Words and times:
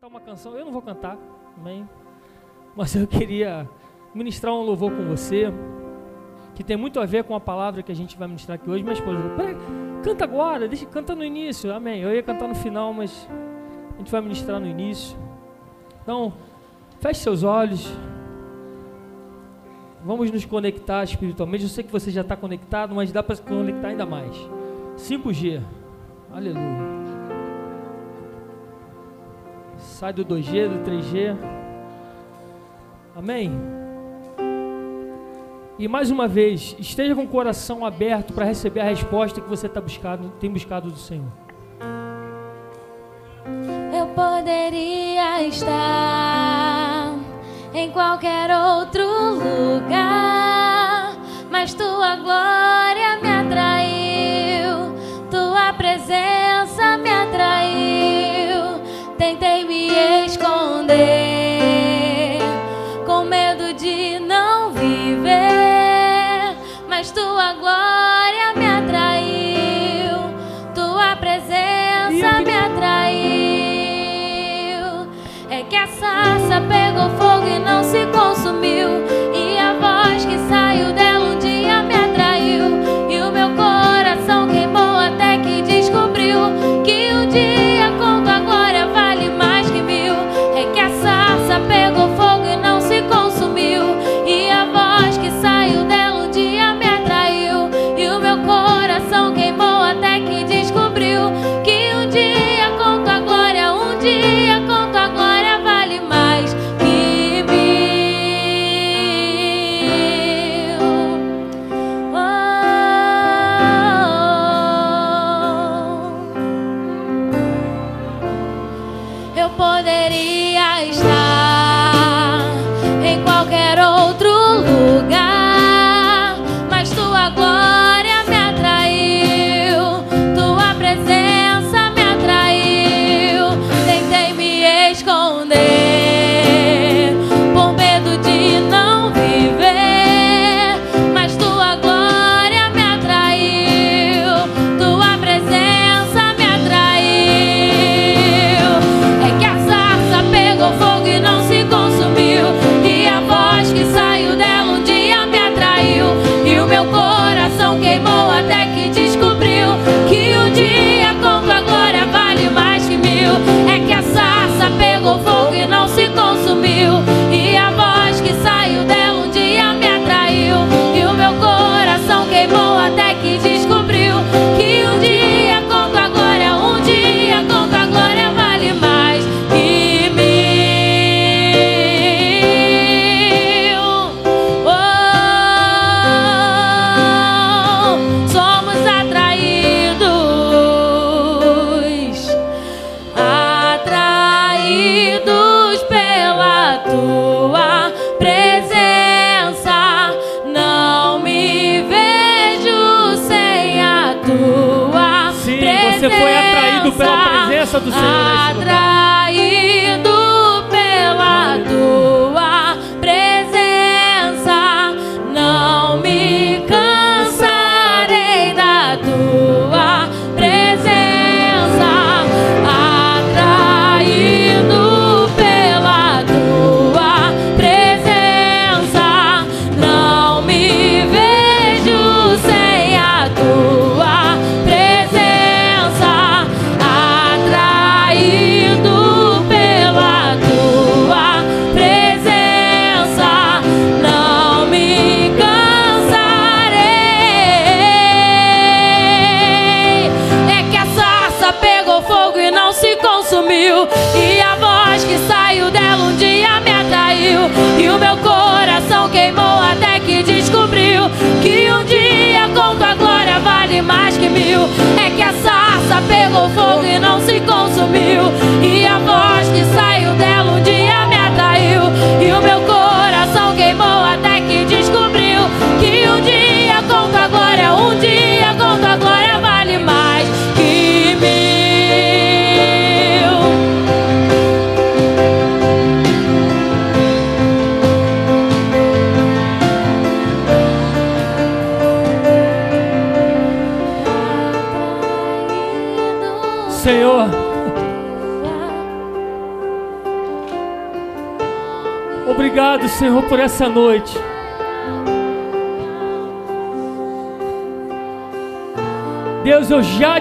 cantar 0.00 0.06
uma 0.06 0.20
canção, 0.20 0.56
eu 0.56 0.64
não 0.64 0.70
vou 0.70 0.80
cantar, 0.80 1.18
amém? 1.58 1.88
Mas 2.76 2.94
eu 2.94 3.04
queria 3.04 3.68
ministrar 4.14 4.54
um 4.54 4.62
louvor 4.62 4.92
com 4.92 5.04
você, 5.04 5.52
que 6.54 6.62
tem 6.62 6.76
muito 6.76 7.00
a 7.00 7.04
ver 7.04 7.24
com 7.24 7.34
a 7.34 7.40
palavra 7.40 7.82
que 7.82 7.90
a 7.90 7.94
gente 7.96 8.16
vai 8.16 8.28
ministrar 8.28 8.54
aqui 8.54 8.70
hoje. 8.70 8.84
Minha 8.84 8.92
esposa, 8.92 9.18
peraí, 9.36 9.56
canta 10.04 10.22
agora, 10.22 10.68
deixa, 10.68 10.86
canta 10.86 11.16
no 11.16 11.24
início, 11.24 11.74
amém? 11.74 12.00
Eu 12.00 12.14
ia 12.14 12.22
cantar 12.22 12.46
no 12.46 12.54
final, 12.54 12.94
mas 12.94 13.28
a 13.92 13.98
gente 13.98 14.12
vai 14.12 14.20
ministrar 14.20 14.60
no 14.60 14.68
início. 14.68 15.18
Então, 16.00 16.32
feche 17.00 17.20
seus 17.20 17.42
olhos. 17.42 17.92
Vamos 20.04 20.30
nos 20.30 20.44
conectar 20.44 21.02
espiritualmente. 21.02 21.64
Eu 21.64 21.70
sei 21.70 21.82
que 21.82 21.90
você 21.90 22.12
já 22.12 22.20
está 22.20 22.36
conectado, 22.36 22.94
mas 22.94 23.10
dá 23.10 23.20
para 23.20 23.34
se 23.34 23.42
conectar 23.42 23.88
ainda 23.88 24.06
mais. 24.06 24.32
5G. 24.96 25.60
Aleluia. 26.32 26.97
Sai 29.78 30.12
do 30.12 30.24
2G, 30.24 30.68
do 30.68 30.90
3G. 30.90 31.36
Amém? 33.16 33.52
E 35.78 35.86
mais 35.86 36.10
uma 36.10 36.26
vez, 36.26 36.74
esteja 36.78 37.14
com 37.14 37.22
o 37.22 37.28
coração 37.28 37.86
aberto 37.86 38.32
para 38.32 38.44
receber 38.44 38.80
a 38.80 38.84
resposta 38.84 39.40
que 39.40 39.48
você 39.48 39.68
tá 39.68 39.80
buscado, 39.80 40.32
tem 40.40 40.50
buscado 40.50 40.90
do 40.90 40.98
Senhor. 40.98 41.28
Eu 43.96 44.08
poderia 44.08 45.46
estar 45.46 47.14
em 47.72 47.90
qualquer 47.92 48.50
outro 48.50 49.04
lugar, 49.34 51.16
mas 51.48 51.74
tua 51.74 52.16
glória. 52.16 52.77
com 63.04 63.24
medo 63.24 63.74
de 63.74 64.18
não 64.20 64.72
viver. 64.72 66.56
Mas 66.88 67.10
tua 67.10 67.52
glória 67.54 68.54
me 68.56 68.66
atraiu, 68.66 70.18
tua 70.74 71.16
presença 71.16 72.40
me 72.44 72.52
atraiu. 72.52 73.18
É 75.50 75.62
que 75.62 75.76
a 75.76 75.86
sarça 75.86 76.60
pegou 76.62 77.10
fogo 77.18 77.46
e 77.46 77.58
não 77.58 77.82
se 77.84 78.06
consumiu. 78.06 79.07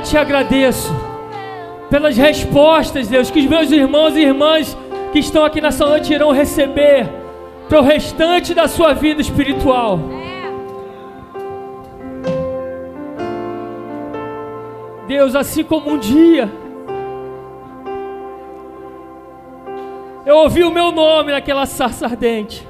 Te 0.10 0.18
agradeço 0.18 0.94
pelas 1.90 2.16
respostas, 2.18 3.08
Deus, 3.08 3.30
que 3.30 3.40
os 3.40 3.46
meus 3.46 3.72
irmãos 3.72 4.16
e 4.16 4.22
irmãs 4.22 4.78
que 5.12 5.20
estão 5.20 5.44
aqui 5.44 5.62
nessa 5.62 5.86
noite 5.86 6.14
irão 6.14 6.32
receber 6.32 7.10
para 7.68 7.80
o 7.80 7.84
restante 7.84 8.54
da 8.54 8.68
sua 8.68 8.94
vida 8.94 9.22
espiritual. 9.22 10.00
Deus, 15.08 15.36
assim 15.36 15.64
como 15.64 15.92
um 15.92 15.98
dia 15.98 16.50
eu 20.26 20.36
ouvi 20.36 20.62
o 20.62 20.72
meu 20.72 20.92
nome 20.92 21.32
naquela 21.32 21.66
sarça 21.66 22.06
ardente. 22.06 22.68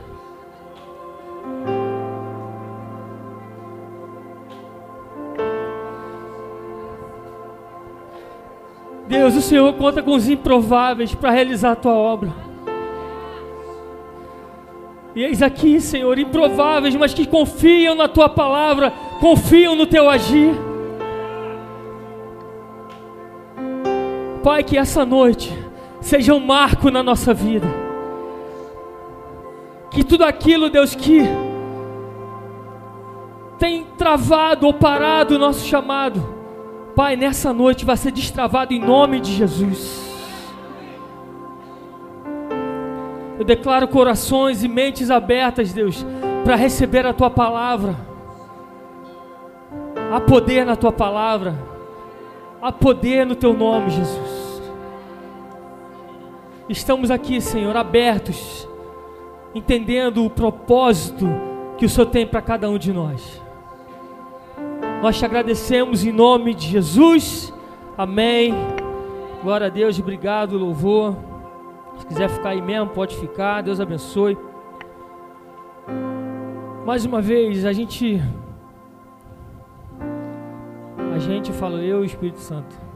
Deus, 9.07 9.35
o 9.35 9.41
Senhor 9.41 9.73
conta 9.73 10.03
com 10.03 10.13
os 10.13 10.27
improváveis 10.27 11.15
para 11.15 11.31
realizar 11.31 11.71
a 11.71 11.75
tua 11.75 11.93
obra. 11.93 12.47
E 15.15 15.23
eis 15.23 15.41
aqui, 15.41 15.81
Senhor, 15.81 16.19
improváveis, 16.19 16.95
mas 16.95 17.13
que 17.13 17.25
confiam 17.25 17.95
na 17.95 18.07
tua 18.07 18.29
palavra, 18.29 18.91
confiam 19.19 19.75
no 19.75 19.87
teu 19.87 20.09
agir. 20.09 20.53
Pai, 24.43 24.63
que 24.63 24.77
essa 24.77 25.05
noite 25.05 25.51
seja 26.01 26.33
um 26.33 26.39
marco 26.39 26.91
na 26.91 27.01
nossa 27.01 27.33
vida. 27.33 27.67
Que 29.89 30.03
tudo 30.03 30.23
aquilo, 30.23 30.69
Deus, 30.69 30.93
que 30.93 31.21
tem 33.57 33.85
travado 33.97 34.67
ou 34.67 34.73
parado 34.73 35.35
o 35.35 35.39
nosso 35.39 35.65
chamado, 35.65 36.36
Pai, 36.97 37.15
nessa 37.15 37.53
noite 37.53 37.85
vai 37.85 37.95
ser 37.95 38.09
destravado 38.09 38.73
em 38.73 38.79
nome 38.79 39.19
de 39.19 39.31
Jesus. 39.31 40.03
Eu 43.37 43.45
declaro 43.45 43.87
corações 43.87 44.63
e 44.63 44.67
mentes 44.67 45.11
abertas, 45.11 45.71
Deus, 45.71 46.03
para 46.43 46.55
receber 46.55 47.05
a 47.05 47.13
tua 47.13 47.29
palavra. 47.29 47.95
Há 50.11 50.19
poder 50.21 50.65
na 50.65 50.75
tua 50.75 50.91
palavra, 50.91 51.55
há 52.59 52.71
poder 52.71 53.27
no 53.27 53.35
teu 53.35 53.53
nome, 53.53 53.91
Jesus. 53.91 54.63
Estamos 56.67 57.11
aqui, 57.11 57.39
Senhor, 57.39 57.77
abertos, 57.77 58.67
entendendo 59.53 60.25
o 60.25 60.31
propósito 60.31 61.27
que 61.77 61.85
o 61.85 61.89
Senhor 61.89 62.07
tem 62.07 62.25
para 62.25 62.41
cada 62.41 62.67
um 62.67 62.77
de 62.79 62.91
nós. 62.91 63.45
Nós 65.01 65.17
te 65.17 65.25
agradecemos 65.25 66.05
em 66.05 66.11
nome 66.11 66.53
de 66.53 66.67
Jesus. 66.67 67.53
Amém. 67.97 68.53
Glória 69.43 69.67
a 69.67 69.69
Deus, 69.69 69.99
obrigado, 69.99 70.57
louvor. 70.57 71.15
Se 71.97 72.05
quiser 72.07 72.29
ficar 72.29 72.49
aí 72.49 72.61
mesmo, 72.61 72.89
pode 72.89 73.15
ficar. 73.15 73.61
Deus 73.61 73.79
abençoe. 73.79 74.37
Mais 76.85 77.05
uma 77.05 77.21
vez, 77.21 77.65
a 77.65 77.73
gente 77.73 78.21
a 81.13 81.19
gente 81.19 81.51
fala 81.51 81.77
eu 81.81 81.99
e 81.99 82.01
o 82.01 82.05
Espírito 82.05 82.39
Santo 82.39 82.87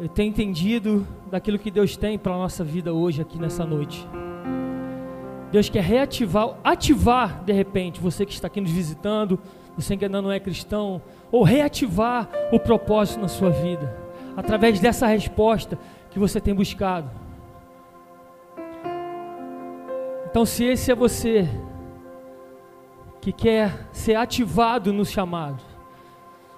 eu 0.00 0.08
tenho 0.08 0.28
entendido 0.28 1.06
daquilo 1.28 1.58
que 1.58 1.72
Deus 1.72 1.96
tem 1.96 2.16
para 2.16 2.32
a 2.32 2.38
nossa 2.38 2.62
vida 2.62 2.92
hoje, 2.92 3.20
aqui 3.20 3.36
nessa 3.36 3.66
noite. 3.66 4.08
Deus 5.50 5.68
quer 5.68 5.82
reativar, 5.82 6.56
ativar 6.62 7.42
de 7.42 7.52
repente, 7.52 8.00
você 8.00 8.24
que 8.24 8.32
está 8.32 8.46
aqui 8.46 8.60
nos 8.60 8.70
visitando, 8.70 9.40
você 9.78 9.96
que 9.96 10.04
ainda 10.04 10.20
não 10.20 10.32
é 10.32 10.40
cristão, 10.40 11.00
ou 11.30 11.44
reativar 11.44 12.28
o 12.52 12.58
propósito 12.58 13.20
na 13.20 13.28
sua 13.28 13.50
vida, 13.50 13.96
através 14.36 14.80
dessa 14.80 15.06
resposta 15.06 15.78
que 16.10 16.18
você 16.18 16.40
tem 16.40 16.52
buscado. 16.52 17.08
Então, 20.28 20.44
se 20.44 20.64
esse 20.64 20.90
é 20.90 20.94
você 20.96 21.48
que 23.20 23.32
quer 23.32 23.86
ser 23.92 24.16
ativado 24.16 24.92
no 24.92 25.04
chamado, 25.04 25.62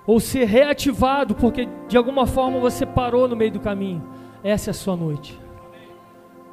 ou 0.06 0.18
ser 0.18 0.46
reativado, 0.46 1.34
porque 1.34 1.68
de 1.88 1.98
alguma 1.98 2.26
forma 2.26 2.58
você 2.58 2.86
parou 2.86 3.28
no 3.28 3.36
meio 3.36 3.52
do 3.52 3.60
caminho. 3.60 4.02
Essa 4.42 4.70
é 4.70 4.72
a 4.72 4.74
sua 4.74 4.96
noite. 4.96 5.38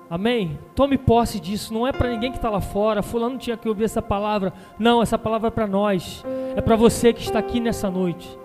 Amém? 0.09 0.57
Tome 0.73 0.97
posse 0.97 1.39
disso. 1.39 1.73
Não 1.73 1.85
é 1.85 1.91
para 1.91 2.09
ninguém 2.09 2.31
que 2.31 2.37
está 2.37 2.49
lá 2.49 2.61
fora. 2.61 3.03
Fulano 3.03 3.37
tinha 3.37 3.57
que 3.57 3.67
ouvir 3.67 3.83
essa 3.83 4.01
palavra. 4.01 4.53
Não, 4.79 5.01
essa 5.01 5.17
palavra 5.17 5.49
é 5.49 5.51
para 5.51 5.67
nós. 5.67 6.23
É 6.55 6.61
para 6.61 6.75
você 6.75 7.11
que 7.11 7.21
está 7.21 7.39
aqui 7.39 7.59
nessa 7.59 7.89
noite. 7.89 8.37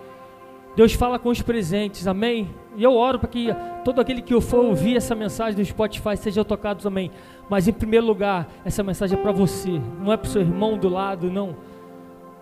Deus 0.75 0.93
fala 0.94 1.19
com 1.19 1.29
os 1.29 1.41
presentes. 1.41 2.06
Amém? 2.06 2.50
E 2.76 2.82
eu 2.82 2.94
oro 2.94 3.19
para 3.19 3.29
que 3.29 3.49
todo 3.85 4.00
aquele 4.00 4.23
que 4.23 4.38
for 4.41 4.64
ouvir 4.64 4.97
essa 4.97 5.14
mensagem 5.14 5.55
do 5.55 5.64
Spotify 5.64 6.17
seja 6.17 6.44
tocado 6.44 6.82
também. 6.82 7.11
Mas 7.49 7.69
em 7.69 7.73
primeiro 7.73 8.06
lugar, 8.06 8.49
essa 8.64 8.82
mensagem 8.82 9.17
é 9.17 9.23
para 9.23 9.32
você. 9.32 9.81
Não 10.00 10.12
é 10.12 10.17
para 10.17 10.26
o 10.26 10.31
seu 10.31 10.41
irmão 10.41 10.76
do 10.76 10.88
lado, 10.88 11.31
não. 11.31 11.55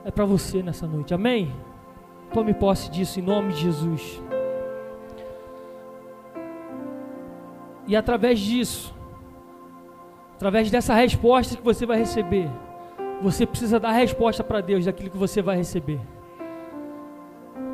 É 0.05 0.11
para 0.11 0.25
você 0.25 0.63
nessa 0.63 0.87
noite. 0.87 1.13
Amém? 1.13 1.53
Tome 2.33 2.55
posse 2.55 2.91
disso 2.91 3.19
em 3.21 3.23
nome 3.23 3.53
de 3.53 3.61
Jesus. 3.61 4.23
E 7.87 7.97
através 7.97 8.39
disso, 8.39 8.95
através 10.41 10.71
dessa 10.71 10.95
resposta 10.95 11.55
que 11.55 11.63
você 11.63 11.85
vai 11.85 11.99
receber, 11.99 12.49
você 13.21 13.45
precisa 13.45 13.79
dar 13.79 13.93
resposta 13.93 14.43
para 14.43 14.63
Deus 14.63 14.87
daquilo 14.87 15.11
que 15.11 15.19
você 15.19 15.43
vai 15.43 15.59
receber. 15.59 16.01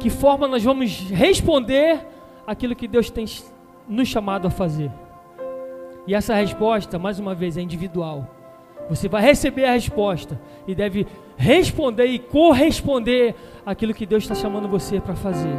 Que 0.00 0.10
forma 0.10 0.48
nós 0.48 0.64
vamos 0.64 1.08
responder 1.08 2.04
aquilo 2.44 2.74
que 2.74 2.88
Deus 2.88 3.08
tem 3.08 3.24
nos 3.88 4.08
chamado 4.08 4.48
a 4.48 4.50
fazer? 4.50 4.90
E 6.08 6.12
essa 6.12 6.34
resposta, 6.34 6.98
mais 6.98 7.20
uma 7.20 7.36
vez, 7.36 7.56
é 7.56 7.60
individual. 7.60 8.28
Você 8.88 9.08
vai 9.08 9.22
receber 9.22 9.66
a 9.66 9.72
resposta 9.74 10.40
e 10.66 10.74
deve 10.74 11.06
responder 11.36 12.06
e 12.06 12.18
corresponder 12.18 13.36
aquilo 13.64 13.94
que 13.94 14.04
Deus 14.04 14.24
está 14.24 14.34
chamando 14.34 14.66
você 14.66 15.00
para 15.00 15.14
fazer. 15.14 15.54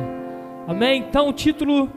Amém? 0.67 1.05
Então, 1.07 1.29
o 1.29 1.33
título 1.33 1.89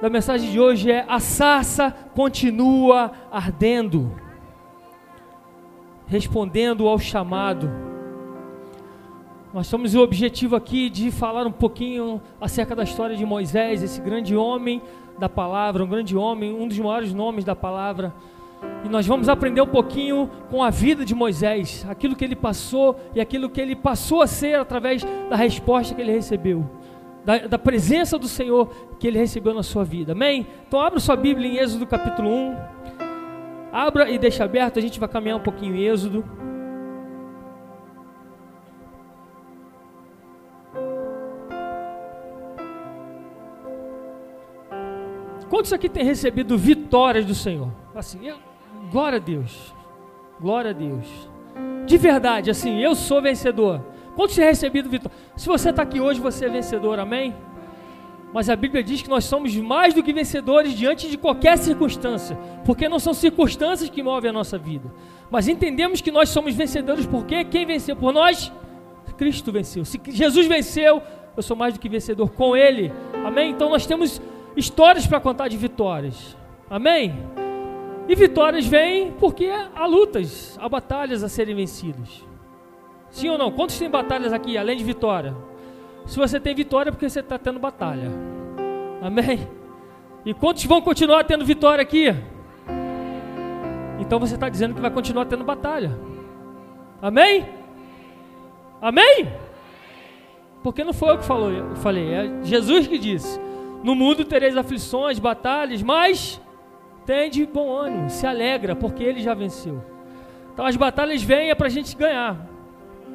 da 0.00 0.08
mensagem 0.08 0.50
de 0.50 0.58
hoje 0.58 0.90
é 0.90 1.04
A 1.06 1.20
sarça 1.20 1.94
continua 2.14 3.12
ardendo. 3.30 4.10
Respondendo 6.06 6.88
ao 6.88 6.98
chamado. 6.98 7.70
Nós 9.52 9.68
temos 9.68 9.94
o 9.94 10.00
objetivo 10.00 10.56
aqui 10.56 10.88
de 10.88 11.10
falar 11.10 11.46
um 11.46 11.52
pouquinho 11.52 12.20
acerca 12.40 12.74
da 12.74 12.84
história 12.84 13.16
de 13.16 13.26
Moisés, 13.26 13.82
esse 13.82 14.00
grande 14.00 14.34
homem 14.36 14.80
da 15.18 15.28
palavra, 15.28 15.84
um 15.84 15.88
grande 15.88 16.16
homem, 16.16 16.54
um 16.54 16.66
dos 16.66 16.78
maiores 16.78 17.12
nomes 17.12 17.44
da 17.44 17.54
palavra 17.54 18.14
e 18.84 18.88
nós 18.88 19.06
vamos 19.06 19.28
aprender 19.28 19.60
um 19.60 19.66
pouquinho 19.66 20.28
com 20.50 20.62
a 20.62 20.70
vida 20.70 21.04
de 21.04 21.14
Moisés, 21.14 21.84
aquilo 21.88 22.16
que 22.16 22.24
ele 22.24 22.36
passou 22.36 22.98
e 23.14 23.20
aquilo 23.20 23.48
que 23.48 23.60
ele 23.60 23.76
passou 23.76 24.22
a 24.22 24.26
ser 24.26 24.58
através 24.58 25.02
da 25.28 25.36
resposta 25.36 25.94
que 25.94 26.00
ele 26.00 26.12
recebeu, 26.12 26.68
da, 27.38 27.46
da 27.46 27.58
presença 27.58 28.18
do 28.18 28.26
Senhor 28.26 28.68
que 28.98 29.06
ele 29.06 29.18
recebeu 29.18 29.54
na 29.54 29.62
sua 29.62 29.84
vida. 29.84 30.12
Amém? 30.12 30.46
Então, 30.66 30.80
abra 30.80 30.98
sua 30.98 31.16
Bíblia 31.16 31.48
em 31.48 31.56
Êxodo 31.58 31.86
capítulo 31.86 32.28
1. 32.28 32.56
Abra 33.72 34.10
e 34.10 34.18
deixa 34.18 34.44
aberto, 34.44 34.78
a 34.78 34.82
gente 34.82 34.98
vai 34.98 35.08
caminhar 35.08 35.38
um 35.38 35.42
pouquinho 35.42 35.76
em 35.76 35.84
Êxodo. 35.84 36.24
Quantos 45.48 45.72
aqui 45.72 45.88
têm 45.88 46.04
recebido 46.04 46.56
vitórias 46.56 47.24
do 47.24 47.34
Senhor? 47.34 47.70
Assim, 47.94 48.26
eu, 48.26 48.36
Glória 48.90 49.16
a 49.16 49.20
Deus. 49.20 49.74
Glória 50.40 50.70
a 50.70 50.74
Deus. 50.74 51.06
De 51.86 51.96
verdade, 51.96 52.50
assim, 52.50 52.80
eu 52.80 52.94
sou 52.94 53.22
vencedor. 53.22 53.80
Quanto 54.14 54.32
você 54.32 54.44
recebido 54.44 54.88
vitória? 54.88 55.16
Se 55.36 55.46
você 55.46 55.70
está 55.70 55.82
aqui 55.82 56.00
hoje, 56.00 56.20
você 56.20 56.46
é 56.46 56.48
vencedor, 56.48 56.98
amém? 56.98 57.34
Mas 58.32 58.48
a 58.48 58.54
Bíblia 58.54 58.82
diz 58.82 59.02
que 59.02 59.08
nós 59.08 59.24
somos 59.24 59.56
mais 59.56 59.92
do 59.92 60.02
que 60.02 60.12
vencedores 60.12 60.72
diante 60.74 61.10
de 61.10 61.18
qualquer 61.18 61.58
circunstância, 61.58 62.38
porque 62.64 62.88
não 62.88 63.00
são 63.00 63.12
circunstâncias 63.12 63.90
que 63.90 64.02
movem 64.02 64.30
a 64.30 64.32
nossa 64.32 64.56
vida. 64.56 64.92
Mas 65.30 65.48
entendemos 65.48 66.00
que 66.00 66.10
nós 66.10 66.28
somos 66.28 66.54
vencedores 66.54 67.06
porque 67.06 67.44
quem 67.44 67.66
venceu 67.66 67.96
por 67.96 68.12
nós? 68.12 68.52
Cristo 69.16 69.52
venceu. 69.52 69.84
Se 69.84 70.00
Jesus 70.08 70.46
venceu, 70.46 71.02
eu 71.36 71.42
sou 71.42 71.56
mais 71.56 71.74
do 71.74 71.80
que 71.80 71.88
vencedor 71.88 72.30
com 72.30 72.56
Ele. 72.56 72.92
Amém? 73.24 73.50
Então 73.50 73.68
nós 73.68 73.84
temos 73.84 74.20
histórias 74.56 75.06
para 75.06 75.20
contar 75.20 75.48
de 75.48 75.56
vitórias. 75.56 76.36
Amém? 76.68 77.14
E 78.08 78.14
vitórias 78.14 78.66
vêm 78.66 79.12
porque 79.12 79.50
há 79.74 79.86
lutas, 79.86 80.58
há 80.60 80.68
batalhas 80.68 81.22
a 81.22 81.28
serem 81.28 81.54
vencidas. 81.54 82.29
Sim 83.10 83.28
ou 83.28 83.38
não? 83.38 83.50
Quantos 83.50 83.78
tem 83.78 83.90
batalhas 83.90 84.32
aqui, 84.32 84.56
além 84.56 84.76
de 84.76 84.84
vitória? 84.84 85.34
Se 86.06 86.18
você 86.18 86.40
tem 86.40 86.54
vitória, 86.54 86.90
é 86.90 86.92
porque 86.92 87.08
você 87.08 87.20
está 87.20 87.38
tendo 87.38 87.58
batalha. 87.58 88.10
Amém? 89.02 89.48
E 90.24 90.34
quantos 90.34 90.64
vão 90.64 90.80
continuar 90.80 91.24
tendo 91.24 91.44
vitória 91.44 91.82
aqui? 91.82 92.14
então 94.10 94.18
você 94.18 94.34
está 94.34 94.48
dizendo 94.48 94.74
que 94.74 94.80
vai 94.80 94.90
continuar 94.90 95.26
tendo 95.26 95.44
batalha. 95.44 95.96
Amém? 97.00 97.46
Amém? 98.82 99.28
Porque 100.64 100.82
não 100.82 100.92
foi 100.92 101.10
eu 101.10 101.18
que 101.18 101.24
falou, 101.24 101.50
eu 101.52 101.76
falei, 101.76 102.12
é 102.12 102.42
Jesus 102.42 102.88
que 102.88 102.98
disse: 102.98 103.40
No 103.84 103.94
mundo 103.94 104.24
tereis 104.24 104.56
aflições, 104.56 105.20
batalhas, 105.20 105.80
mas 105.80 106.40
tem 107.06 107.30
de 107.30 107.46
bom 107.46 107.72
ânimo, 107.72 108.10
se 108.10 108.26
alegra, 108.26 108.74
porque 108.74 109.04
ele 109.04 109.20
já 109.20 109.32
venceu. 109.32 109.80
Então 110.52 110.66
as 110.66 110.76
batalhas 110.76 111.22
vêm 111.22 111.50
é 111.50 111.54
para 111.54 111.68
a 111.68 111.70
gente 111.70 111.94
ganhar. 111.96 112.49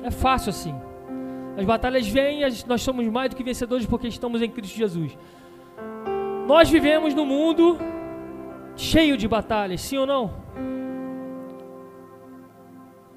É 0.05 0.11
fácil 0.11 0.51
assim. 0.51 0.75
As 1.57 1.65
batalhas 1.65 2.07
vêm, 2.07 2.41
nós 2.67 2.81
somos 2.83 3.07
mais 3.07 3.31
do 3.31 3.35
que 3.35 3.43
vencedores 3.43 3.87
porque 3.87 4.07
estamos 4.07 4.39
em 4.39 4.51
Cristo 4.51 4.77
Jesus. 4.77 5.17
Nós 6.45 6.69
vivemos 6.69 7.15
num 7.15 7.25
mundo 7.25 7.79
cheio 8.75 9.17
de 9.17 9.27
batalhas, 9.27 9.81
sim 9.81 9.97
ou 9.97 10.05
não? 10.05 10.31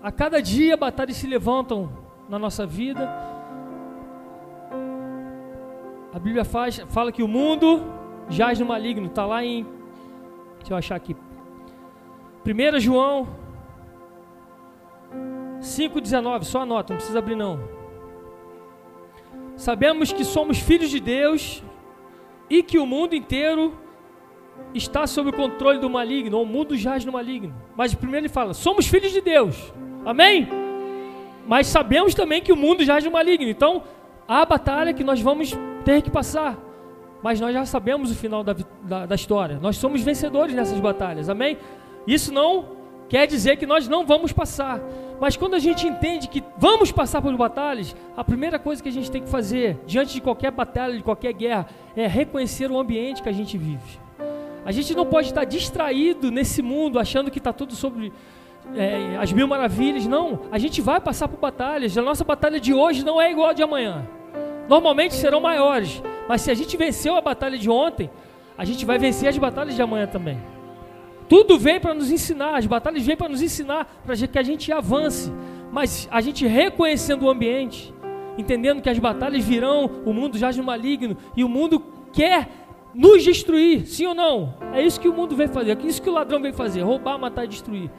A 0.02 0.10
cada 0.10 0.40
dia 0.40 0.78
batalhas 0.78 1.16
se 1.16 1.26
levantam 1.26 1.90
na 2.26 2.38
nossa 2.38 2.64
vida. 2.64 3.06
A 6.14 6.18
Bíblia 6.18 6.44
faz, 6.44 6.78
fala 6.88 7.12
que 7.12 7.22
o 7.22 7.28
mundo 7.28 7.82
jaz 8.30 8.58
no 8.58 8.64
maligno. 8.64 9.08
Está 9.08 9.26
lá 9.26 9.44
em. 9.44 9.66
Deixa 10.58 10.72
eu 10.72 10.76
achar 10.78 10.96
aqui. 10.96 11.14
1 12.46 12.80
João 12.80 13.28
5,19. 15.60 16.44
Só 16.44 16.62
anota, 16.62 16.92
não 16.92 16.98
precisa 16.98 17.18
abrir 17.18 17.36
não. 17.36 17.60
Sabemos 19.56 20.12
que 20.12 20.24
somos 20.24 20.58
filhos 20.58 20.90
de 20.90 21.00
Deus 21.00 21.62
e 22.48 22.62
que 22.62 22.78
o 22.78 22.86
mundo 22.86 23.14
inteiro 23.14 23.76
está 24.74 25.06
sob 25.06 25.30
o 25.30 25.32
controle 25.32 25.78
do 25.78 25.90
maligno, 25.90 26.36
ou 26.36 26.44
o 26.44 26.46
mundo 26.46 26.76
jaz 26.76 27.04
no 27.04 27.12
maligno. 27.12 27.54
Mas 27.76 27.94
primeiro 27.94 28.26
ele 28.26 28.32
fala: 28.32 28.54
somos 28.54 28.86
filhos 28.86 29.12
de 29.12 29.20
Deus. 29.20 29.72
Amém? 30.04 30.48
Mas 31.46 31.66
sabemos 31.66 32.14
também 32.14 32.42
que 32.42 32.52
o 32.52 32.56
mundo 32.56 32.84
jaz 32.84 33.04
no 33.04 33.10
maligno. 33.10 33.48
Então, 33.48 33.82
há 34.26 34.42
a 34.42 34.44
batalha 34.44 34.92
que 34.92 35.02
nós 35.02 35.20
vamos 35.20 35.56
ter 35.84 36.02
que 36.02 36.10
passar. 36.10 36.56
Mas 37.22 37.40
nós 37.40 37.52
já 37.52 37.64
sabemos 37.64 38.10
o 38.10 38.14
final 38.14 38.44
da, 38.44 38.54
da, 38.82 39.06
da 39.06 39.14
história. 39.14 39.58
Nós 39.60 39.76
somos 39.76 40.02
vencedores 40.02 40.54
nessas 40.54 40.78
batalhas. 40.78 41.28
Amém? 41.28 41.58
Isso 42.06 42.32
não 42.32 42.76
quer 43.08 43.26
dizer 43.26 43.56
que 43.56 43.66
nós 43.66 43.88
não 43.88 44.06
vamos 44.06 44.32
passar. 44.32 44.80
Mas 45.20 45.36
quando 45.36 45.54
a 45.54 45.58
gente 45.58 45.86
entende 45.86 46.28
que 46.28 46.42
vamos 46.56 46.92
passar 46.92 47.20
por 47.20 47.34
batalhas, 47.36 47.94
a 48.16 48.22
primeira 48.22 48.58
coisa 48.58 48.82
que 48.82 48.88
a 48.88 48.92
gente 48.92 49.10
tem 49.10 49.22
que 49.22 49.28
fazer 49.28 49.78
diante 49.86 50.14
de 50.14 50.20
qualquer 50.20 50.50
batalha, 50.50 50.96
de 50.96 51.02
qualquer 51.02 51.32
guerra, 51.32 51.66
é 51.96 52.06
reconhecer 52.06 52.70
o 52.70 52.78
ambiente 52.78 53.22
que 53.22 53.28
a 53.28 53.32
gente 53.32 53.58
vive. 53.58 53.98
A 54.64 54.70
gente 54.70 54.94
não 54.94 55.06
pode 55.06 55.28
estar 55.28 55.44
distraído 55.44 56.30
nesse 56.30 56.62
mundo 56.62 56.98
achando 56.98 57.30
que 57.30 57.38
está 57.38 57.52
tudo 57.52 57.74
sobre 57.74 58.12
é, 58.76 59.16
as 59.18 59.32
mil 59.32 59.48
maravilhas. 59.48 60.06
Não, 60.06 60.40
a 60.52 60.58
gente 60.58 60.80
vai 60.80 61.00
passar 61.00 61.26
por 61.26 61.38
batalhas. 61.38 61.96
A 61.96 62.02
nossa 62.02 62.22
batalha 62.22 62.60
de 62.60 62.72
hoje 62.72 63.04
não 63.04 63.20
é 63.20 63.30
igual 63.30 63.48
a 63.48 63.52
de 63.52 63.62
amanhã. 63.62 64.06
Normalmente 64.68 65.14
serão 65.14 65.40
maiores, 65.40 66.02
mas 66.28 66.42
se 66.42 66.50
a 66.50 66.54
gente 66.54 66.76
venceu 66.76 67.16
a 67.16 67.20
batalha 67.20 67.56
de 67.56 67.70
ontem, 67.70 68.10
a 68.56 68.64
gente 68.64 68.84
vai 68.84 68.98
vencer 68.98 69.28
as 69.28 69.38
batalhas 69.38 69.74
de 69.74 69.80
amanhã 69.80 70.06
também. 70.06 70.38
Tudo 71.28 71.58
vem 71.58 71.78
para 71.78 71.92
nos 71.92 72.10
ensinar, 72.10 72.56
as 72.56 72.66
batalhas 72.66 73.04
vêm 73.04 73.16
para 73.16 73.28
nos 73.28 73.42
ensinar, 73.42 74.00
para 74.04 74.16
que 74.16 74.38
a 74.38 74.42
gente 74.42 74.72
avance. 74.72 75.32
Mas 75.70 76.08
a 76.10 76.20
gente 76.20 76.46
reconhecendo 76.46 77.24
o 77.24 77.30
ambiente, 77.30 77.92
entendendo 78.38 78.80
que 78.80 78.88
as 78.88 78.98
batalhas 78.98 79.44
virão, 79.44 79.90
o 80.06 80.12
mundo 80.12 80.38
jaz 80.38 80.56
no 80.56 80.64
maligno 80.64 81.16
e 81.36 81.44
o 81.44 81.48
mundo 81.48 81.82
quer 82.12 82.48
nos 82.94 83.22
destruir, 83.22 83.86
sim 83.86 84.06
ou 84.06 84.14
não? 84.14 84.54
É 84.72 84.82
isso 84.82 84.98
que 84.98 85.08
o 85.08 85.12
mundo 85.12 85.36
vem 85.36 85.48
fazer, 85.48 85.78
é 85.78 85.86
isso 85.86 86.00
que 86.00 86.08
o 86.08 86.12
ladrão 86.12 86.40
vem 86.40 86.52
fazer, 86.52 86.80
roubar, 86.80 87.18
matar 87.18 87.44
e 87.44 87.48
destruir. 87.48 87.90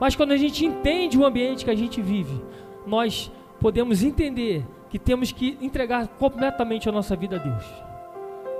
Mas 0.00 0.16
quando 0.16 0.32
a 0.32 0.36
gente 0.36 0.64
entende 0.64 1.18
o 1.18 1.26
ambiente 1.26 1.64
que 1.64 1.70
a 1.70 1.76
gente 1.76 2.00
vive, 2.00 2.42
nós 2.86 3.30
podemos 3.60 4.02
entender 4.02 4.64
que 4.88 4.98
temos 4.98 5.30
que 5.32 5.58
entregar 5.60 6.08
completamente 6.08 6.88
a 6.88 6.92
nossa 6.92 7.14
vida 7.14 7.36
a 7.36 7.38
Deus. 7.38 7.64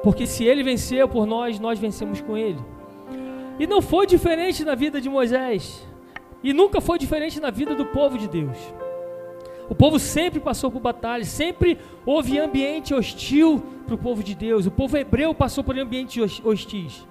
Porque 0.02 0.26
se 0.26 0.44
Ele 0.44 0.62
venceu 0.62 1.08
por 1.08 1.26
nós, 1.26 1.58
nós 1.58 1.78
vencemos 1.78 2.20
com 2.20 2.36
Ele. 2.36 2.58
E 3.58 3.66
não 3.66 3.82
foi 3.82 4.06
diferente 4.06 4.64
na 4.64 4.74
vida 4.74 5.00
de 5.00 5.08
Moisés. 5.08 5.86
E 6.42 6.52
nunca 6.52 6.80
foi 6.80 6.98
diferente 6.98 7.40
na 7.40 7.50
vida 7.50 7.74
do 7.74 7.86
povo 7.86 8.16
de 8.16 8.28
Deus. 8.28 8.56
O 9.68 9.74
povo 9.74 9.98
sempre 9.98 10.40
passou 10.40 10.70
por 10.70 10.80
batalhas, 10.80 11.28
sempre 11.28 11.78
houve 12.06 12.38
ambiente 12.38 12.94
hostil 12.94 13.62
para 13.84 13.94
o 13.94 13.98
povo 13.98 14.22
de 14.22 14.34
Deus. 14.34 14.66
O 14.66 14.70
povo 14.70 14.96
hebreu 14.96 15.34
passou 15.34 15.62
por 15.62 15.78
ambientes 15.78 16.40
hostis. 16.44 17.06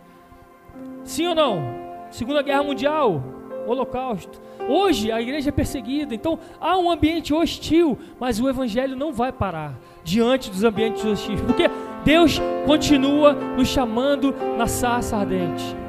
Sim 1.04 1.28
ou 1.28 1.36
não? 1.36 1.62
Segunda 2.10 2.42
Guerra 2.42 2.64
Mundial, 2.64 3.24
Holocausto. 3.68 4.42
Hoje 4.68 5.12
a 5.12 5.22
igreja 5.22 5.50
é 5.50 5.52
perseguida, 5.52 6.16
então 6.16 6.40
há 6.60 6.78
um 6.78 6.90
ambiente 6.90 7.34
hostil, 7.34 7.98
mas 8.20 8.40
o 8.40 8.50
evangelho 8.50 8.96
não 8.96 9.14
vai 9.14 9.32
parar 9.32 9.80
diante 10.04 10.50
dos 10.50 10.64
ambientes 10.64 11.06
hostis, 11.06 11.40
porque 11.42 11.70
Deus 12.04 12.42
continua 12.66 13.34
nos 13.34 13.68
chamando 13.68 14.34
na 14.58 14.68
sarça 14.68 15.18
ardente. 15.18 15.87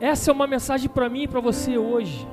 Essa 0.00 0.30
é 0.30 0.32
uma 0.32 0.46
mensagem 0.46 0.88
para 0.88 1.08
mim 1.10 1.24
e 1.24 1.28
para 1.28 1.40
você 1.40 1.76
hoje. 1.76 2.26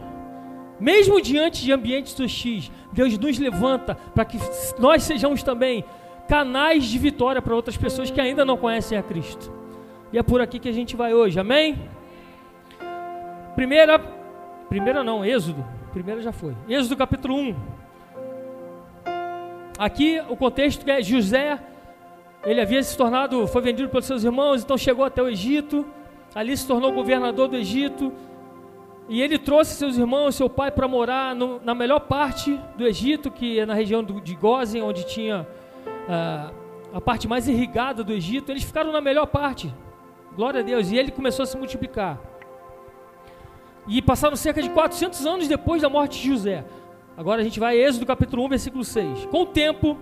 Mesmo 0.79 1.21
diante 1.21 1.63
de 1.63 1.71
ambientes 1.71 2.17
hostis, 2.17 2.71
Deus 2.93 3.17
nos 3.17 3.37
levanta 3.37 3.95
para 3.95 4.23
que 4.23 4.39
nós 4.79 5.03
sejamos 5.03 5.43
também 5.43 5.83
canais 6.29 6.85
de 6.85 6.97
vitória 6.97 7.41
para 7.41 7.53
outras 7.53 7.75
pessoas 7.75 8.09
que 8.09 8.21
ainda 8.21 8.45
não 8.45 8.55
conhecem 8.55 8.97
a 8.97 9.03
Cristo. 9.03 9.51
E 10.13 10.17
é 10.17 10.23
por 10.23 10.39
aqui 10.39 10.59
que 10.59 10.69
a 10.69 10.73
gente 10.73 10.95
vai 10.95 11.13
hoje, 11.13 11.37
amém? 11.39 11.77
Primeira, 13.55 13.99
primeira 14.69 15.03
não, 15.03 15.25
Êxodo. 15.25 15.65
Primeira 15.91 16.21
já 16.21 16.31
foi. 16.31 16.55
Êxodo 16.69 16.95
capítulo 16.95 17.35
1. 17.35 17.55
Aqui 19.77 20.21
o 20.29 20.37
contexto 20.37 20.87
é 20.89 21.01
José, 21.01 21.59
ele 22.45 22.61
havia 22.61 22.81
se 22.81 22.95
tornado, 22.95 23.45
foi 23.47 23.61
vendido 23.61 23.89
pelos 23.89 24.05
seus 24.05 24.23
irmãos, 24.23 24.63
então 24.63 24.77
chegou 24.77 25.03
até 25.03 25.21
o 25.21 25.27
Egito 25.27 25.85
ali 26.37 26.55
se 26.55 26.67
tornou 26.67 26.91
governador 26.91 27.47
do 27.47 27.57
Egito. 27.57 28.13
E 29.09 29.23
ele 29.23 29.39
trouxe 29.39 29.73
seus 29.73 29.97
irmãos, 29.97 30.35
seu 30.35 30.47
pai, 30.47 30.69
para 30.69 30.87
morar 30.87 31.33
no, 31.33 31.59
na 31.63 31.73
melhor 31.73 32.01
parte 32.01 32.59
do 32.77 32.85
Egito, 32.85 33.31
que 33.31 33.59
é 33.59 33.65
na 33.65 33.73
região 33.73 34.03
do, 34.03 34.21
de 34.21 34.35
Gozen, 34.35 34.83
onde 34.83 35.03
tinha 35.03 35.47
ah, 36.07 36.51
a 36.93 37.01
parte 37.01 37.27
mais 37.27 37.47
irrigada 37.47 38.03
do 38.03 38.13
Egito. 38.13 38.51
Eles 38.51 38.61
ficaram 38.61 38.91
na 38.91 39.01
melhor 39.01 39.25
parte, 39.25 39.73
glória 40.35 40.59
a 40.59 40.63
Deus. 40.63 40.91
E 40.91 40.95
ele 40.95 41.09
começou 41.09 41.41
a 41.41 41.45
se 41.47 41.57
multiplicar. 41.57 42.19
E 43.87 43.99
passaram 43.99 44.35
cerca 44.35 44.61
de 44.61 44.69
400 44.69 45.25
anos 45.25 45.47
depois 45.47 45.81
da 45.81 45.89
morte 45.89 46.21
de 46.21 46.27
José. 46.27 46.63
Agora 47.17 47.41
a 47.41 47.43
gente 47.43 47.59
vai 47.59 47.81
a 47.81 47.87
Êxodo 47.87 48.05
capítulo 48.05 48.45
1, 48.45 48.49
versículo 48.49 48.83
6. 48.83 49.25
Com 49.25 49.41
o 49.41 49.45
tempo, 49.47 49.97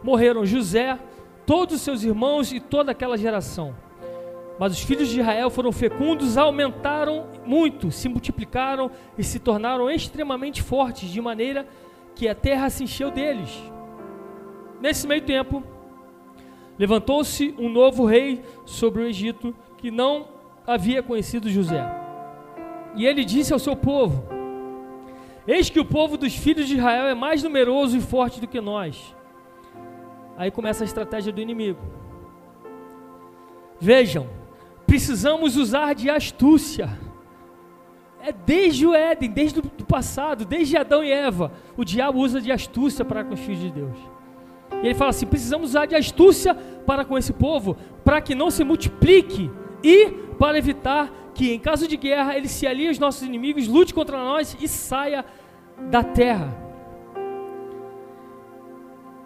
morreram 0.00 0.46
José, 0.46 0.96
todos 1.44 1.74
os 1.74 1.80
seus 1.80 2.04
irmãos 2.04 2.52
e 2.52 2.60
toda 2.60 2.92
aquela 2.92 3.18
geração. 3.18 3.74
Mas 4.58 4.72
os 4.72 4.80
filhos 4.80 5.08
de 5.08 5.20
Israel 5.20 5.50
foram 5.50 5.70
fecundos, 5.70 6.38
aumentaram 6.38 7.26
muito, 7.44 7.90
se 7.90 8.08
multiplicaram 8.08 8.90
e 9.18 9.22
se 9.22 9.38
tornaram 9.38 9.90
extremamente 9.90 10.62
fortes, 10.62 11.10
de 11.10 11.20
maneira 11.20 11.66
que 12.14 12.26
a 12.26 12.34
terra 12.34 12.70
se 12.70 12.84
encheu 12.84 13.10
deles. 13.10 13.62
Nesse 14.80 15.06
meio 15.06 15.22
tempo, 15.22 15.62
levantou-se 16.78 17.54
um 17.58 17.68
novo 17.68 18.06
rei 18.06 18.42
sobre 18.64 19.02
o 19.02 19.06
Egito 19.06 19.54
que 19.76 19.90
não 19.90 20.28
havia 20.66 21.02
conhecido 21.02 21.50
José. 21.50 21.84
E 22.94 23.04
ele 23.04 23.24
disse 23.24 23.52
ao 23.52 23.58
seu 23.58 23.76
povo: 23.76 24.24
Eis 25.46 25.68
que 25.68 25.78
o 25.78 25.84
povo 25.84 26.16
dos 26.16 26.34
filhos 26.34 26.66
de 26.66 26.76
Israel 26.76 27.06
é 27.06 27.14
mais 27.14 27.42
numeroso 27.42 27.96
e 27.96 28.00
forte 28.00 28.40
do 28.40 28.48
que 28.48 28.60
nós. 28.60 29.14
Aí 30.36 30.50
começa 30.50 30.82
a 30.82 30.86
estratégia 30.86 31.32
do 31.32 31.40
inimigo. 31.40 31.80
Vejam, 33.78 34.26
precisamos 34.86 35.56
usar 35.56 35.94
de 35.94 36.08
astúcia. 36.08 36.88
É 38.20 38.32
desde 38.32 38.86
o 38.86 38.94
Éden, 38.94 39.30
desde 39.30 39.60
o 39.60 39.62
passado, 39.86 40.44
desde 40.44 40.76
Adão 40.76 41.02
e 41.04 41.10
Eva, 41.10 41.52
o 41.76 41.84
diabo 41.84 42.18
usa 42.18 42.40
de 42.40 42.50
astúcia 42.50 43.04
para 43.04 43.24
com 43.24 43.34
os 43.34 43.40
filhos 43.40 43.60
de 43.60 43.70
Deus. 43.70 43.96
E 44.82 44.86
ele 44.86 44.94
fala 44.94 45.10
assim: 45.10 45.26
precisamos 45.26 45.70
usar 45.70 45.86
de 45.86 45.94
astúcia 45.94 46.54
para 46.54 47.04
com 47.04 47.16
esse 47.16 47.32
povo, 47.32 47.76
para 48.04 48.20
que 48.20 48.34
não 48.34 48.50
se 48.50 48.64
multiplique 48.64 49.50
e 49.82 50.08
para 50.38 50.58
evitar 50.58 51.10
que, 51.34 51.52
em 51.52 51.58
caso 51.58 51.86
de 51.86 51.96
guerra, 51.96 52.36
ele 52.36 52.48
se 52.48 52.66
alie 52.66 52.88
aos 52.88 52.98
nossos 52.98 53.22
inimigos, 53.22 53.68
lute 53.68 53.92
contra 53.92 54.16
nós 54.18 54.56
e 54.60 54.66
saia 54.66 55.24
da 55.90 56.02
terra. 56.02 56.66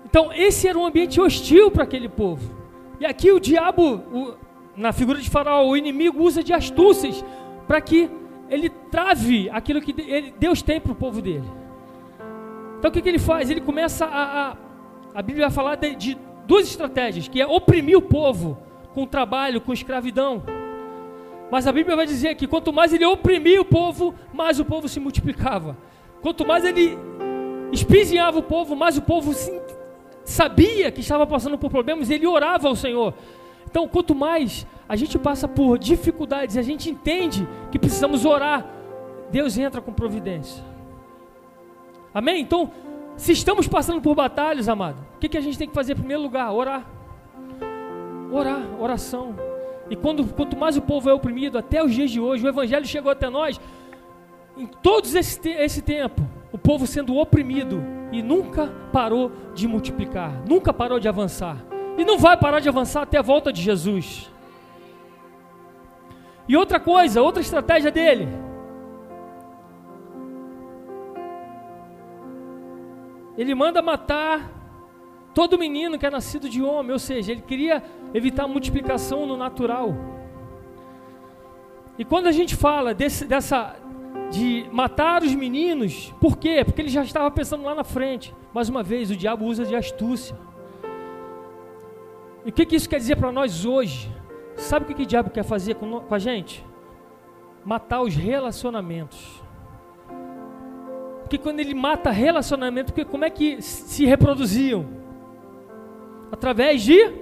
Então, 0.04 0.32
esse 0.32 0.66
era 0.66 0.76
um 0.76 0.84
ambiente 0.84 1.20
hostil 1.20 1.70
para 1.70 1.84
aquele 1.84 2.08
povo. 2.08 2.52
E 2.98 3.06
aqui 3.06 3.30
o 3.30 3.38
diabo, 3.38 4.02
o, 4.12 4.34
na 4.80 4.92
figura 4.92 5.20
de 5.20 5.28
Faraó, 5.28 5.68
o 5.68 5.76
inimigo 5.76 6.22
usa 6.22 6.42
de 6.42 6.52
astúcias 6.54 7.22
para 7.68 7.80
que 7.80 8.10
ele 8.48 8.70
trave 8.90 9.48
aquilo 9.50 9.80
que 9.80 9.92
Deus 10.38 10.62
tem 10.62 10.80
para 10.80 10.92
o 10.92 10.94
povo 10.94 11.20
dele. 11.20 11.48
Então 12.78 12.90
o 12.90 12.92
que, 12.92 13.02
que, 13.02 13.08
ele 13.08 13.18
faz? 13.18 13.50
Ele 13.50 13.60
começa 13.60 14.06
a. 14.06 14.50
A, 14.50 14.56
a 15.14 15.22
Bíblia 15.22 15.46
vai 15.46 15.54
falar 15.54 15.74
de, 15.74 15.94
de 15.94 16.18
duas 16.46 16.66
estratégias, 16.66 17.28
que 17.28 17.40
é 17.40 17.46
oprimir 17.46 17.96
o 17.96 18.02
povo 18.02 18.58
com 18.94 19.06
trabalho, 19.06 19.60
com 19.60 19.72
escravidão. 19.72 20.42
Mas 21.50 21.66
a 21.66 21.72
Bíblia 21.72 21.94
vai 21.94 22.06
dizer 22.06 22.34
que 22.36 22.46
quanto 22.46 22.72
mais 22.72 22.92
ele 22.92 23.04
oprimia 23.04 23.60
o 23.60 23.64
povo, 23.64 24.14
mais 24.32 24.58
o 24.58 24.64
povo 24.64 24.88
se 24.88 24.98
multiplicava. 24.98 25.76
Quanto 26.22 26.46
mais 26.46 26.64
ele 26.64 26.96
espizinhava 27.70 28.38
o 28.38 28.42
povo, 28.42 28.74
mais 28.74 28.96
o 28.96 29.02
povo 29.02 29.34
sabia 30.24 30.90
que 30.90 31.00
estava 31.00 31.26
passando 31.26 31.58
por 31.58 31.70
problemas 31.70 32.08
ele 32.08 32.26
orava 32.26 32.68
ao 32.68 32.76
Senhor. 32.76 33.14
Então, 33.70 33.86
quanto 33.86 34.14
mais 34.14 34.66
a 34.88 34.96
gente 34.96 35.16
passa 35.16 35.46
por 35.46 35.78
dificuldades, 35.78 36.56
a 36.56 36.62
gente 36.62 36.90
entende 36.90 37.48
que 37.70 37.78
precisamos 37.78 38.24
orar, 38.24 38.66
Deus 39.30 39.56
entra 39.56 39.80
com 39.80 39.92
providência. 39.92 40.64
Amém? 42.12 42.40
Então, 42.40 42.72
se 43.16 43.30
estamos 43.30 43.68
passando 43.68 44.02
por 44.02 44.16
batalhas, 44.16 44.68
amado, 44.68 44.96
o 45.14 45.18
que, 45.20 45.28
que 45.28 45.38
a 45.38 45.40
gente 45.40 45.56
tem 45.56 45.68
que 45.68 45.74
fazer 45.74 45.92
em 45.92 45.96
primeiro 45.96 46.20
lugar? 46.20 46.52
Orar. 46.52 46.84
Orar, 48.32 48.60
oração. 48.80 49.36
E 49.88 49.94
quando, 49.94 50.24
quanto 50.34 50.56
mais 50.56 50.76
o 50.76 50.82
povo 50.82 51.08
é 51.08 51.14
oprimido, 51.14 51.56
até 51.56 51.84
os 51.84 51.94
dias 51.94 52.10
de 52.10 52.18
hoje, 52.18 52.44
o 52.44 52.48
Evangelho 52.48 52.86
chegou 52.86 53.12
até 53.12 53.30
nós, 53.30 53.60
em 54.56 54.66
todos 54.66 55.14
esse, 55.14 55.48
esse 55.48 55.80
tempo, 55.80 56.22
o 56.50 56.58
povo 56.58 56.88
sendo 56.88 57.16
oprimido 57.16 57.80
e 58.10 58.20
nunca 58.20 58.66
parou 58.92 59.30
de 59.54 59.68
multiplicar, 59.68 60.42
nunca 60.48 60.72
parou 60.72 60.98
de 60.98 61.08
avançar. 61.08 61.69
E 62.00 62.04
não 62.04 62.16
vai 62.16 62.34
parar 62.34 62.60
de 62.60 62.68
avançar 62.68 63.02
até 63.02 63.18
a 63.18 63.22
volta 63.22 63.52
de 63.52 63.60
Jesus. 63.60 64.32
E 66.48 66.56
outra 66.56 66.80
coisa, 66.80 67.20
outra 67.20 67.42
estratégia 67.42 67.90
dele. 67.90 68.26
Ele 73.36 73.54
manda 73.54 73.82
matar 73.82 74.50
todo 75.34 75.58
menino 75.58 75.98
que 75.98 76.06
é 76.06 76.10
nascido 76.10 76.48
de 76.48 76.62
homem, 76.62 76.90
ou 76.90 76.98
seja, 76.98 77.32
ele 77.32 77.42
queria 77.42 77.82
evitar 78.14 78.44
a 78.44 78.48
multiplicação 78.48 79.26
no 79.26 79.36
natural. 79.36 79.94
E 81.98 82.04
quando 82.04 82.28
a 82.28 82.32
gente 82.32 82.56
fala 82.56 82.94
desse, 82.94 83.26
dessa, 83.26 83.76
de 84.30 84.66
matar 84.72 85.22
os 85.22 85.34
meninos, 85.34 86.14
por 86.18 86.38
quê? 86.38 86.64
Porque 86.64 86.80
ele 86.80 86.88
já 86.88 87.02
estava 87.02 87.30
pensando 87.30 87.62
lá 87.62 87.74
na 87.74 87.84
frente. 87.84 88.34
Mais 88.54 88.70
uma 88.70 88.82
vez, 88.82 89.10
o 89.10 89.16
diabo 89.16 89.44
usa 89.44 89.66
de 89.66 89.76
astúcia. 89.76 90.34
E 92.44 92.50
o 92.50 92.52
que, 92.52 92.64
que 92.64 92.76
isso 92.76 92.88
quer 92.88 92.98
dizer 92.98 93.16
para 93.16 93.30
nós 93.30 93.64
hoje? 93.64 94.10
Sabe 94.56 94.84
o 94.84 94.88
que, 94.88 94.94
que 94.94 95.02
o 95.02 95.06
diabo 95.06 95.30
quer 95.30 95.44
fazer 95.44 95.74
com, 95.74 96.00
com 96.00 96.14
a 96.14 96.18
gente? 96.18 96.64
Matar 97.64 98.02
os 98.02 98.14
relacionamentos. 98.14 99.42
Porque 101.20 101.38
quando 101.38 101.60
ele 101.60 101.74
mata 101.74 102.10
relacionamento, 102.10 102.92
porque 102.92 103.04
como 103.04 103.24
é 103.24 103.30
que 103.30 103.62
se 103.62 104.04
reproduziam? 104.04 104.86
Através 106.32 106.82
de, 106.82 107.14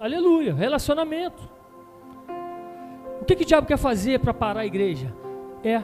aleluia, 0.00 0.54
relacionamento. 0.54 1.42
O 3.20 3.24
que, 3.24 3.36
que 3.36 3.42
o 3.42 3.46
diabo 3.46 3.66
quer 3.66 3.76
fazer 3.76 4.18
para 4.20 4.32
parar 4.32 4.60
a 4.60 4.66
igreja? 4.66 5.14
É 5.62 5.82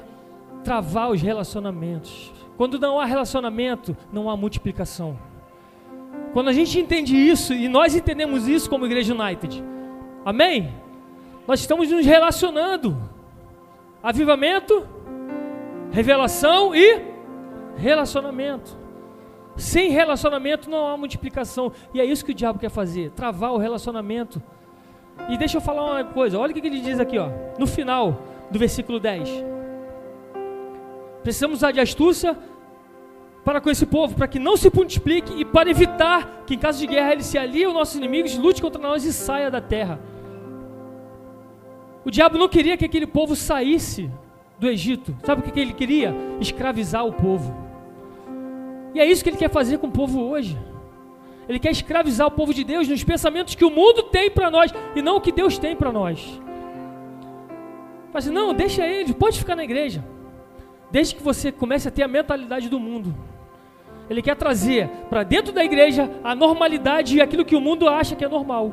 travar 0.65 1.11
os 1.11 1.21
relacionamentos. 1.21 2.33
Quando 2.57 2.79
não 2.79 2.99
há 2.99 3.05
relacionamento, 3.05 3.97
não 4.11 4.31
há 4.31 4.37
multiplicação. 4.37 5.19
Quando 6.37 6.49
a 6.49 6.53
gente 6.53 6.79
entende 6.79 7.17
isso, 7.17 7.55
e 7.55 7.67
nós 7.67 7.97
entendemos 7.97 8.47
isso 8.47 8.69
como 8.69 8.85
Igreja 8.85 9.15
United, 9.15 9.65
amém? 10.23 10.71
Nós 11.49 11.61
estamos 11.61 11.91
nos 11.91 12.05
relacionando. 12.05 12.95
Avivamento, 14.03 14.87
revelação 15.91 16.75
e 16.75 17.01
relacionamento. 17.75 18.77
Sem 19.57 19.89
relacionamento 19.89 20.69
não 20.69 20.87
há 20.87 20.95
multiplicação. 20.99 21.73
E 21.95 22.03
é 22.03 22.05
isso 22.05 22.23
que 22.23 22.33
o 22.33 22.35
diabo 22.35 22.59
quer 22.59 22.69
fazer: 22.69 23.13
travar 23.13 23.55
o 23.55 23.57
relacionamento. 23.57 24.43
E 25.31 25.39
deixa 25.39 25.57
eu 25.57 25.63
falar 25.63 25.87
uma 25.87 26.05
coisa: 26.05 26.39
olha 26.39 26.51
o 26.51 26.55
que 26.55 26.67
ele 26.67 26.81
diz 26.81 27.01
aqui, 27.01 27.17
ó, 27.17 27.31
no 27.59 27.67
final 27.67 28.21
do 28.51 28.59
versículo 28.59 29.01
10. 29.01 29.43
Precisamos 31.23 31.61
usar 31.61 31.73
de 31.73 31.81
astúcia 31.81 32.37
para 33.47 33.61
com 33.61 33.71
esse 33.71 33.87
povo, 33.87 34.17
para 34.17 34.27
que 34.27 34.41
não 34.41 34.57
se 34.57 34.69
multiplique 34.75 35.33
e 35.41 35.45
para 35.45 35.71
evitar 35.71 36.43
que 36.45 36.57
em 36.57 36.59
caso 36.59 36.81
de 36.81 36.87
guerra 36.89 37.13
ele 37.13 37.23
se 37.23 37.39
alie 37.39 37.65
aos 37.65 37.73
nossos 37.73 37.95
inimigos, 37.95 38.37
lute 38.37 38.61
contra 38.61 38.83
nós 38.83 39.05
e 39.05 39.13
saia 39.13 39.49
da 39.49 39.61
terra. 39.61 40.01
O 42.05 42.11
diabo 42.11 42.37
não 42.37 42.49
queria 42.49 42.77
que 42.77 42.85
aquele 42.85 43.07
povo 43.07 43.37
saísse 43.37 44.11
do 44.59 44.69
Egito. 44.69 45.17
Sabe 45.25 45.43
o 45.43 45.45
que 45.45 45.61
ele 45.61 45.75
queria? 45.75 46.13
Escravizar 46.41 47.07
o 47.07 47.13
povo. 47.13 47.57
E 48.93 48.99
é 48.99 49.07
isso 49.07 49.23
que 49.23 49.31
ele 49.31 49.37
quer 49.37 49.51
fazer 49.51 49.79
com 49.79 49.87
o 49.87 49.93
povo 49.93 50.25
hoje. 50.25 50.59
Ele 51.49 51.61
quer 51.61 51.71
escravizar 51.71 52.27
o 52.27 52.33
povo 52.33 52.53
de 52.53 52.65
Deus 52.65 52.89
nos 52.89 53.05
pensamentos 53.05 53.55
que 53.55 53.65
o 53.65 53.71
mundo 53.71 54.03
tem 54.03 54.29
para 54.29 54.51
nós 54.51 54.75
e 54.97 55.01
não 55.01 55.19
o 55.19 55.21
que 55.21 55.31
Deus 55.31 55.57
tem 55.57 55.77
para 55.77 55.93
nós. 55.93 56.43
Mas 58.13 58.27
não, 58.27 58.53
deixa 58.53 58.85
ele, 58.85 59.15
pode 59.15 59.39
ficar 59.39 59.55
na 59.55 59.63
igreja. 59.63 60.05
Desde 60.91 61.15
que 61.15 61.23
você 61.23 61.53
comece 61.53 61.87
a 61.87 61.93
ter 61.93 62.03
a 62.03 62.09
mentalidade 62.09 62.69
do 62.69 62.81
mundo. 62.81 63.36
Ele 64.09 64.23
quer 64.23 64.37
trazer 64.37 64.89
para 65.09 65.23
dentro 65.23 65.53
da 65.53 65.65
igreja 65.65 66.11
a 66.23 66.35
normalidade 66.35 67.17
e 67.17 67.21
aquilo 67.21 67.45
que 67.45 67.57
o 67.57 67.61
mundo 67.61 67.89
acha 67.89 68.15
que 68.15 68.25
é 68.25 68.29
normal. 68.29 68.73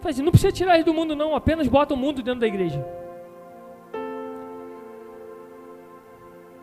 Faz, 0.00 0.18
não 0.18 0.30
precisa 0.30 0.52
tirar 0.52 0.76
ele 0.76 0.84
do 0.84 0.94
mundo, 0.94 1.14
não, 1.14 1.34
apenas 1.34 1.66
bota 1.68 1.94
o 1.94 1.96
mundo 1.96 2.22
dentro 2.22 2.40
da 2.40 2.46
igreja. 2.46 2.84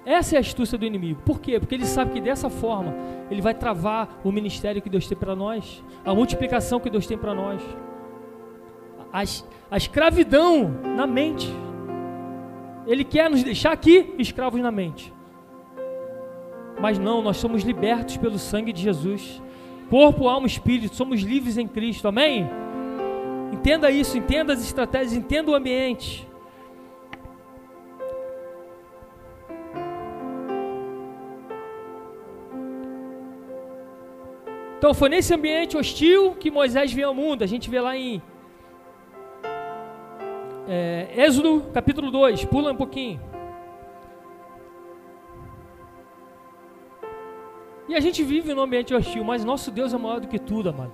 Essa 0.06 0.36
é 0.36 0.38
a 0.38 0.41
astúcia 0.41 0.78
do 0.78 0.86
inimigo. 0.86 1.22
Por 1.24 1.39
quê? 1.39 1.60
Porque 1.60 1.76
ele 1.76 1.86
sabe 1.86 2.12
que 2.12 2.22
dessa 2.22 2.50
forma 2.50 2.93
ele 3.30 3.41
vai 3.41 3.54
travar 3.54 4.19
o 4.24 4.32
ministério 4.32 4.82
que 4.82 4.89
Deus 4.89 5.08
tem 5.08 5.17
para 5.17 5.36
nós, 5.36 5.84
a 6.04 6.13
multiplicação 6.13 6.80
que 6.80 6.89
Deus 6.89 7.08
tem 7.08 7.17
para 7.17 7.34
nós, 7.34 7.62
a, 9.12 9.22
a 9.72 9.78
escravidão 9.78 10.69
na 10.96 11.08
mente. 11.08 11.48
Ele 12.86 13.06
quer 13.06 13.30
nos 13.30 13.43
deixar 13.43 13.72
aqui 13.72 14.13
escravos 14.17 14.60
na 14.60 14.72
mente. 14.72 15.12
Mas 16.79 16.97
não, 16.99 17.21
nós 17.21 17.38
somos 17.38 17.63
libertos 17.63 18.17
pelo 18.17 18.38
sangue 18.38 18.73
de 18.73 18.81
Jesus. 18.81 19.41
Corpo, 19.89 20.27
alma, 20.27 20.47
espírito, 20.47 20.95
somos 20.95 21.21
livres 21.21 21.57
em 21.57 21.67
Cristo. 21.67 22.07
Amém? 22.07 22.49
Entenda 23.51 23.91
isso, 23.91 24.17
entenda 24.17 24.53
as 24.53 24.63
estratégias, 24.63 25.13
entenda 25.13 25.51
o 25.51 25.55
ambiente. 25.55 26.27
Então 34.77 34.93
foi 34.93 35.07
nesse 35.07 35.33
ambiente 35.33 35.77
hostil 35.77 36.36
que 36.36 36.51
Moisés 36.51 36.91
veio 36.91 37.07
ao 37.07 37.13
mundo. 37.13 37.41
A 37.41 37.47
gente 37.47 37.69
vê 37.69 37.79
lá 37.79 37.95
em 37.95 38.21
é, 40.67 41.07
Êxodo 41.15 41.63
capítulo 41.73 42.12
2, 42.12 42.43
pula 42.45 42.73
um 42.73 42.75
pouquinho. 42.75 43.33
E 47.88 47.96
a 47.96 48.00
gente 48.00 48.24
vive 48.24 48.54
num 48.54 48.62
ambiente 48.62 48.93
hostil, 48.93 49.24
mas 49.24 49.43
nosso 49.43 49.72
Deus 49.72 49.93
é 49.93 49.98
maior 49.98 50.19
do 50.19 50.28
que 50.28 50.39
tudo, 50.39 50.69
amado. 50.69 50.91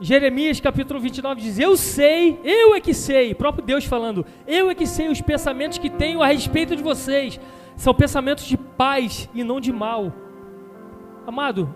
Jeremias 0.00 0.60
capítulo 0.60 1.00
29 1.00 1.40
diz: 1.40 1.58
Eu 1.58 1.76
sei, 1.76 2.38
eu 2.44 2.74
é 2.74 2.80
que 2.80 2.92
sei, 2.92 3.34
próprio 3.34 3.64
Deus 3.64 3.84
falando, 3.84 4.26
eu 4.46 4.68
é 4.68 4.74
que 4.74 4.86
sei 4.86 5.08
os 5.08 5.20
pensamentos 5.20 5.78
que 5.78 5.88
tenho 5.88 6.22
a 6.22 6.26
respeito 6.26 6.76
de 6.76 6.82
vocês, 6.82 7.40
são 7.76 7.94
pensamentos 7.94 8.44
de 8.44 8.56
paz 8.56 9.28
e 9.34 9.42
não 9.42 9.60
de 9.60 9.72
mal. 9.72 10.12
Amado, 11.26 11.74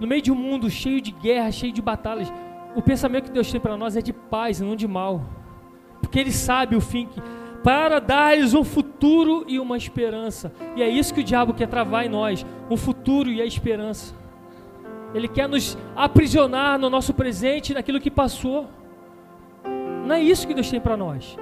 no 0.00 0.06
meio 0.06 0.22
de 0.22 0.32
um 0.32 0.36
mundo 0.36 0.70
cheio 0.70 1.00
de 1.00 1.10
guerra, 1.10 1.50
cheio 1.50 1.72
de 1.72 1.82
batalhas, 1.82 2.32
o 2.74 2.82
pensamento 2.82 3.24
que 3.24 3.32
Deus 3.32 3.50
tem 3.50 3.60
para 3.60 3.76
nós 3.76 3.96
é 3.96 4.00
de 4.00 4.12
paz 4.12 4.60
e 4.60 4.64
não 4.64 4.74
de 4.74 4.88
mal 4.88 5.22
porque 6.14 6.20
Ele 6.20 6.30
sabe 6.30 6.76
o 6.76 6.80
fim 6.80 7.06
que, 7.06 7.20
para 7.64 7.98
dar-lhes 7.98 8.52
um 8.52 8.62
futuro 8.62 9.42
e 9.48 9.58
uma 9.58 9.78
esperança. 9.78 10.52
E 10.76 10.82
é 10.82 10.88
isso 10.88 11.14
que 11.14 11.20
o 11.20 11.24
diabo 11.24 11.54
quer 11.54 11.66
travar 11.66 12.04
em 12.04 12.10
nós: 12.10 12.44
um 12.70 12.76
futuro 12.76 13.30
e 13.30 13.40
a 13.40 13.46
esperança. 13.46 14.14
Ele 15.14 15.26
quer 15.26 15.48
nos 15.48 15.78
aprisionar 15.96 16.78
no 16.78 16.90
nosso 16.90 17.14
presente, 17.14 17.72
naquilo 17.72 18.00
que 18.00 18.10
passou. 18.10 18.68
Não 20.06 20.14
é 20.14 20.20
isso 20.20 20.46
que 20.46 20.52
Deus 20.52 20.70
tem 20.70 20.80
para 20.80 20.96
nós. 20.96 21.38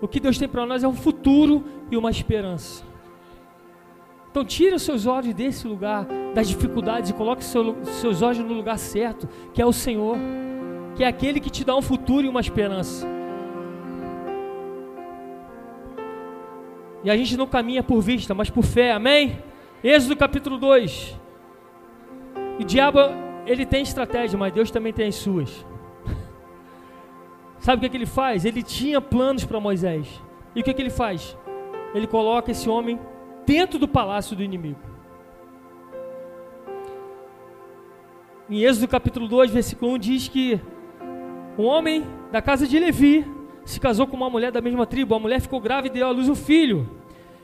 O 0.00 0.08
que 0.08 0.18
Deus 0.18 0.38
tem 0.38 0.48
para 0.48 0.64
nós 0.64 0.82
é 0.82 0.88
um 0.88 0.94
futuro 0.94 1.64
e 1.90 1.96
uma 1.96 2.10
esperança. 2.10 2.82
Então 4.30 4.44
tire 4.44 4.74
os 4.74 4.82
seus 4.82 5.06
olhos 5.06 5.34
desse 5.34 5.66
lugar 5.68 6.06
das 6.34 6.48
dificuldades 6.48 7.10
e 7.10 7.12
coloque 7.12 7.44
seu, 7.44 7.76
seus 7.84 8.22
olhos 8.22 8.38
no 8.38 8.54
lugar 8.54 8.78
certo, 8.78 9.28
que 9.52 9.60
é 9.60 9.66
o 9.66 9.72
Senhor, 9.72 10.16
que 10.96 11.04
é 11.04 11.06
aquele 11.06 11.38
que 11.40 11.50
te 11.50 11.64
dá 11.64 11.76
um 11.76 11.82
futuro 11.82 12.26
e 12.26 12.28
uma 12.28 12.40
esperança. 12.40 13.06
E 17.04 17.10
a 17.10 17.16
gente 17.18 17.36
não 17.36 17.46
caminha 17.46 17.82
por 17.82 18.00
vista, 18.00 18.32
mas 18.34 18.48
por 18.48 18.64
fé, 18.64 18.90
amém? 18.92 19.38
Êxodo 19.82 20.16
capítulo 20.16 20.56
2. 20.56 21.20
O 22.58 22.64
diabo, 22.64 22.98
ele 23.46 23.66
tem 23.66 23.82
estratégia, 23.82 24.38
mas 24.38 24.54
Deus 24.54 24.70
também 24.70 24.90
tem 24.90 25.08
as 25.08 25.16
suas. 25.16 25.66
Sabe 27.60 27.76
o 27.76 27.80
que, 27.80 27.86
é 27.86 27.88
que 27.90 27.96
ele 27.98 28.06
faz? 28.06 28.46
Ele 28.46 28.62
tinha 28.62 29.02
planos 29.02 29.44
para 29.44 29.60
Moisés. 29.60 30.22
E 30.56 30.62
o 30.62 30.64
que, 30.64 30.70
é 30.70 30.72
que 30.72 30.80
ele 30.80 30.88
faz? 30.88 31.36
Ele 31.94 32.06
coloca 32.06 32.50
esse 32.50 32.70
homem 32.70 32.98
dentro 33.44 33.78
do 33.78 33.86
palácio 33.86 34.34
do 34.34 34.42
inimigo. 34.42 34.80
Em 38.48 38.62
Êxodo 38.62 38.88
capítulo 38.88 39.28
2, 39.28 39.50
versículo 39.50 39.92
1 39.92 39.98
diz 39.98 40.28
que 40.28 40.58
Um 41.58 41.64
homem 41.64 42.02
da 42.32 42.40
casa 42.40 42.66
de 42.66 42.78
Levi 42.78 43.33
se 43.64 43.80
casou 43.80 44.06
com 44.06 44.16
uma 44.16 44.30
mulher 44.30 44.52
da 44.52 44.60
mesma 44.60 44.86
tribo. 44.86 45.14
A 45.14 45.18
mulher 45.18 45.40
ficou 45.40 45.60
grávida 45.60 45.96
e 45.96 45.98
deu 45.98 46.08
à 46.08 46.10
luz 46.10 46.28
um 46.28 46.34
filho. 46.34 46.88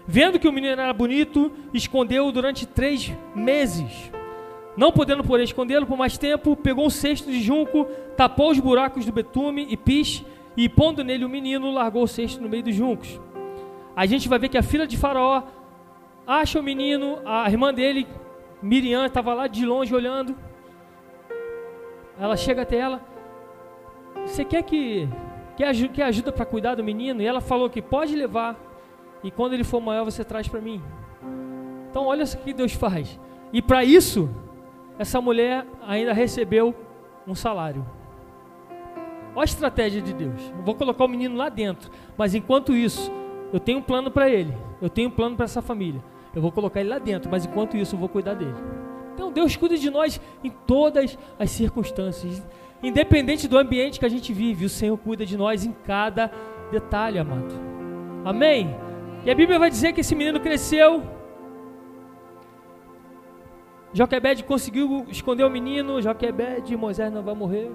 Vendo 0.07 0.39
que 0.39 0.49
o 0.49 0.53
menino 0.53 0.73
era 0.73 0.93
bonito, 0.93 1.53
escondeu-o 1.73 2.33
durante 2.33 2.67
três 2.67 3.13
meses. 3.35 4.11
Não 4.77 4.93
podendo, 4.93 5.23
porém, 5.23 5.45
escondê-lo 5.45 5.87
por 5.87 5.97
mais 5.97 6.17
tempo, 6.17 6.57
pegou 6.57 6.87
um 6.87 6.91
cesto 6.91 7.31
de 7.31 7.41
junco, 7.41 7.85
tapou 8.17 8.51
os 8.51 8.59
buracos 8.59 9.05
do 9.05 9.13
betume 9.13 9.67
e 9.69 9.77
piche, 9.77 10.25
e 10.57 10.69
pondo 10.69 11.05
nele 11.05 11.25
o 11.25 11.29
menino, 11.29 11.71
largou 11.71 12.03
o 12.03 12.09
cesto 12.09 12.43
no 12.43 12.49
meio 12.49 12.63
dos 12.63 12.75
juncos. 12.75 13.21
A 13.95 14.07
gente 14.07 14.29
vai 14.29 14.39
ver 14.39 14.49
que 14.49 14.59
a 14.59 14.63
filha 14.63 14.87
de 14.87 14.97
Faraó 14.97 15.43
acha 16.27 16.59
o 16.59 16.63
menino, 16.63 17.19
a 17.25 17.49
irmã 17.51 17.75
dele, 17.75 18.07
Miriam, 18.63 19.07
estava 19.07 19.35
lá 19.35 19.47
de 19.47 19.65
longe 19.67 19.95
olhando. 19.95 20.35
Ela 22.19 22.37
chega 22.37 22.63
até 22.63 22.77
ela. 22.77 23.01
Você 24.27 24.45
quer 24.45 24.63
que 24.63 25.09
quer, 25.61 25.89
quer 25.89 26.03
ajuda 26.05 26.33
para 26.33 26.47
cuidar 26.47 26.75
do 26.75 26.83
menino? 26.83 27.21
E 27.21 27.27
ela 27.27 27.41
falou 27.41 27.69
que 27.69 27.83
pode 27.83 28.17
levar. 28.17 28.57
E 29.23 29.31
quando 29.31 29.53
ele 29.53 29.65
for 29.65 29.81
maior, 29.81 30.05
você 30.05 30.25
traz 30.25 30.49
para 30.49 30.61
mim. 30.61 30.83
Então, 31.91 32.07
olha 32.07 32.25
o 32.25 32.39
que 32.39 32.55
Deus 32.55 32.73
faz. 32.73 33.21
E 33.53 33.61
para 33.61 33.85
isso, 33.85 34.31
essa 34.99 35.21
mulher 35.21 35.67
ainda 35.87 36.15
recebeu 36.15 36.75
um 37.27 37.35
salário. 37.35 37.85
Olha 39.35 39.43
a 39.43 39.45
estratégia 39.45 40.01
de 40.01 40.15
Deus. 40.15 40.41
Eu 40.57 40.65
vou 40.65 40.75
colocar 40.75 41.05
o 41.05 41.09
menino 41.09 41.37
lá 41.37 41.49
dentro, 41.49 41.91
mas 42.17 42.35
enquanto 42.35 42.75
isso, 42.75 43.13
eu 43.53 43.61
tenho 43.61 43.79
um 43.79 43.83
plano 43.83 44.11
para 44.11 44.31
ele. 44.31 44.57
Eu 44.81 44.89
tenho 44.89 45.09
um 45.09 45.13
plano 45.13 45.37
para 45.37 45.45
essa 45.45 45.61
família. 45.61 46.03
Eu 46.35 46.41
vou 46.41 46.51
colocar 46.51 46.81
ele 46.81 46.89
lá 46.89 46.99
dentro, 46.99 47.31
mas 47.31 47.45
enquanto 47.45 47.77
isso, 47.77 47.95
eu 47.97 47.99
vou 47.99 48.09
cuidar 48.09 48.35
dele. 48.35 48.55
Então, 49.15 49.31
Deus 49.31 49.55
cuida 49.57 49.77
de 49.77 49.91
nós 49.91 50.19
em 50.43 50.51
todas 50.51 51.19
as 51.39 51.51
circunstâncias, 51.51 52.43
independente 52.83 53.47
do 53.47 53.59
ambiente 53.59 53.99
que 53.99 54.07
a 54.07 54.09
gente 54.09 54.33
vive. 54.33 54.65
O 54.65 54.69
Senhor 54.69 54.97
cuida 54.97 55.27
de 55.27 55.37
nós 55.37 55.65
em 55.65 55.73
cada 55.85 56.31
detalhe, 56.71 57.19
amado. 57.19 57.55
Amém? 58.25 58.75
E 59.25 59.31
a 59.31 59.35
Bíblia 59.35 59.59
vai 59.59 59.71
dizer 59.71 59.93
que 59.93 60.01
esse 60.01 60.15
menino 60.15 60.41
cresceu. 60.41 61.03
Joquebed 63.93 64.45
conseguiu 64.45 65.05
esconder 65.09 65.45
o 65.45 65.51
menino. 65.51 66.01
Joquebed, 66.01 66.77
Moisés 66.77 67.13
não 67.13 67.23
vai 67.23 67.35
morrer. 67.35 67.71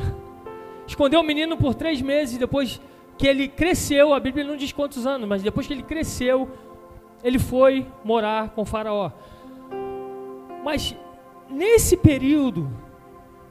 Escondeu 0.86 1.20
o 1.20 1.24
menino 1.24 1.56
por 1.56 1.74
três 1.74 2.00
meses. 2.00 2.38
Depois 2.38 2.80
que 3.18 3.26
ele 3.26 3.48
cresceu, 3.48 4.14
a 4.14 4.20
Bíblia 4.20 4.44
não 4.44 4.56
diz 4.56 4.72
quantos 4.72 5.06
anos, 5.06 5.28
mas 5.28 5.42
depois 5.42 5.66
que 5.66 5.72
ele 5.72 5.82
cresceu, 5.82 6.48
ele 7.22 7.38
foi 7.38 7.86
morar 8.02 8.50
com 8.50 8.64
Faraó. 8.64 9.10
Mas 10.64 10.96
nesse 11.50 11.96
período 11.96 12.70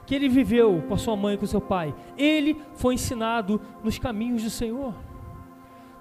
que 0.09 0.15
ele 0.15 0.27
viveu 0.27 0.83
com 0.87 0.95
a 0.95 0.97
sua 0.97 1.15
mãe 1.15 1.35
e 1.35 1.37
com 1.37 1.45
seu 1.45 1.61
pai, 1.61 1.93
ele 2.17 2.57
foi 2.73 2.95
ensinado 2.95 3.61
nos 3.83 3.99
caminhos 3.99 4.41
do 4.41 4.49
Senhor. 4.49 4.95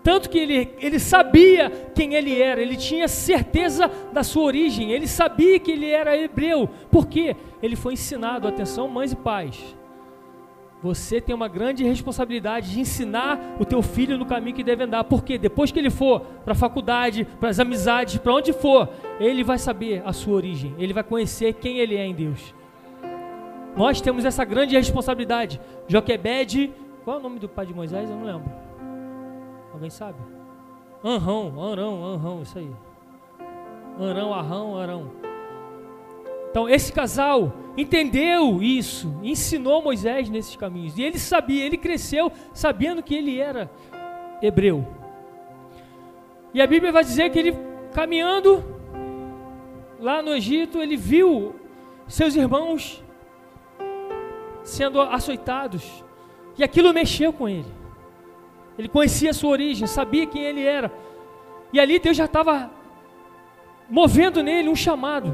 Tanto 0.02 0.30
que 0.30 0.38
ele, 0.38 0.74
ele 0.78 0.98
sabia 0.98 1.68
quem 1.94 2.14
ele 2.14 2.40
era, 2.40 2.62
ele 2.62 2.74
tinha 2.74 3.06
certeza 3.06 3.86
da 4.10 4.22
sua 4.22 4.44
origem, 4.44 4.92
ele 4.92 5.06
sabia 5.06 5.58
que 5.58 5.70
ele 5.70 5.90
era 5.90 6.16
hebreu. 6.16 6.70
Por 6.90 7.06
quê? 7.06 7.36
Ele 7.62 7.76
foi 7.76 7.92
ensinado, 7.92 8.48
atenção, 8.48 8.88
mães 8.88 9.12
e 9.12 9.16
pais. 9.16 9.76
Você 10.82 11.20
tem 11.20 11.34
uma 11.34 11.46
grande 11.46 11.84
responsabilidade 11.84 12.72
de 12.72 12.80
ensinar 12.80 13.56
o 13.60 13.64
teu 13.66 13.82
filho 13.82 14.16
no 14.16 14.24
caminho 14.24 14.56
que 14.56 14.64
deve 14.64 14.84
andar. 14.84 15.04
Porque 15.04 15.36
depois 15.36 15.70
que 15.70 15.78
ele 15.78 15.90
for 15.90 16.20
para 16.46 16.52
a 16.52 16.56
faculdade, 16.56 17.26
para 17.38 17.50
as 17.50 17.60
amizades, 17.60 18.16
para 18.16 18.32
onde 18.32 18.54
for, 18.54 18.88
ele 19.20 19.44
vai 19.44 19.58
saber 19.58 20.02
a 20.06 20.14
sua 20.14 20.32
origem, 20.32 20.74
ele 20.78 20.94
vai 20.94 21.04
conhecer 21.04 21.52
quem 21.52 21.76
ele 21.76 21.94
é 21.94 22.06
em 22.06 22.14
Deus. 22.14 22.56
Nós 23.78 24.00
temos 24.00 24.24
essa 24.24 24.44
grande 24.44 24.76
responsabilidade. 24.76 25.60
Joquebed, 25.86 26.74
qual 27.04 27.18
é 27.18 27.20
o 27.20 27.22
nome 27.22 27.38
do 27.38 27.48
pai 27.48 27.64
de 27.64 27.72
Moisés? 27.72 28.10
Eu 28.10 28.16
não 28.16 28.24
lembro. 28.24 28.50
Alguém 29.72 29.88
sabe? 29.88 30.18
Anrão, 31.04 31.62
Arão, 31.62 32.04
Anrão, 32.04 32.42
isso 32.42 32.58
aí. 32.58 32.68
Arão, 34.00 34.34
Arrão, 34.34 34.76
Arão. 34.76 35.12
Então, 36.50 36.68
esse 36.68 36.92
casal 36.92 37.52
entendeu 37.76 38.60
isso, 38.60 39.14
ensinou 39.22 39.80
Moisés 39.80 40.28
nesses 40.28 40.56
caminhos. 40.56 40.98
E 40.98 41.02
ele 41.04 41.16
sabia, 41.20 41.64
ele 41.64 41.76
cresceu 41.76 42.32
sabendo 42.52 43.00
que 43.00 43.14
ele 43.14 43.38
era 43.38 43.70
hebreu. 44.42 44.84
E 46.52 46.60
a 46.60 46.66
Bíblia 46.66 46.90
vai 46.90 47.04
dizer 47.04 47.30
que 47.30 47.38
ele, 47.38 47.56
caminhando 47.94 48.64
lá 50.00 50.20
no 50.20 50.34
Egito, 50.34 50.78
ele 50.78 50.96
viu 50.96 51.54
seus 52.08 52.34
irmãos 52.34 53.04
sendo 54.68 55.00
açoitados. 55.00 56.04
E 56.56 56.62
aquilo 56.62 56.92
mexeu 56.92 57.32
com 57.32 57.48
ele. 57.48 57.72
Ele 58.78 58.88
conhecia 58.88 59.30
a 59.30 59.34
sua 59.34 59.50
origem, 59.50 59.86
sabia 59.86 60.26
quem 60.26 60.42
ele 60.42 60.62
era. 60.62 60.92
E 61.72 61.80
ali 61.80 61.98
Deus 61.98 62.16
já 62.16 62.26
estava 62.26 62.70
movendo 63.88 64.42
nele 64.42 64.68
um 64.68 64.76
chamado. 64.76 65.32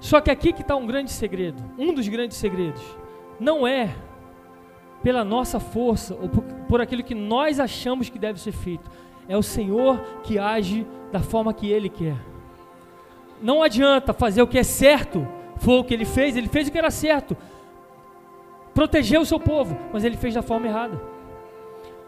Só 0.00 0.20
que 0.20 0.30
aqui 0.30 0.52
que 0.52 0.60
está 0.60 0.76
um 0.76 0.86
grande 0.86 1.10
segredo, 1.10 1.62
um 1.78 1.94
dos 1.94 2.06
grandes 2.08 2.36
segredos. 2.36 2.82
Não 3.40 3.66
é 3.66 3.94
pela 5.02 5.24
nossa 5.24 5.58
força 5.58 6.14
ou 6.14 6.28
por, 6.28 6.42
por 6.68 6.80
aquilo 6.80 7.02
que 7.02 7.14
nós 7.14 7.58
achamos 7.58 8.10
que 8.10 8.18
deve 8.18 8.40
ser 8.40 8.52
feito. 8.52 8.90
É 9.26 9.36
o 9.36 9.42
Senhor 9.42 9.98
que 10.22 10.38
age 10.38 10.86
da 11.10 11.20
forma 11.20 11.54
que 11.54 11.70
Ele 11.70 11.88
quer. 11.88 12.16
Não 13.40 13.62
adianta 13.62 14.12
fazer 14.12 14.42
o 14.42 14.46
que 14.46 14.58
é 14.58 14.62
certo, 14.62 15.26
foi 15.64 15.78
o 15.78 15.84
que 15.84 15.94
Ele 15.94 16.04
fez, 16.04 16.36
Ele 16.36 16.48
fez 16.48 16.68
o 16.68 16.72
que 16.72 16.78
era 16.78 16.90
certo 16.90 17.36
proteger 18.74 19.20
o 19.20 19.24
seu 19.24 19.38
povo, 19.38 19.78
mas 19.92 20.04
ele 20.04 20.16
fez 20.16 20.34
da 20.34 20.42
forma 20.42 20.66
errada. 20.66 21.00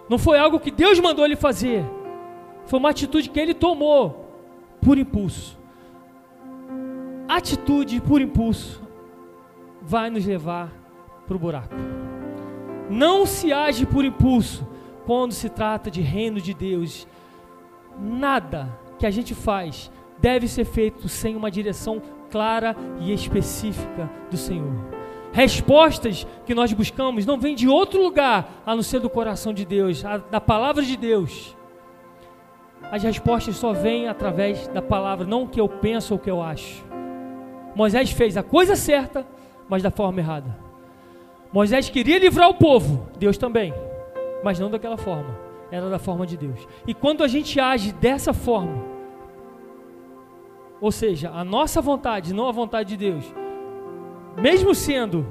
Não 0.09 0.19
foi 0.19 0.39
algo 0.39 0.61
que 0.61 0.71
Deus 0.71 0.99
mandou 0.99 1.25
ele 1.25 1.37
fazer, 1.37 1.85
foi 2.67 2.79
uma 2.79 2.91
atitude 2.91 3.31
que 3.31 3.41
ele 3.41 3.55
tomou 3.55 4.29
por 4.81 4.99
impulso. 4.99 5.57
Atitude 7.29 8.01
por 8.01 8.21
impulso 8.21 8.83
vai 9.81 10.11
nos 10.11 10.27
levar 10.27 10.73
para 11.27 11.37
o 11.37 11.39
buraco. 11.39 11.75
Não 12.91 13.27
se 13.27 13.53
age 13.53 13.87
por 13.87 14.05
impulso 14.05 14.67
quando 15.05 15.33
se 15.33 15.49
trata 15.49 15.91
de 15.91 16.01
reino 16.01 16.41
de 16.41 16.55
Deus. 16.55 17.07
Nada 17.99 18.79
que 18.99 19.07
a 19.07 19.11
gente 19.11 19.35
faz 19.35 19.91
deve 20.19 20.47
ser 20.47 20.65
feito 20.65 21.09
sem 21.09 21.35
uma 21.35 21.51
direção 21.51 22.01
clara 22.31 22.77
e 23.01 23.13
específica 23.13 24.11
do 24.31 24.37
Senhor 24.37 24.97
respostas 25.37 26.27
que 26.47 26.55
nós 26.55 26.73
buscamos 26.73 27.27
não 27.27 27.39
vêm 27.39 27.55
de 27.55 27.69
outro 27.69 28.03
lugar 28.03 28.63
a 28.65 28.75
não 28.75 28.83
ser 28.83 29.01
do 29.01 29.11
coração 29.11 29.53
de 29.53 29.67
Deus, 29.67 30.03
a, 30.03 30.17
da 30.17 30.41
palavra 30.41 30.83
de 30.83 30.97
Deus. 30.97 31.55
As 32.91 33.03
respostas 33.03 33.57
só 33.57 33.75
vêm 33.75 34.09
através 34.09 34.67
da 34.69 34.81
palavra, 34.81 35.27
não 35.27 35.43
o 35.43 35.49
que 35.49 35.61
eu 35.61 35.69
penso 35.69 36.15
ou 36.15 36.19
o 36.19 36.23
que 36.23 36.31
eu 36.31 36.41
acho. 36.41 36.83
Moisés 37.75 38.11
fez 38.13 38.39
a 38.39 38.43
coisa 38.43 38.75
certa, 38.75 39.27
mas 39.69 39.83
da 39.83 39.91
forma 39.91 40.21
errada. 40.21 40.57
Moisés 41.53 41.91
queria 41.91 42.19
livrar 42.19 42.49
o 42.49 42.55
povo, 42.55 43.07
Deus 43.19 43.37
também, 43.37 43.75
mas 44.43 44.59
não 44.59 44.71
daquela 44.71 44.97
forma, 44.97 45.39
era 45.71 45.91
da 45.91 45.99
forma 45.99 46.27
de 46.27 46.39
Deus. 46.39 46.67
E 46.87 46.95
quando 46.95 47.23
a 47.23 47.29
gente 47.29 47.61
age 47.61 47.93
dessa 47.93 48.33
forma, 48.33 48.96
ou 50.81 50.93
seja, 50.93 51.31
a 51.31 51.45
nossa 51.45 51.81
vontade, 51.81 52.35
não 52.35 52.49
a 52.49 52.53
vontade 52.53 52.91
de 52.91 52.97
Deus, 52.97 53.25
mesmo 54.37 54.75
sendo 54.75 55.27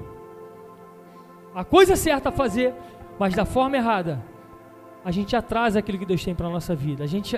a 1.53 1.63
coisa 1.63 1.95
certa 1.95 2.29
a 2.29 2.31
fazer, 2.31 2.73
mas 3.17 3.33
da 3.33 3.45
forma 3.45 3.77
errada, 3.77 4.23
a 5.03 5.11
gente 5.11 5.35
atrasa 5.35 5.79
aquilo 5.79 5.99
que 5.99 6.05
Deus 6.05 6.23
tem 6.23 6.35
para 6.35 6.47
a 6.47 6.49
nossa 6.49 6.75
vida. 6.75 7.03
A 7.03 7.07
gente 7.07 7.37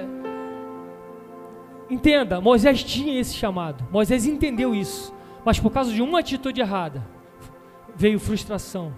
entenda, 1.90 2.40
Moisés 2.42 2.84
tinha 2.84 3.20
esse 3.20 3.36
chamado. 3.36 3.86
Moisés 3.92 4.26
entendeu 4.26 4.74
isso, 4.74 5.14
mas 5.44 5.60
por 5.60 5.72
causa 5.72 5.92
de 5.92 6.02
uma 6.02 6.20
atitude 6.20 6.62
errada, 6.62 7.06
veio 7.96 8.20
frustração. 8.20 8.94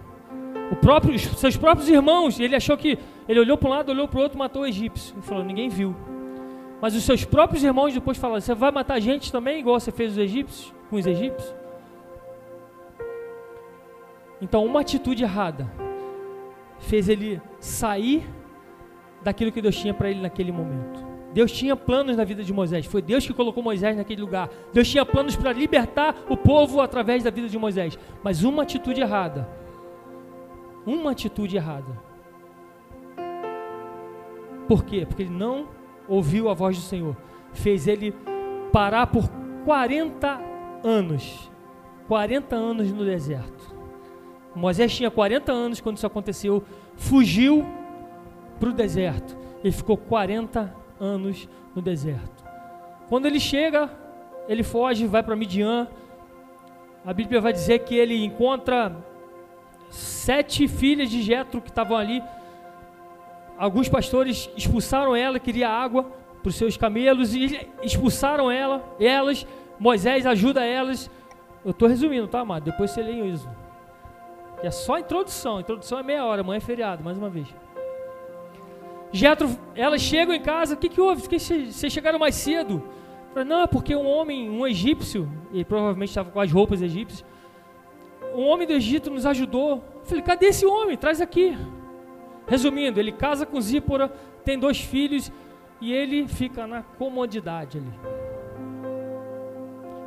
Próprio, 0.81 1.17
seus 1.17 1.57
próprios 1.57 1.89
irmãos, 1.89 2.39
ele 2.39 2.55
achou 2.55 2.77
que 2.77 2.97
ele 3.27 3.39
olhou 3.39 3.57
para 3.57 3.67
um 3.67 3.71
lado, 3.71 3.89
olhou 3.89 4.07
para 4.07 4.19
o 4.19 4.23
outro, 4.23 4.37
matou 4.37 4.61
o 4.61 4.67
egípcio. 4.67 5.15
Ele 5.15 5.21
falou, 5.23 5.43
ninguém 5.43 5.67
viu. 5.67 5.95
Mas 6.81 6.95
os 6.95 7.03
seus 7.03 7.25
próprios 7.25 7.63
irmãos 7.63 7.93
depois 7.93 8.17
falaram: 8.17 8.41
Você 8.41 8.55
vai 8.55 8.71
matar 8.71 8.99
gente 8.99 9.31
também, 9.31 9.59
igual 9.59 9.79
você 9.79 9.91
fez 9.91 10.13
os 10.13 10.17
egípcios, 10.17 10.73
com 10.89 10.95
os 10.95 11.05
egípcios? 11.05 11.53
Então, 14.41 14.65
uma 14.65 14.81
atitude 14.81 15.23
errada 15.23 15.69
fez 16.79 17.09
ele 17.09 17.41
sair 17.59 18.25
daquilo 19.21 19.51
que 19.51 19.61
Deus 19.61 19.75
tinha 19.75 19.93
para 19.93 20.09
ele 20.09 20.21
naquele 20.21 20.51
momento. 20.51 21.09
Deus 21.33 21.51
tinha 21.51 21.75
planos 21.75 22.17
na 22.17 22.23
vida 22.23 22.43
de 22.43 22.53
Moisés. 22.53 22.85
Foi 22.85 23.01
Deus 23.01 23.25
que 23.27 23.33
colocou 23.33 23.61
Moisés 23.61 23.95
naquele 23.95 24.21
lugar. 24.21 24.49
Deus 24.73 24.89
tinha 24.89 25.05
planos 25.05 25.35
para 25.35 25.51
libertar 25.51 26.15
o 26.27 26.35
povo 26.35 26.81
através 26.81 27.23
da 27.23 27.29
vida 27.29 27.47
de 27.47 27.57
Moisés. 27.57 27.99
Mas 28.23 28.43
uma 28.43 28.63
atitude 28.63 29.01
errada. 29.01 29.47
Uma 30.85 31.11
atitude 31.11 31.55
errada. 31.55 32.01
Por 34.67 34.83
quê? 34.85 35.05
Porque 35.05 35.23
ele 35.23 35.31
não 35.31 35.67
ouviu 36.09 36.49
a 36.49 36.53
voz 36.53 36.75
do 36.75 36.83
Senhor. 36.83 37.15
Fez 37.53 37.87
ele 37.87 38.13
parar 38.71 39.07
por 39.07 39.29
40 39.65 40.41
anos 40.83 41.49
40 42.09 42.55
anos 42.55 42.91
no 42.91 43.05
deserto. 43.05 43.77
Moisés 44.55 44.93
tinha 44.93 45.11
40 45.11 45.51
anos 45.51 45.79
quando 45.79 45.97
isso 45.97 46.07
aconteceu, 46.07 46.63
fugiu 46.95 47.63
para 48.59 48.69
o 48.69 48.73
deserto. 48.73 49.37
Ele 49.63 49.71
ficou 49.71 49.95
40 49.95 50.73
anos 50.99 51.47
no 51.75 51.83
deserto. 51.83 52.43
Quando 53.07 53.27
ele 53.27 53.39
chega, 53.39 53.91
ele 54.47 54.63
foge, 54.63 55.05
vai 55.05 55.21
para 55.21 55.35
Midian. 55.35 55.87
A 57.05 57.13
Bíblia 57.13 57.39
vai 57.39 57.53
dizer 57.53 57.79
que 57.79 57.93
ele 57.93 58.25
encontra 58.25 58.95
sete 59.91 60.67
filhas 60.67 61.11
de 61.11 61.21
Jetro 61.21 61.61
que 61.61 61.69
estavam 61.69 61.95
ali. 61.95 62.23
Alguns 63.59 63.89
pastores 63.89 64.49
expulsaram 64.55 65.13
ela, 65.13 65.37
queria 65.37 65.67
água 65.69 66.03
para 66.41 66.47
os 66.47 66.55
seus 66.55 66.77
camelos 66.77 67.35
e 67.35 67.67
expulsaram 67.83 68.49
ela, 68.49 68.81
elas. 68.97 69.45
Moisés 69.77 70.25
ajuda 70.25 70.63
elas. 70.63 71.11
Eu 71.65 71.71
estou 71.71 71.89
resumindo, 71.89 72.25
tá, 72.25 72.39
amado? 72.39 72.63
Depois 72.63 72.91
você 72.91 73.03
lê 73.03 73.11
isso. 73.11 73.49
É 74.63 74.71
só 74.71 74.95
a 74.95 75.01
introdução. 75.01 75.57
A 75.57 75.59
introdução 75.59 75.99
é 75.99 76.03
meia 76.03 76.25
hora, 76.25 76.39
amanhã 76.39 76.55
é 76.55 76.61
feriado, 76.61 77.03
mais 77.03 77.17
uma 77.17 77.29
vez. 77.29 77.53
Jetro, 79.11 79.49
elas 79.75 80.01
chegam 80.01 80.33
em 80.33 80.41
casa, 80.41 80.75
o 80.75 80.77
que, 80.77 80.87
que 80.87 81.01
houve? 81.01 81.21
Vocês 81.21 81.91
chegaram 81.91 82.17
mais 82.17 82.35
cedo? 82.35 82.81
Falei, 83.33 83.47
não, 83.47 83.63
é 83.63 83.67
porque 83.67 83.93
um 83.93 84.07
homem, 84.07 84.49
um 84.49 84.65
egípcio, 84.65 85.29
e 85.51 85.65
provavelmente 85.65 86.09
estava 86.09 86.31
com 86.31 86.39
as 86.39 86.49
roupas 86.49 86.81
egípcias, 86.81 87.25
um 88.33 88.45
homem 88.45 88.65
do 88.65 88.73
Egito 88.73 89.09
nos 89.09 89.25
ajudou. 89.25 89.83
falei, 90.03 90.23
cadê 90.23 90.47
esse 90.47 90.65
homem? 90.65 90.95
Traz 90.95 91.19
aqui. 91.19 91.57
Resumindo, 92.49 92.99
ele 92.99 93.11
casa 93.11 93.45
com 93.45 93.61
Zípora, 93.61 94.09
tem 94.43 94.57
dois 94.57 94.81
filhos 94.81 95.31
e 95.79 95.93
ele 95.93 96.27
fica 96.27 96.65
na 96.65 96.81
comodidade 96.81 97.77
ali. 97.77 97.93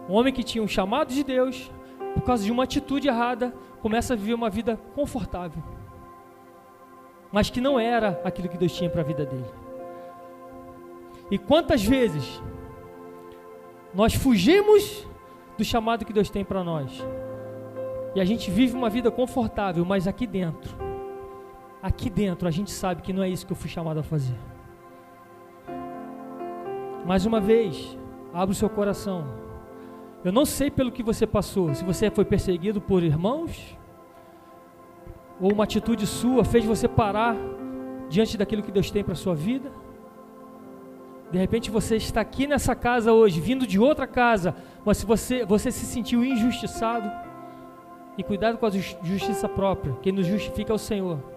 Um 0.08 0.14
homem 0.14 0.32
que 0.32 0.42
tinha 0.42 0.62
um 0.62 0.68
chamado 0.68 1.14
de 1.14 1.22
Deus, 1.22 1.70
por 2.14 2.22
causa 2.24 2.44
de 2.44 2.50
uma 2.50 2.64
atitude 2.64 3.08
errada, 3.08 3.54
começa 3.80 4.12
a 4.12 4.16
viver 4.16 4.34
uma 4.34 4.50
vida 4.50 4.76
confortável. 4.94 5.62
Mas 7.30 7.48
que 7.48 7.60
não 7.60 7.78
era 7.78 8.20
aquilo 8.24 8.48
que 8.48 8.58
Deus 8.58 8.72
tinha 8.72 8.90
para 8.90 9.00
a 9.00 9.04
vida 9.04 9.24
dele. 9.24 9.50
E 11.30 11.38
quantas 11.38 11.82
vezes 11.82 12.42
nós 13.94 14.14
fugimos 14.14 15.06
do 15.56 15.64
chamado 15.64 16.04
que 16.04 16.12
Deus 16.12 16.28
tem 16.28 16.44
para 16.44 16.62
nós? 16.62 16.92
E 18.14 18.20
a 18.20 18.24
gente 18.24 18.50
vive 18.50 18.76
uma 18.76 18.90
vida 18.90 19.10
confortável, 19.10 19.84
mas 19.84 20.06
aqui 20.06 20.26
dentro, 20.26 20.76
aqui 21.82 22.08
dentro 22.08 22.46
a 22.46 22.50
gente 22.50 22.70
sabe 22.70 23.02
que 23.02 23.12
não 23.12 23.22
é 23.22 23.28
isso 23.28 23.44
que 23.44 23.52
eu 23.52 23.56
fui 23.56 23.68
chamado 23.68 23.98
a 24.00 24.02
fazer. 24.02 24.36
Mais 27.04 27.26
uma 27.26 27.40
vez, 27.40 27.98
abra 28.32 28.52
o 28.52 28.54
seu 28.54 28.70
coração. 28.70 29.24
Eu 30.24 30.30
não 30.30 30.44
sei 30.44 30.70
pelo 30.70 30.92
que 30.92 31.02
você 31.02 31.26
passou, 31.26 31.74
se 31.74 31.84
você 31.84 32.10
foi 32.10 32.24
perseguido 32.24 32.80
por 32.80 33.02
irmãos, 33.02 33.76
ou 35.40 35.52
uma 35.52 35.64
atitude 35.64 36.06
sua 36.06 36.44
fez 36.44 36.64
você 36.64 36.86
parar 36.86 37.34
diante 38.08 38.38
daquilo 38.38 38.62
que 38.62 38.70
Deus 38.70 38.90
tem 38.90 39.02
para 39.02 39.14
a 39.14 39.16
sua 39.16 39.34
vida. 39.34 39.72
De 41.32 41.38
repente 41.38 41.70
você 41.70 41.96
está 41.96 42.20
aqui 42.20 42.46
nessa 42.46 42.76
casa 42.76 43.12
hoje, 43.12 43.40
vindo 43.40 43.66
de 43.66 43.80
outra 43.80 44.06
casa, 44.06 44.54
mas 44.84 44.98
se 44.98 45.06
você, 45.06 45.44
você 45.44 45.72
se 45.72 45.84
sentiu 45.86 46.24
injustiçado, 46.24 47.10
e 48.16 48.22
cuidado 48.22 48.58
com 48.58 48.66
a 48.66 48.70
justiça 48.70 49.48
própria. 49.48 49.94
Quem 50.02 50.12
nos 50.12 50.26
justifica 50.26 50.72
é 50.72 50.74
o 50.74 50.78
Senhor. 50.78 51.31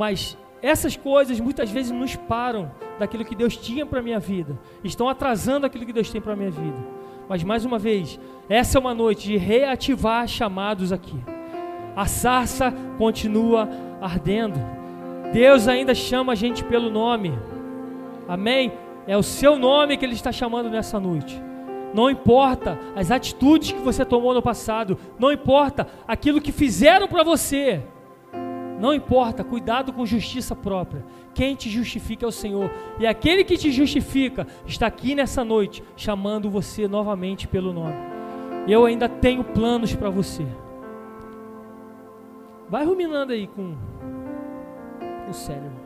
Mas 0.00 0.34
essas 0.62 0.96
coisas 0.96 1.38
muitas 1.38 1.70
vezes 1.70 1.92
nos 1.92 2.16
param 2.16 2.70
daquilo 2.98 3.22
que 3.22 3.36
Deus 3.36 3.54
tinha 3.54 3.84
para 3.84 4.00
a 4.00 4.02
minha 4.02 4.18
vida. 4.18 4.58
Estão 4.82 5.10
atrasando 5.10 5.66
aquilo 5.66 5.84
que 5.84 5.92
Deus 5.92 6.08
tem 6.08 6.22
para 6.22 6.32
a 6.32 6.36
minha 6.36 6.50
vida. 6.50 6.78
Mas 7.28 7.44
mais 7.44 7.66
uma 7.66 7.78
vez, 7.78 8.18
essa 8.48 8.78
é 8.78 8.80
uma 8.80 8.94
noite 8.94 9.28
de 9.28 9.36
reativar 9.36 10.26
chamados 10.26 10.90
aqui. 10.90 11.22
A 11.94 12.06
sarça 12.06 12.72
continua 12.96 13.68
ardendo. 14.00 14.58
Deus 15.34 15.68
ainda 15.68 15.94
chama 15.94 16.32
a 16.32 16.34
gente 16.34 16.64
pelo 16.64 16.88
nome. 16.88 17.38
Amém? 18.26 18.72
É 19.06 19.18
o 19.18 19.22
seu 19.22 19.58
nome 19.58 19.98
que 19.98 20.04
Ele 20.06 20.14
está 20.14 20.32
chamando 20.32 20.70
nessa 20.70 20.98
noite. 20.98 21.38
Não 21.92 22.08
importa 22.08 22.78
as 22.96 23.10
atitudes 23.10 23.72
que 23.72 23.80
você 23.80 24.02
tomou 24.02 24.32
no 24.32 24.40
passado, 24.40 24.96
não 25.18 25.30
importa 25.30 25.86
aquilo 26.08 26.40
que 26.40 26.52
fizeram 26.52 27.06
para 27.06 27.22
você. 27.22 27.82
Não 28.80 28.94
importa, 28.94 29.44
cuidado 29.44 29.92
com 29.92 30.06
justiça 30.06 30.56
própria. 30.56 31.04
Quem 31.34 31.54
te 31.54 31.68
justifica 31.68 32.24
é 32.24 32.28
o 32.28 32.32
Senhor. 32.32 32.70
E 32.98 33.06
aquele 33.06 33.44
que 33.44 33.58
te 33.58 33.70
justifica 33.70 34.46
está 34.66 34.86
aqui 34.86 35.14
nessa 35.14 35.44
noite, 35.44 35.84
chamando 35.94 36.48
você 36.48 36.88
novamente 36.88 37.46
pelo 37.46 37.74
nome. 37.74 37.94
Eu 38.66 38.86
ainda 38.86 39.06
tenho 39.06 39.44
planos 39.44 39.94
para 39.94 40.08
você. 40.08 40.46
Vai 42.70 42.84
ruminando 42.86 43.34
aí 43.34 43.46
com 43.46 43.76
o 45.28 45.32
cérebro. 45.34 45.79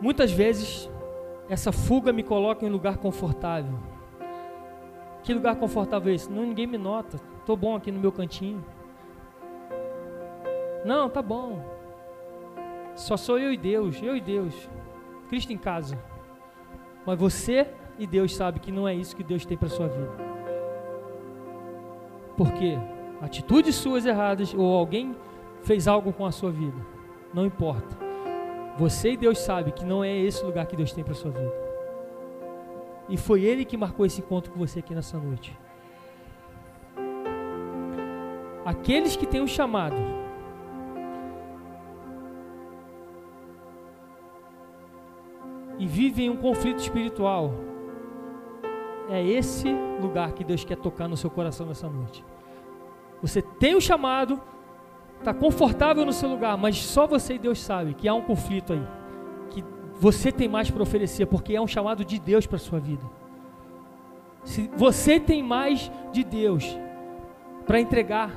Muitas 0.00 0.30
vezes 0.30 0.88
essa 1.48 1.72
fuga 1.72 2.12
me 2.12 2.22
coloca 2.22 2.64
em 2.64 2.68
um 2.68 2.72
lugar 2.72 2.98
confortável. 2.98 3.78
Que 5.22 5.34
lugar 5.34 5.56
confortável 5.56 6.12
é 6.12 6.14
esse? 6.14 6.30
Não, 6.30 6.44
ninguém 6.44 6.66
me 6.66 6.78
nota. 6.78 7.18
Estou 7.40 7.56
bom 7.56 7.74
aqui 7.74 7.90
no 7.90 7.98
meu 7.98 8.12
cantinho. 8.12 8.64
Não, 10.84 11.08
tá 11.08 11.20
bom. 11.20 11.64
Só 12.94 13.16
sou 13.16 13.38
eu 13.38 13.52
e 13.52 13.56
Deus, 13.56 14.00
eu 14.02 14.16
e 14.16 14.20
Deus. 14.20 14.68
Cristo 15.28 15.52
em 15.52 15.58
casa. 15.58 15.98
Mas 17.04 17.18
você 17.18 17.66
e 17.98 18.06
Deus 18.06 18.34
sabe 18.34 18.60
que 18.60 18.70
não 18.70 18.86
é 18.86 18.94
isso 18.94 19.16
que 19.16 19.24
Deus 19.24 19.44
tem 19.44 19.56
para 19.56 19.68
sua 19.68 19.88
vida. 19.88 20.12
Por 22.36 22.52
quê? 22.52 22.78
Atitudes 23.20 23.74
suas 23.74 24.06
erradas 24.06 24.54
ou 24.54 24.76
alguém 24.76 25.16
fez 25.62 25.88
algo 25.88 26.12
com 26.12 26.24
a 26.24 26.30
sua 26.30 26.50
vida. 26.50 26.78
Não 27.34 27.44
importa. 27.44 28.07
Você 28.78 29.12
e 29.12 29.16
Deus 29.16 29.38
sabe 29.38 29.72
que 29.72 29.84
não 29.84 30.04
é 30.04 30.16
esse 30.16 30.44
lugar 30.44 30.66
que 30.66 30.76
Deus 30.76 30.92
tem 30.92 31.02
para 31.02 31.14
sua 31.14 31.32
vida. 31.32 31.52
E 33.08 33.16
foi 33.16 33.42
Ele 33.42 33.64
que 33.64 33.76
marcou 33.76 34.06
esse 34.06 34.20
encontro 34.20 34.52
com 34.52 34.58
você 34.58 34.78
aqui 34.78 34.94
nessa 34.94 35.18
noite. 35.18 35.58
Aqueles 38.64 39.16
que 39.16 39.26
têm 39.26 39.40
um 39.40 39.46
chamado, 39.46 39.96
e 45.78 45.86
vivem 45.86 46.28
um 46.28 46.36
conflito 46.36 46.80
espiritual, 46.80 47.52
é 49.08 49.24
esse 49.24 49.68
lugar 50.00 50.32
que 50.32 50.44
Deus 50.44 50.64
quer 50.64 50.76
tocar 50.76 51.08
no 51.08 51.16
seu 51.16 51.30
coração 51.30 51.66
nessa 51.66 51.88
noite. 51.88 52.24
Você 53.22 53.40
tem 53.40 53.74
o 53.74 53.78
um 53.78 53.80
chamado, 53.80 54.40
está 55.18 55.34
confortável 55.34 56.04
no 56.04 56.12
seu 56.12 56.28
lugar, 56.28 56.56
mas 56.56 56.78
só 56.78 57.06
você 57.06 57.34
e 57.34 57.38
Deus 57.38 57.60
sabe 57.60 57.94
que 57.94 58.08
há 58.08 58.14
um 58.14 58.22
conflito 58.22 58.72
aí, 58.72 58.82
que 59.50 59.64
você 59.98 60.30
tem 60.32 60.48
mais 60.48 60.70
para 60.70 60.82
oferecer, 60.82 61.26
porque 61.26 61.54
é 61.54 61.60
um 61.60 61.66
chamado 61.66 62.04
de 62.04 62.18
Deus 62.18 62.46
para 62.46 62.58
sua 62.58 62.78
vida. 62.78 63.04
Se 64.44 64.70
você 64.76 65.20
tem 65.20 65.42
mais 65.42 65.90
de 66.12 66.24
Deus 66.24 66.78
para 67.66 67.80
entregar, 67.80 68.30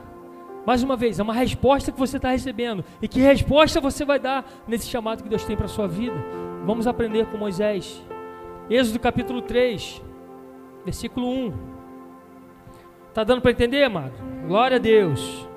mais 0.65 0.83
uma 0.83 0.95
vez, 0.95 1.19
é 1.19 1.23
uma 1.23 1.33
resposta 1.33 1.91
que 1.91 1.99
você 1.99 2.17
está 2.17 2.31
recebendo. 2.31 2.83
E 3.01 3.07
que 3.07 3.19
resposta 3.19 3.81
você 3.81 4.05
vai 4.05 4.19
dar 4.19 4.45
nesse 4.67 4.87
chamado 4.87 5.23
que 5.23 5.29
Deus 5.29 5.43
tem 5.43 5.55
para 5.55 5.65
a 5.65 5.69
sua 5.69 5.87
vida? 5.87 6.15
Vamos 6.65 6.85
aprender 6.85 7.25
com 7.27 7.37
Moisés. 7.37 8.03
Êxodo 8.69 8.99
capítulo 8.99 9.41
3, 9.41 10.01
versículo 10.85 11.27
1. 11.27 11.53
Está 13.09 13.23
dando 13.23 13.41
para 13.41 13.51
entender, 13.51 13.83
amado? 13.83 14.13
Glória 14.47 14.77
a 14.77 14.79
Deus. 14.79 15.50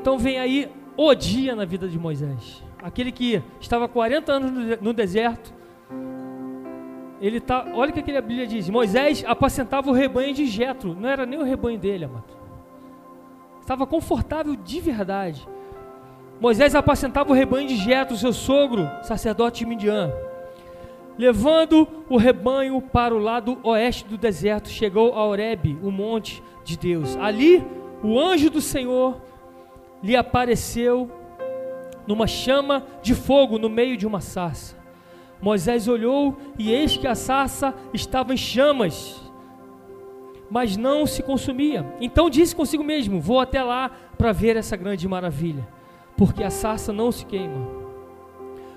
Então 0.00 0.16
vem 0.16 0.38
aí 0.38 0.70
o 0.96 1.12
dia 1.12 1.56
na 1.56 1.64
vida 1.64 1.88
de 1.88 1.98
Moisés. 1.98 2.62
Aquele 2.80 3.10
que 3.10 3.42
estava 3.60 3.88
40 3.88 4.32
anos 4.32 4.78
no 4.80 4.92
deserto. 4.92 5.52
Ele 7.20 7.40
tá, 7.40 7.66
olha 7.74 7.90
o 7.90 7.92
que 7.92 8.12
a 8.12 8.20
Bíblia 8.20 8.46
diz: 8.46 8.70
Moisés 8.70 9.24
apacentava 9.26 9.90
o 9.90 9.92
rebanho 9.92 10.32
de 10.32 10.46
Jetro, 10.46 10.94
não 10.94 11.08
era 11.08 11.26
nem 11.26 11.36
o 11.36 11.42
rebanho 11.42 11.76
dele, 11.76 12.04
amado. 12.04 12.38
Estava 13.60 13.84
confortável 13.88 14.54
de 14.54 14.80
verdade. 14.80 15.46
Moisés 16.40 16.76
apacentava 16.76 17.30
o 17.30 17.34
rebanho 17.34 17.66
de 17.66 17.74
Jetro, 17.74 18.16
seu 18.16 18.32
sogro, 18.32 18.88
sacerdote 19.02 19.64
de 19.64 19.66
Midian. 19.66 20.12
Levando 21.18 21.88
o 22.08 22.16
rebanho 22.16 22.80
para 22.80 23.12
o 23.12 23.18
lado 23.18 23.58
oeste 23.64 24.04
do 24.04 24.16
deserto, 24.16 24.68
chegou 24.68 25.14
a 25.14 25.26
Horebe, 25.26 25.76
o 25.82 25.90
monte 25.90 26.40
de 26.64 26.78
Deus. 26.78 27.16
Ali, 27.16 27.66
o 28.00 28.16
anjo 28.16 28.48
do 28.48 28.60
Senhor 28.60 29.26
lhe 30.02 30.16
apareceu 30.16 31.10
numa 32.06 32.26
chama 32.26 32.86
de 33.02 33.14
fogo 33.14 33.58
no 33.58 33.68
meio 33.68 33.96
de 33.96 34.06
uma 34.06 34.20
sarça. 34.20 34.76
Moisés 35.40 35.86
olhou 35.86 36.36
e 36.58 36.72
eis 36.72 36.96
que 36.96 37.06
a 37.06 37.14
sarça 37.14 37.74
estava 37.92 38.32
em 38.32 38.36
chamas, 38.36 39.20
mas 40.50 40.76
não 40.76 41.06
se 41.06 41.22
consumia. 41.22 41.86
Então 42.00 42.30
disse 42.30 42.56
consigo 42.56 42.82
mesmo: 42.82 43.20
Vou 43.20 43.40
até 43.40 43.62
lá 43.62 43.90
para 44.16 44.32
ver 44.32 44.56
essa 44.56 44.76
grande 44.76 45.06
maravilha, 45.06 45.68
porque 46.16 46.42
a 46.42 46.50
sarça 46.50 46.92
não 46.92 47.12
se 47.12 47.24
queima. 47.24 47.68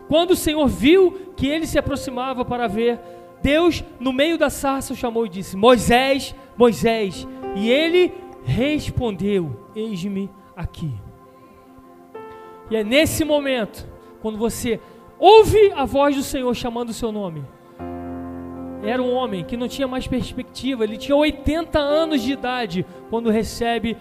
Quando 0.08 0.32
o 0.32 0.36
Senhor 0.36 0.68
viu 0.68 1.34
que 1.38 1.48
ele 1.48 1.66
se 1.66 1.80
aproximava 1.80 2.44
para 2.44 2.68
ver, 2.68 3.00
Deus, 3.42 3.84
no 4.00 4.12
meio 4.12 4.38
da 4.38 4.50
sarça, 4.50 4.94
o 4.94 4.96
chamou 4.96 5.26
e 5.26 5.30
disse: 5.30 5.56
Moisés, 5.56 6.36
Moisés. 6.58 7.28
E 7.56 7.70
ele 7.70 8.14
respondeu: 8.44 9.68
Eis-me 9.76 10.30
aqui. 10.56 10.94
E 12.72 12.76
é 12.78 12.86
nesse 12.86 13.26
momento, 13.26 13.86
quando 14.22 14.38
você 14.38 14.80
ouve 15.20 15.74
a 15.76 15.84
voz 15.84 16.16
do 16.16 16.24
Senhor 16.24 16.56
chamando 16.56 16.90
o 16.90 16.94
seu 16.94 17.12
nome, 17.12 17.44
era 18.82 19.04
um 19.04 19.14
homem 19.14 19.44
que 19.44 19.58
não 19.58 19.68
tinha 19.68 19.90
mais 19.90 20.08
perspectiva, 20.08 20.86
ele 20.86 20.98
tinha 20.98 21.16
80 21.16 21.78
anos 21.78 22.22
de 22.22 22.32
idade 22.32 22.86
quando 23.10 23.30
recebe 23.30 23.98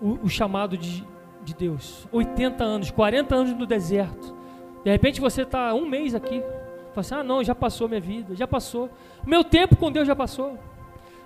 o, 0.00 0.18
o 0.24 0.28
chamado 0.30 0.78
de, 0.78 1.04
de 1.44 1.54
Deus. 1.54 2.08
80 2.10 2.64
anos, 2.64 2.90
40 2.90 3.34
anos 3.34 3.52
no 3.52 3.66
deserto. 3.66 4.34
De 4.82 4.90
repente 4.90 5.20
você 5.20 5.42
está 5.42 5.74
um 5.74 5.86
mês 5.86 6.14
aqui, 6.14 6.40
fala 6.40 7.00
assim: 7.00 7.14
ah, 7.16 7.22
não, 7.22 7.44
já 7.44 7.54
passou 7.54 7.86
minha 7.86 8.00
vida, 8.00 8.34
já 8.34 8.48
passou. 8.48 8.88
Meu 9.26 9.44
tempo 9.44 9.76
com 9.76 9.92
Deus 9.92 10.06
já 10.08 10.16
passou. 10.16 10.58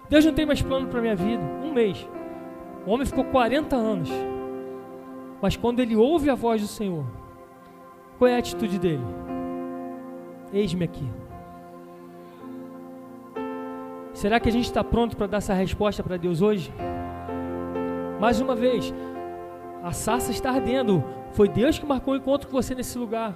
Deus 0.08 0.24
não 0.24 0.34
tem 0.34 0.44
mais 0.44 0.60
plano 0.60 0.88
para 0.88 1.00
minha 1.00 1.14
vida. 1.14 1.42
Um 1.62 1.72
mês. 1.72 2.04
O 2.84 2.90
homem 2.90 3.06
ficou 3.06 3.24
40 3.24 3.76
anos. 3.76 4.10
Mas 5.40 5.56
quando 5.56 5.80
ele 5.80 5.96
ouve 5.96 6.28
a 6.28 6.34
voz 6.34 6.60
do 6.60 6.68
Senhor, 6.68 7.04
qual 8.18 8.28
é 8.28 8.36
a 8.36 8.38
atitude 8.38 8.78
dele? 8.78 9.04
Eis-me 10.52 10.84
aqui. 10.84 11.08
Será 14.12 14.38
que 14.38 14.48
a 14.48 14.52
gente 14.52 14.66
está 14.66 14.84
pronto 14.84 15.16
para 15.16 15.26
dar 15.26 15.38
essa 15.38 15.54
resposta 15.54 16.02
para 16.02 16.16
Deus 16.18 16.42
hoje? 16.42 16.70
Mais 18.20 18.38
uma 18.40 18.54
vez, 18.54 18.92
a 19.82 19.92
sarça 19.92 20.30
está 20.30 20.50
ardendo. 20.50 21.02
Foi 21.32 21.48
Deus 21.48 21.78
que 21.78 21.86
marcou 21.86 22.12
o 22.12 22.16
encontro 22.16 22.48
com 22.48 22.52
você 22.52 22.74
nesse 22.74 22.98
lugar. 22.98 23.34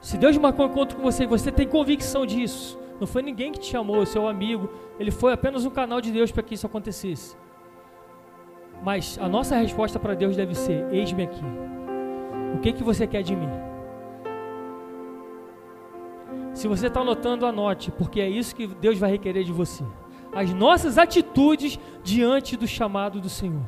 Se 0.00 0.18
Deus 0.18 0.36
marcou 0.36 0.66
o 0.66 0.68
encontro 0.68 0.96
com 0.96 1.02
você 1.02 1.24
e 1.24 1.28
você 1.28 1.52
tem 1.52 1.68
convicção 1.68 2.26
disso, 2.26 2.78
não 2.98 3.06
foi 3.06 3.22
ninguém 3.22 3.52
que 3.52 3.60
te 3.60 3.66
chamou, 3.66 4.04
seu 4.04 4.26
amigo, 4.26 4.68
ele 4.98 5.10
foi 5.10 5.32
apenas 5.32 5.64
um 5.64 5.70
canal 5.70 6.00
de 6.00 6.10
Deus 6.10 6.32
para 6.32 6.42
que 6.42 6.54
isso 6.54 6.66
acontecesse. 6.66 7.36
Mas 8.82 9.18
a 9.20 9.28
nossa 9.28 9.56
resposta 9.56 9.98
para 9.98 10.14
Deus 10.14 10.36
deve 10.36 10.54
ser: 10.54 10.86
Eis-me 10.92 11.24
aqui. 11.24 11.44
O 12.54 12.58
que, 12.58 12.72
que 12.72 12.82
você 12.82 13.06
quer 13.06 13.22
de 13.22 13.34
mim? 13.34 13.48
Se 16.54 16.68
você 16.68 16.86
está 16.86 17.00
anotando, 17.00 17.44
anote, 17.44 17.90
porque 17.90 18.20
é 18.20 18.28
isso 18.28 18.56
que 18.56 18.66
Deus 18.66 18.98
vai 18.98 19.10
requerer 19.10 19.44
de 19.44 19.52
você. 19.52 19.84
As 20.34 20.52
nossas 20.54 20.96
atitudes 20.96 21.78
diante 22.02 22.56
do 22.56 22.66
chamado 22.66 23.20
do 23.20 23.28
Senhor. 23.28 23.62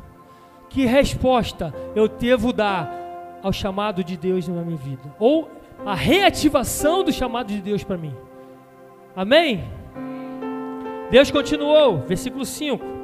Que 0.70 0.86
resposta 0.86 1.74
eu 1.94 2.08
devo 2.08 2.52
dar 2.52 3.38
ao 3.42 3.52
chamado 3.52 4.02
de 4.02 4.16
Deus 4.16 4.48
na 4.48 4.62
minha 4.62 4.76
vida? 4.76 5.14
Ou 5.18 5.50
a 5.84 5.94
reativação 5.94 7.04
do 7.04 7.12
chamado 7.12 7.48
de 7.48 7.60
Deus 7.60 7.84
para 7.84 7.98
mim? 7.98 8.14
Amém? 9.14 9.64
Deus 11.10 11.30
continuou, 11.30 11.98
versículo 12.06 12.44
5. 12.44 12.97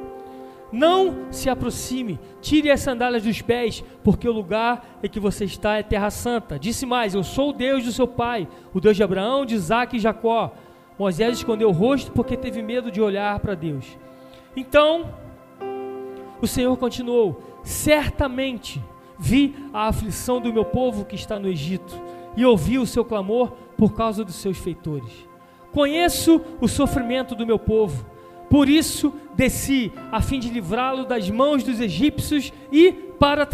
Não 0.75 1.31
se 1.31 1.49
aproxime, 1.49 2.19
tire 2.41 2.69
as 2.69 2.81
sandálias 2.81 3.23
dos 3.23 3.41
pés, 3.41 3.81
porque 4.03 4.27
o 4.27 4.33
lugar 4.33 4.99
em 5.01 5.07
que 5.07 5.21
você 5.21 5.45
está 5.45 5.77
é 5.77 5.83
terra 5.83 6.09
santa. 6.09 6.59
Disse 6.59 6.85
mais: 6.85 7.15
Eu 7.15 7.23
sou 7.23 7.51
o 7.51 7.53
Deus 7.53 7.85
do 7.85 7.93
seu 7.93 8.05
pai, 8.05 8.45
o 8.73 8.81
Deus 8.81 8.97
de 8.97 9.01
Abraão, 9.01 9.45
de 9.45 9.55
Isaac 9.55 9.95
e 9.95 9.99
Jacó. 10.01 10.53
Moisés 10.99 11.37
escondeu 11.37 11.69
o 11.69 11.71
rosto 11.71 12.11
porque 12.11 12.35
teve 12.35 12.61
medo 12.61 12.91
de 12.91 13.01
olhar 13.01 13.39
para 13.39 13.55
Deus. 13.55 13.85
Então, 14.53 15.13
o 16.41 16.45
Senhor 16.45 16.75
continuou: 16.75 17.41
Certamente 17.63 18.83
vi 19.17 19.55
a 19.71 19.87
aflição 19.87 20.41
do 20.41 20.51
meu 20.51 20.65
povo 20.65 21.05
que 21.05 21.15
está 21.15 21.39
no 21.39 21.47
Egito 21.47 21.97
e 22.35 22.45
ouvi 22.45 22.77
o 22.77 22.85
seu 22.85 23.05
clamor 23.05 23.53
por 23.77 23.93
causa 23.93 24.25
dos 24.25 24.35
seus 24.35 24.57
feitores. 24.57 25.25
Conheço 25.71 26.41
o 26.59 26.67
sofrimento 26.67 27.33
do 27.33 27.47
meu 27.47 27.57
povo 27.57 28.13
por 28.49 28.69
isso 28.69 29.13
desci, 29.33 29.91
a 30.11 30.21
fim 30.21 30.39
de 30.39 30.49
livrá-lo 30.49 31.05
das 31.05 31.29
mãos 31.29 31.63
dos 31.63 31.79
egípcios 31.79 32.53
e 32.71 32.91
para, 32.91 33.47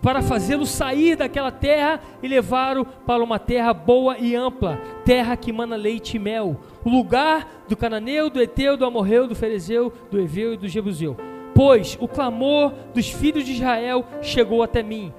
para 0.00 0.22
fazê-lo 0.22 0.66
sair 0.66 1.16
daquela 1.16 1.50
terra 1.50 2.00
e 2.22 2.28
levá-lo 2.28 2.84
para 2.84 3.22
uma 3.22 3.38
terra 3.38 3.72
boa 3.72 4.18
e 4.18 4.34
ampla, 4.34 4.80
terra 5.04 5.36
que 5.36 5.52
mana 5.52 5.76
leite 5.76 6.16
e 6.16 6.20
mel, 6.20 6.60
o 6.84 6.90
lugar 6.90 7.64
do 7.68 7.76
cananeu, 7.76 8.30
do 8.30 8.40
eteu, 8.40 8.76
do 8.76 8.84
amorreu, 8.84 9.26
do 9.26 9.34
ferezeu, 9.34 9.92
do 10.10 10.20
eveu 10.20 10.54
e 10.54 10.56
do 10.56 10.68
jebuseu. 10.68 11.16
Pois 11.54 11.96
o 12.00 12.08
clamor 12.08 12.72
dos 12.94 13.10
filhos 13.10 13.44
de 13.44 13.52
Israel 13.52 14.06
chegou 14.22 14.62
até 14.62 14.82
mim, 14.82 15.12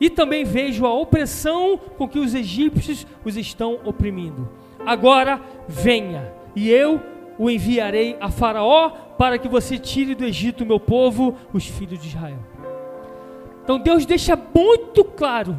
e 0.00 0.08
também 0.08 0.44
vejo 0.44 0.86
a 0.86 0.94
opressão 0.94 1.78
com 1.98 2.08
que 2.08 2.18
os 2.18 2.34
egípcios 2.34 3.06
os 3.24 3.36
estão 3.36 3.78
oprimindo. 3.84 4.48
Agora 4.86 5.40
venha, 5.68 6.32
e 6.56 6.70
eu 6.70 7.00
o 7.40 7.48
enviarei 7.48 8.18
a 8.20 8.30
Faraó 8.30 8.90
para 9.16 9.38
que 9.38 9.48
você 9.48 9.78
tire 9.78 10.14
do 10.14 10.26
Egito 10.26 10.62
o 10.62 10.66
meu 10.66 10.78
povo, 10.78 11.34
os 11.54 11.64
filhos 11.64 11.98
de 11.98 12.08
Israel. 12.08 12.36
Então 13.64 13.78
Deus 13.78 14.04
deixa 14.04 14.38
muito 14.54 15.02
claro 15.02 15.58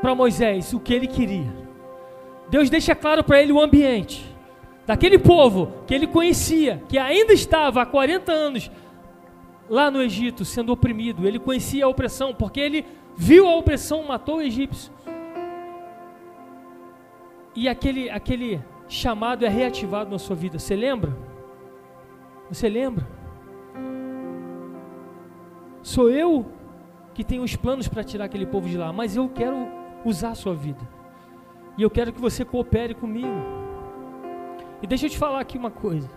para 0.00 0.14
Moisés 0.14 0.72
o 0.72 0.80
que 0.80 0.94
ele 0.94 1.06
queria. 1.06 1.52
Deus 2.48 2.70
deixa 2.70 2.94
claro 2.94 3.22
para 3.22 3.42
ele 3.42 3.52
o 3.52 3.60
ambiente 3.60 4.24
daquele 4.86 5.18
povo 5.18 5.70
que 5.86 5.92
ele 5.92 6.06
conhecia, 6.06 6.82
que 6.88 6.96
ainda 6.96 7.34
estava 7.34 7.82
há 7.82 7.86
40 7.86 8.32
anos 8.32 8.70
lá 9.68 9.90
no 9.90 10.00
Egito 10.00 10.46
sendo 10.46 10.72
oprimido. 10.72 11.28
Ele 11.28 11.38
conhecia 11.38 11.84
a 11.84 11.88
opressão, 11.88 12.32
porque 12.32 12.58
ele 12.58 12.86
viu 13.14 13.46
a 13.46 13.54
opressão, 13.54 14.02
matou 14.04 14.38
o 14.38 14.42
egípcio. 14.42 14.90
E 17.54 17.68
aquele, 17.68 18.08
aquele 18.08 18.62
chamado 18.90 19.46
é 19.46 19.48
reativado 19.48 20.10
na 20.10 20.18
sua 20.18 20.34
vida. 20.34 20.58
Você 20.58 20.74
lembra? 20.74 21.16
Você 22.50 22.68
lembra? 22.68 23.06
Sou 25.80 26.10
eu 26.10 26.44
que 27.14 27.22
tenho 27.22 27.42
os 27.42 27.54
planos 27.54 27.86
para 27.86 28.02
tirar 28.02 28.24
aquele 28.24 28.44
povo 28.44 28.68
de 28.68 28.76
lá, 28.76 28.92
mas 28.92 29.14
eu 29.16 29.28
quero 29.28 29.56
usar 30.04 30.30
a 30.30 30.34
sua 30.34 30.54
vida. 30.54 30.80
E 31.78 31.82
eu 31.82 31.88
quero 31.88 32.12
que 32.12 32.20
você 32.20 32.44
coopere 32.44 32.92
comigo. 32.94 33.28
E 34.82 34.86
deixa 34.86 35.06
eu 35.06 35.10
te 35.10 35.16
falar 35.16 35.40
aqui 35.40 35.56
uma 35.56 35.70
coisa. 35.70 36.10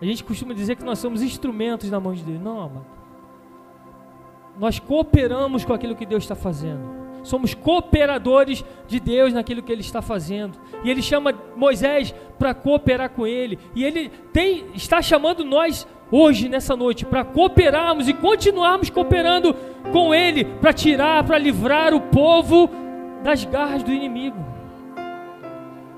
A 0.00 0.04
gente 0.04 0.24
costuma 0.24 0.52
dizer 0.52 0.76
que 0.76 0.84
nós 0.84 0.98
somos 0.98 1.22
instrumentos 1.22 1.88
na 1.88 2.00
mão 2.00 2.12
de 2.12 2.22
Deus. 2.24 2.40
Não, 2.40 2.60
amado. 2.60 2.86
Nós 4.58 4.80
cooperamos 4.80 5.64
com 5.64 5.72
aquilo 5.72 5.94
que 5.94 6.04
Deus 6.04 6.24
está 6.24 6.34
fazendo 6.34 7.07
somos 7.28 7.54
cooperadores 7.54 8.64
de 8.86 8.98
Deus 8.98 9.32
naquilo 9.32 9.62
que 9.62 9.70
Ele 9.70 9.82
está 9.82 10.00
fazendo. 10.00 10.58
E 10.82 10.90
Ele 10.90 11.02
chama 11.02 11.34
Moisés 11.54 12.14
para 12.38 12.54
cooperar 12.54 13.10
com 13.10 13.26
Ele. 13.26 13.58
E 13.74 13.84
Ele 13.84 14.08
tem, 14.32 14.66
está 14.74 15.02
chamando 15.02 15.44
nós 15.44 15.86
hoje, 16.10 16.48
nessa 16.48 16.74
noite, 16.74 17.04
para 17.04 17.24
cooperarmos 17.24 18.08
e 18.08 18.14
continuarmos 18.14 18.88
cooperando 18.88 19.54
com 19.92 20.14
Ele, 20.14 20.44
para 20.44 20.72
tirar, 20.72 21.22
para 21.24 21.38
livrar 21.38 21.92
o 21.92 22.00
povo 22.00 22.70
das 23.22 23.44
garras 23.44 23.82
do 23.82 23.92
inimigo. 23.92 24.38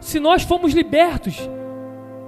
Se 0.01 0.19
nós 0.19 0.43
fomos 0.43 0.73
libertos, 0.73 1.49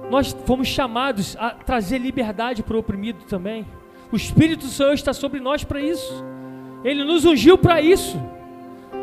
nós 0.09 0.35
fomos 0.45 0.67
chamados 0.67 1.35
a 1.37 1.49
trazer 1.49 1.97
liberdade 1.97 2.63
para 2.63 2.77
o 2.77 2.79
oprimido 2.79 3.25
também. 3.25 3.65
O 4.11 4.15
Espírito 4.15 4.65
do 4.65 4.71
Senhor 4.71 4.93
está 4.93 5.11
sobre 5.11 5.39
nós 5.39 5.63
para 5.63 5.81
isso. 5.81 6.23
Ele 6.83 7.03
nos 7.03 7.25
ungiu 7.25 7.57
para 7.57 7.81
isso 7.81 8.17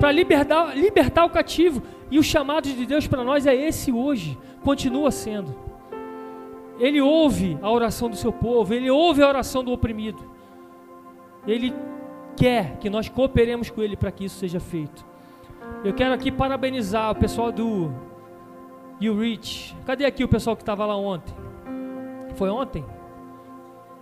para 0.00 0.10
libertar, 0.10 0.76
libertar 0.76 1.26
o 1.26 1.30
cativo. 1.30 1.82
E 2.10 2.18
o 2.18 2.22
chamado 2.22 2.68
de 2.68 2.86
Deus 2.86 3.06
para 3.06 3.22
nós 3.22 3.46
é 3.46 3.54
esse 3.54 3.92
hoje, 3.92 4.36
continua 4.64 5.10
sendo. 5.10 5.54
Ele 6.78 7.00
ouve 7.00 7.58
a 7.60 7.70
oração 7.70 8.08
do 8.08 8.16
seu 8.16 8.32
povo, 8.32 8.72
ele 8.72 8.90
ouve 8.90 9.22
a 9.22 9.28
oração 9.28 9.62
do 9.62 9.70
oprimido. 9.70 10.24
Ele 11.46 11.74
quer 12.36 12.78
que 12.78 12.88
nós 12.88 13.08
cooperemos 13.08 13.68
com 13.68 13.82
ele 13.82 13.96
para 13.96 14.10
que 14.10 14.24
isso 14.24 14.38
seja 14.38 14.58
feito. 14.58 15.04
Eu 15.84 15.92
quero 15.92 16.14
aqui 16.14 16.32
parabenizar 16.32 17.10
o 17.10 17.14
pessoal 17.14 17.52
do 17.52 17.92
You 19.00 19.18
Reach. 19.18 19.76
Cadê 19.84 20.06
aqui 20.06 20.24
o 20.24 20.28
pessoal 20.28 20.56
que 20.56 20.62
estava 20.62 20.86
lá 20.86 20.96
ontem? 20.96 21.34
Foi 22.34 22.48
ontem? 22.48 22.84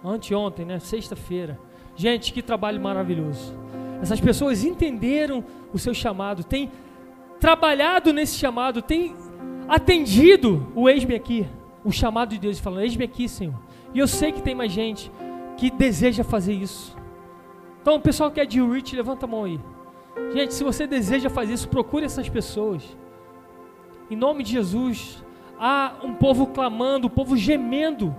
Anteontem, 0.05 0.65
né? 0.65 0.79
Sexta-feira. 0.79 1.59
Gente, 1.97 2.33
que 2.33 2.41
trabalho 2.41 2.81
maravilhoso. 2.81 3.53
Essas 4.01 4.21
pessoas 4.21 4.65
entenderam 4.65 5.45
o 5.73 5.79
seu 5.79 5.95
chamado, 5.95 6.45
têm 6.45 6.71
trabalhado 7.41 8.13
nesse 8.13 8.37
chamado, 8.37 8.83
têm 8.83 9.15
atendido 9.69 10.67
o 10.75 10.89
eis-me 10.89 11.15
aqui, 11.15 11.47
o 11.85 11.93
chamado 11.93 12.31
de 12.31 12.39
Deus, 12.39 12.59
falando: 12.59 12.83
Eis-me 12.83 13.05
aqui, 13.05 13.29
Senhor. 13.29 13.55
E 13.95 13.99
eu 13.99 14.09
sei 14.09 14.33
que 14.33 14.43
tem 14.43 14.55
mais 14.55 14.73
gente 14.73 15.11
que 15.57 15.71
deseja 15.71 16.23
fazer 16.23 16.55
isso. 16.55 16.97
Então, 17.81 17.97
o 17.97 18.01
pessoal 18.01 18.31
que 18.31 18.41
é 18.41 18.45
de 18.45 18.61
Rich, 18.61 18.95
levanta 18.95 19.27
a 19.27 19.29
mão 19.29 19.45
aí. 19.45 19.61
Gente, 20.33 20.53
se 20.53 20.63
você 20.63 20.87
deseja 20.87 21.31
fazer 21.31 21.55
isso, 21.55 21.69
procure 21.69 22.05
essas 22.05 22.29
pessoas. 22.29 22.97
Em 24.11 24.17
nome 24.17 24.43
de 24.43 24.53
Jesus, 24.53 25.25
há 25.59 25.95
um 26.03 26.15
povo 26.15 26.49
clamando, 26.49 27.07
um 27.07 27.11
povo 27.11 27.37
gemendo 27.37 28.15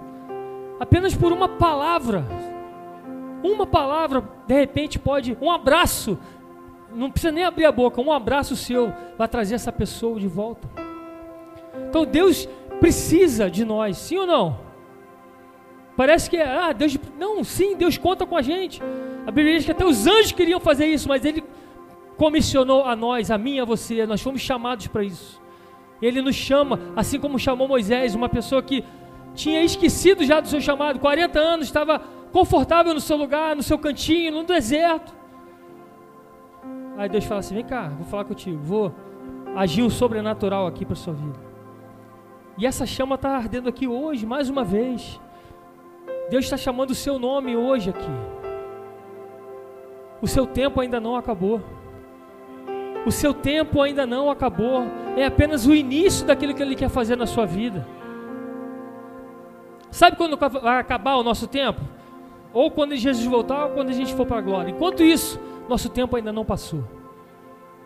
apenas 0.80 1.16
por 1.16 1.32
uma 1.32 1.48
palavra. 1.48 2.26
Uma 3.44 3.66
palavra, 3.66 4.28
de 4.48 4.54
repente, 4.54 4.98
pode, 4.98 5.38
um 5.42 5.52
abraço, 5.52 6.18
não 6.94 7.12
precisa 7.12 7.32
nem 7.32 7.44
abrir 7.44 7.66
a 7.66 7.72
boca, 7.72 8.02
um 8.02 8.12
abraço 8.12 8.56
seu 8.56 8.94
vai 9.18 9.28
trazer 9.28 9.56
essa 9.56 9.72
pessoa 9.72 10.20
de 10.20 10.28
volta. 10.28 10.68
Então 11.90 12.06
Deus 12.06 12.48
precisa 12.80 13.50
de 13.50 13.64
nós, 13.66 13.98
sim 13.98 14.18
ou 14.18 14.28
não? 14.28 14.60
Parece 15.96 16.30
que 16.30 16.38
é, 16.38 16.48
ah, 16.48 16.72
Deus, 16.72 16.98
não, 17.18 17.44
sim, 17.44 17.76
Deus 17.76 17.98
conta 17.98 18.26
com 18.26 18.38
a 18.38 18.42
gente. 18.42 18.82
A 19.28 19.32
Bíblia 19.32 19.58
diz 19.58 19.66
que 19.66 19.72
até 19.72 19.86
os 19.86 20.08
anjos 20.08 20.32
queriam 20.32 20.60
fazer 20.60 20.86
isso, 20.86 21.10
mas 21.10 21.26
Ele 21.26 21.44
comissionou 22.16 22.86
a 22.86 22.96
nós, 22.96 23.30
a 23.30 23.38
mim 23.38 23.56
e 23.56 23.60
a 23.60 23.66
você, 23.66 24.06
nós 24.06 24.22
fomos 24.22 24.42
chamados 24.42 24.88
para 24.88 25.04
isso. 25.04 25.42
Ele 26.02 26.22
nos 26.22 26.36
chama, 26.36 26.80
assim 26.96 27.20
como 27.20 27.38
chamou 27.38 27.68
Moisés, 27.68 28.16
uma 28.16 28.30
pessoa 28.30 28.64
que 28.64 28.84
tinha 29.36 29.62
esquecido 29.62 30.24
já 30.24 30.40
do 30.40 30.48
seu 30.48 30.62
chamado, 30.62 31.00
40 31.00 31.38
anos, 31.38 31.66
estava 31.66 32.00
confortável 32.32 32.94
no 32.94 33.02
seu 33.02 33.18
lugar, 33.18 33.56
no 33.56 33.64
seu 33.64 33.78
cantinho, 33.78 34.32
no 34.32 34.44
deserto. 34.44 35.19
Aí 37.00 37.08
Deus 37.08 37.24
fala 37.24 37.40
assim: 37.40 37.56
vem 37.56 37.64
cá, 37.64 37.88
vou 37.88 38.06
falar 38.06 38.26
contigo, 38.26 38.60
vou 38.62 38.94
agir 39.56 39.84
o 39.84 39.90
sobrenatural 39.90 40.68
aqui 40.68 40.86
para 40.86 40.96
sua 40.98 41.14
vida. 41.14 41.40
E 42.58 42.66
essa 42.66 42.86
chama 42.86 43.16
está 43.16 43.30
ardendo 43.38 43.70
aqui 43.70 43.88
hoje, 43.88 44.26
mais 44.26 44.50
uma 44.50 44.66
vez. 44.66 45.18
Deus 46.30 46.44
está 46.44 46.58
chamando 46.58 46.90
o 46.90 46.96
seu 46.96 47.18
nome 47.18 47.56
hoje 47.56 47.90
aqui. 47.90 48.12
O 50.22 50.28
seu 50.28 50.46
tempo 50.46 50.82
ainda 50.82 51.00
não 51.00 51.16
acabou. 51.16 51.62
O 53.06 53.12
seu 53.12 53.34
tempo 53.34 53.82
ainda 53.82 54.06
não 54.06 54.30
acabou. 54.30 54.84
É 55.16 55.26
apenas 55.26 55.66
o 55.66 55.74
início 55.74 56.28
daquilo 56.28 56.54
que 56.54 56.62
Ele 56.62 56.76
quer 56.76 56.90
fazer 56.90 57.16
na 57.16 57.26
sua 57.26 57.46
vida. 57.46 57.88
Sabe 59.90 60.18
quando 60.18 60.36
vai 60.36 60.80
acabar 60.80 61.16
o 61.16 61.24
nosso 61.24 61.48
tempo? 61.48 61.80
Ou 62.52 62.70
quando 62.70 62.94
Jesus 62.98 63.26
voltar, 63.26 63.68
ou 63.68 63.72
quando 63.72 63.88
a 63.88 63.94
gente 63.94 64.14
for 64.14 64.26
para 64.26 64.40
a 64.40 64.42
glória. 64.42 64.70
Enquanto 64.70 65.02
isso, 65.02 65.40
nosso 65.70 65.90
tempo 65.90 66.16
ainda 66.16 66.34
não 66.34 66.44
passou. 66.44 66.84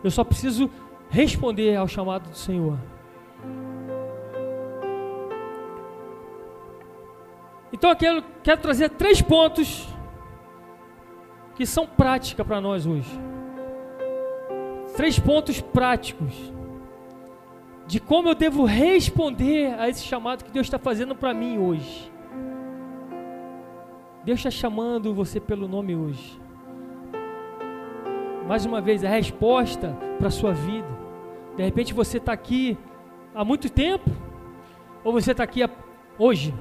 Eu 0.02 0.10
só 0.10 0.24
preciso 0.24 0.70
responder 1.08 1.76
ao 1.76 1.86
chamado 1.86 2.30
do 2.30 2.36
Senhor. 2.36 2.78
Então 7.72 7.90
eu 7.90 7.96
quero, 7.96 8.24
quero 8.42 8.60
trazer 8.60 8.90
três 8.90 9.20
pontos 9.20 9.88
que 11.54 11.66
são 11.66 11.86
prática 11.86 12.44
para 12.44 12.60
nós 12.60 12.86
hoje. 12.86 13.10
Três 14.96 15.18
pontos 15.18 15.60
práticos 15.60 16.52
de 17.86 18.00
como 18.00 18.28
eu 18.28 18.34
devo 18.34 18.64
responder 18.64 19.74
a 19.78 19.88
esse 19.88 20.04
chamado 20.04 20.44
que 20.44 20.50
Deus 20.50 20.66
está 20.66 20.78
fazendo 20.78 21.14
para 21.14 21.34
mim 21.34 21.58
hoje. 21.58 22.10
Deus 24.24 24.38
está 24.38 24.50
chamando 24.50 25.12
você 25.12 25.38
pelo 25.38 25.68
nome 25.68 25.94
hoje. 25.94 26.43
Mais 28.46 28.66
uma 28.66 28.80
vez, 28.80 29.02
a 29.04 29.08
resposta 29.08 29.96
para 30.18 30.28
a 30.28 30.30
sua 30.30 30.52
vida. 30.52 30.88
De 31.56 31.62
repente 31.62 31.94
você 31.94 32.18
está 32.18 32.32
aqui 32.32 32.76
há 33.34 33.44
muito 33.44 33.70
tempo, 33.70 34.10
ou 35.02 35.12
você 35.12 35.30
está 35.30 35.44
aqui 35.44 35.60
hoje. 36.18 36.52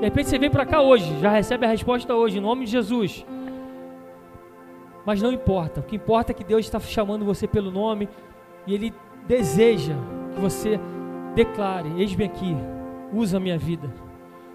De 0.00 0.04
repente 0.04 0.28
você 0.28 0.38
vem 0.38 0.50
para 0.50 0.66
cá 0.66 0.80
hoje, 0.82 1.18
já 1.20 1.30
recebe 1.30 1.64
a 1.64 1.68
resposta 1.68 2.14
hoje, 2.14 2.38
em 2.38 2.40
nome 2.40 2.66
de 2.66 2.72
Jesus. 2.72 3.24
Mas 5.06 5.22
não 5.22 5.32
importa, 5.32 5.80
o 5.80 5.82
que 5.82 5.96
importa 5.96 6.32
é 6.32 6.34
que 6.34 6.44
Deus 6.44 6.66
está 6.66 6.78
chamando 6.80 7.24
você 7.24 7.46
pelo 7.46 7.70
nome 7.70 8.08
e 8.66 8.74
Ele 8.74 8.92
deseja 9.26 9.94
que 10.34 10.40
você 10.40 10.78
declare: 11.34 11.92
Eis-me 11.96 12.24
aqui, 12.24 12.54
usa 13.12 13.38
a 13.38 13.40
minha 13.40 13.58
vida. 13.58 13.92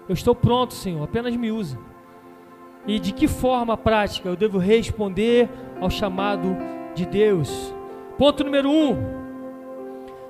Eu 0.08 0.14
estou 0.14 0.34
pronto, 0.34 0.74
Senhor, 0.74 1.02
apenas 1.02 1.34
me 1.34 1.50
usa. 1.50 1.78
E 2.86 2.98
de 2.98 3.12
que 3.12 3.28
forma 3.28 3.76
prática 3.76 4.28
eu 4.28 4.36
devo 4.36 4.58
responder 4.58 5.48
ao 5.80 5.90
chamado 5.90 6.56
de 6.94 7.06
Deus? 7.06 7.74
Ponto 8.16 8.44
número 8.44 8.70
um: 8.70 8.96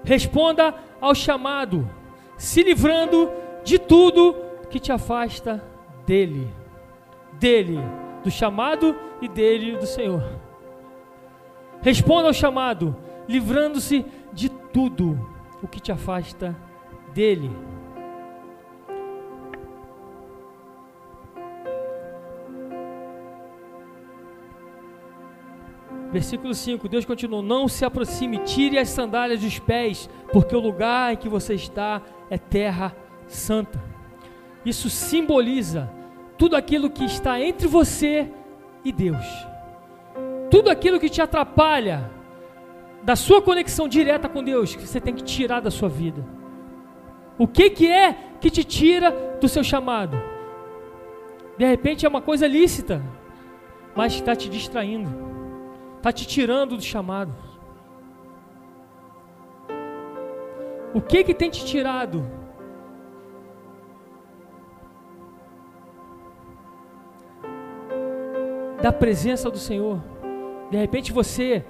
responda 0.02 0.74
ao 1.00 1.14
chamado, 1.14 1.88
se 2.36 2.62
livrando 2.62 3.30
de 3.64 3.78
tudo 3.78 4.34
que 4.68 4.78
te 4.78 4.92
afasta 4.92 5.62
dele, 6.06 6.48
dele, 7.38 7.78
do 8.22 8.30
chamado 8.30 8.96
e 9.20 9.28
dele, 9.28 9.76
do 9.76 9.86
Senhor. 9.86 10.22
Responda 11.82 12.28
ao 12.28 12.34
chamado, 12.34 12.96
livrando-se 13.28 14.04
de 14.32 14.48
tudo 14.48 15.18
o 15.62 15.68
que 15.68 15.80
te 15.80 15.90
afasta 15.90 16.56
dele. 17.14 17.50
Versículo 26.12 26.54
5: 26.54 26.88
Deus 26.88 27.04
continuou: 27.04 27.42
Não 27.42 27.68
se 27.68 27.84
aproxime, 27.84 28.38
tire 28.38 28.78
as 28.78 28.88
sandálias 28.88 29.40
dos 29.40 29.58
pés, 29.58 30.08
porque 30.32 30.54
o 30.54 30.60
lugar 30.60 31.12
em 31.12 31.16
que 31.16 31.28
você 31.28 31.54
está 31.54 32.02
é 32.28 32.36
terra 32.36 32.94
santa. 33.26 33.82
Isso 34.64 34.90
simboliza 34.90 35.90
tudo 36.36 36.56
aquilo 36.56 36.90
que 36.90 37.04
está 37.04 37.40
entre 37.40 37.66
você 37.66 38.30
e 38.84 38.92
Deus. 38.92 39.24
Tudo 40.50 40.68
aquilo 40.68 40.98
que 40.98 41.08
te 41.08 41.22
atrapalha 41.22 42.10
da 43.02 43.16
sua 43.16 43.40
conexão 43.40 43.88
direta 43.88 44.28
com 44.28 44.42
Deus, 44.42 44.74
que 44.74 44.86
você 44.86 45.00
tem 45.00 45.14
que 45.14 45.22
tirar 45.22 45.60
da 45.60 45.70
sua 45.70 45.88
vida. 45.88 46.24
O 47.38 47.46
que, 47.46 47.70
que 47.70 47.86
é 47.86 48.14
que 48.40 48.50
te 48.50 48.64
tira 48.64 49.38
do 49.40 49.48
seu 49.48 49.64
chamado? 49.64 50.20
De 51.56 51.64
repente 51.64 52.04
é 52.04 52.08
uma 52.08 52.20
coisa 52.20 52.46
lícita, 52.46 53.02
mas 53.94 54.14
está 54.14 54.34
te 54.34 54.48
distraindo, 54.48 55.29
está 56.00 56.10
te 56.10 56.26
tirando 56.26 56.78
do 56.78 56.82
chamado. 56.82 57.34
O 60.94 61.00
que 61.00 61.22
que 61.22 61.34
tem 61.34 61.50
te 61.50 61.62
tirado 61.64 62.26
da 68.80 68.90
presença 68.90 69.50
do 69.50 69.58
Senhor. 69.58 70.02
De 70.70 70.78
repente 70.78 71.12
você 71.12 71.62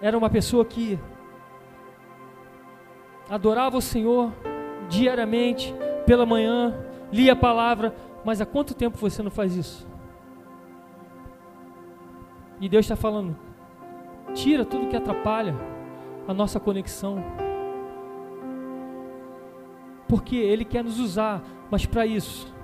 era 0.00 0.16
uma 0.16 0.30
pessoa 0.30 0.64
que 0.64 0.96
adorava 3.28 3.76
o 3.76 3.82
Senhor 3.82 4.32
diariamente, 4.88 5.74
pela 6.06 6.24
manhã, 6.24 6.74
lia 7.10 7.32
a 7.32 7.36
palavra, 7.36 7.92
mas 8.24 8.40
há 8.40 8.46
quanto 8.46 8.72
tempo 8.72 8.96
você 8.96 9.20
não 9.20 9.32
faz 9.32 9.56
isso? 9.56 9.91
E 12.62 12.68
Deus 12.68 12.84
está 12.84 12.94
falando: 12.94 13.36
tira 14.32 14.64
tudo 14.64 14.86
que 14.86 14.96
atrapalha 14.96 15.54
a 16.28 16.32
nossa 16.32 16.60
conexão. 16.60 17.22
Porque 20.06 20.36
Ele 20.36 20.64
quer 20.64 20.84
nos 20.84 21.00
usar, 21.00 21.42
mas 21.68 21.84
para 21.84 22.06
isso 22.06 22.54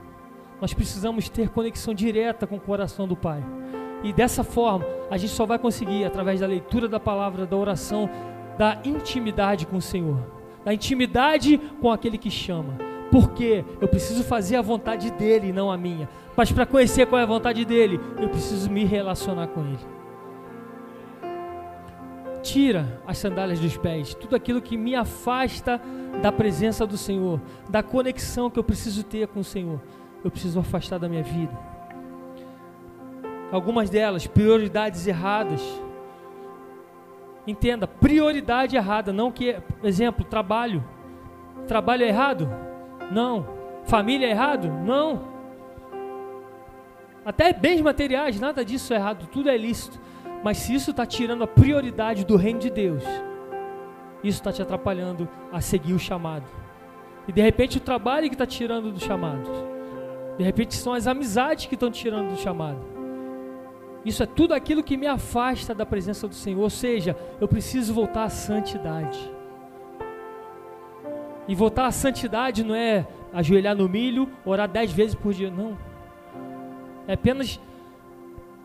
nós 0.60 0.72
precisamos 0.72 1.28
ter 1.28 1.48
conexão 1.50 1.94
direta 1.94 2.46
com 2.46 2.56
o 2.56 2.60
coração 2.60 3.08
do 3.08 3.16
Pai. 3.16 3.42
E 4.02 4.12
dessa 4.12 4.44
forma, 4.44 4.84
a 5.10 5.16
gente 5.16 5.32
só 5.32 5.44
vai 5.44 5.58
conseguir 5.58 6.04
através 6.04 6.40
da 6.40 6.46
leitura 6.46 6.88
da 6.88 7.00
palavra, 7.00 7.46
da 7.46 7.56
oração, 7.56 8.08
da 8.56 8.80
intimidade 8.84 9.66
com 9.66 9.76
o 9.76 9.82
Senhor, 9.82 10.18
da 10.64 10.72
intimidade 10.72 11.58
com 11.80 11.90
aquele 11.90 12.18
que 12.18 12.30
chama. 12.30 12.76
Porque 13.10 13.64
eu 13.80 13.88
preciso 13.88 14.22
fazer 14.22 14.56
a 14.56 14.62
vontade 14.62 15.10
dele, 15.10 15.52
não 15.52 15.70
a 15.70 15.76
minha. 15.76 16.08
Mas 16.36 16.52
para 16.52 16.66
conhecer 16.66 17.06
qual 17.06 17.20
é 17.20 17.22
a 17.22 17.26
vontade 17.26 17.64
dele, 17.64 17.98
eu 18.20 18.28
preciso 18.28 18.70
me 18.70 18.84
relacionar 18.84 19.48
com 19.48 19.60
ele. 19.60 19.78
Tira 22.42 23.00
as 23.06 23.18
sandálias 23.18 23.58
dos 23.60 23.76
pés, 23.76 24.14
tudo 24.14 24.36
aquilo 24.36 24.62
que 24.62 24.76
me 24.76 24.94
afasta 24.94 25.80
da 26.22 26.30
presença 26.30 26.86
do 26.86 26.96
Senhor, 26.96 27.40
da 27.68 27.82
conexão 27.82 28.48
que 28.48 28.58
eu 28.58 28.64
preciso 28.64 29.02
ter 29.02 29.26
com 29.28 29.40
o 29.40 29.44
Senhor 29.44 29.80
eu 30.24 30.30
preciso 30.30 30.58
afastar 30.60 30.98
da 30.98 31.08
minha 31.08 31.22
vida. 31.22 31.56
Algumas 33.50 33.88
delas, 33.88 34.26
prioridades 34.26 35.06
erradas. 35.06 35.62
Entenda, 37.46 37.86
prioridade 37.86 38.76
errada, 38.76 39.12
não 39.12 39.32
que, 39.32 39.56
exemplo, 39.82 40.24
trabalho. 40.24 40.84
Trabalho 41.66 42.04
é 42.04 42.08
errado? 42.08 42.48
Não. 43.10 43.46
Família 43.84 44.26
é 44.26 44.30
errado? 44.30 44.68
Não. 44.68 45.38
Até 47.24 47.52
bens 47.52 47.80
materiais, 47.80 48.40
nada 48.40 48.64
disso 48.64 48.92
é 48.92 48.96
errado, 48.96 49.28
tudo 49.30 49.50
é 49.50 49.56
lícito. 49.56 50.00
Mas 50.42 50.58
se 50.58 50.74
isso 50.74 50.92
está 50.92 51.04
tirando 51.04 51.44
a 51.44 51.46
prioridade 51.46 52.24
do 52.24 52.36
reino 52.36 52.60
de 52.60 52.70
Deus, 52.70 53.02
isso 54.22 54.38
está 54.38 54.52
te 54.52 54.62
atrapalhando 54.62 55.28
a 55.52 55.60
seguir 55.60 55.92
o 55.92 55.98
chamado. 55.98 56.46
E 57.26 57.32
de 57.32 57.42
repente 57.42 57.76
o 57.76 57.80
trabalho 57.80 58.28
que 58.28 58.34
está 58.34 58.46
tirando 58.46 58.90
do 58.90 59.00
chamado. 59.00 59.50
De 60.38 60.44
repente 60.44 60.74
são 60.74 60.94
as 60.94 61.06
amizades 61.06 61.66
que 61.66 61.74
estão 61.74 61.90
tirando 61.90 62.30
do 62.30 62.38
chamado. 62.38 62.80
Isso 64.04 64.22
é 64.22 64.26
tudo 64.26 64.54
aquilo 64.54 64.82
que 64.82 64.96
me 64.96 65.06
afasta 65.06 65.74
da 65.74 65.84
presença 65.84 66.26
do 66.26 66.34
Senhor. 66.34 66.62
Ou 66.62 66.70
seja, 66.70 67.16
eu 67.40 67.48
preciso 67.48 67.92
voltar 67.92 68.24
à 68.24 68.30
santidade. 68.30 69.18
E 71.48 71.54
voltar 71.54 71.86
à 71.86 71.90
santidade 71.90 72.62
não 72.62 72.74
é 72.74 73.06
ajoelhar 73.32 73.74
no 73.74 73.88
milho, 73.88 74.28
orar 74.44 74.68
dez 74.68 74.92
vezes 74.92 75.14
por 75.14 75.32
dia, 75.32 75.50
não. 75.50 75.76
É 77.06 77.14
apenas 77.14 77.58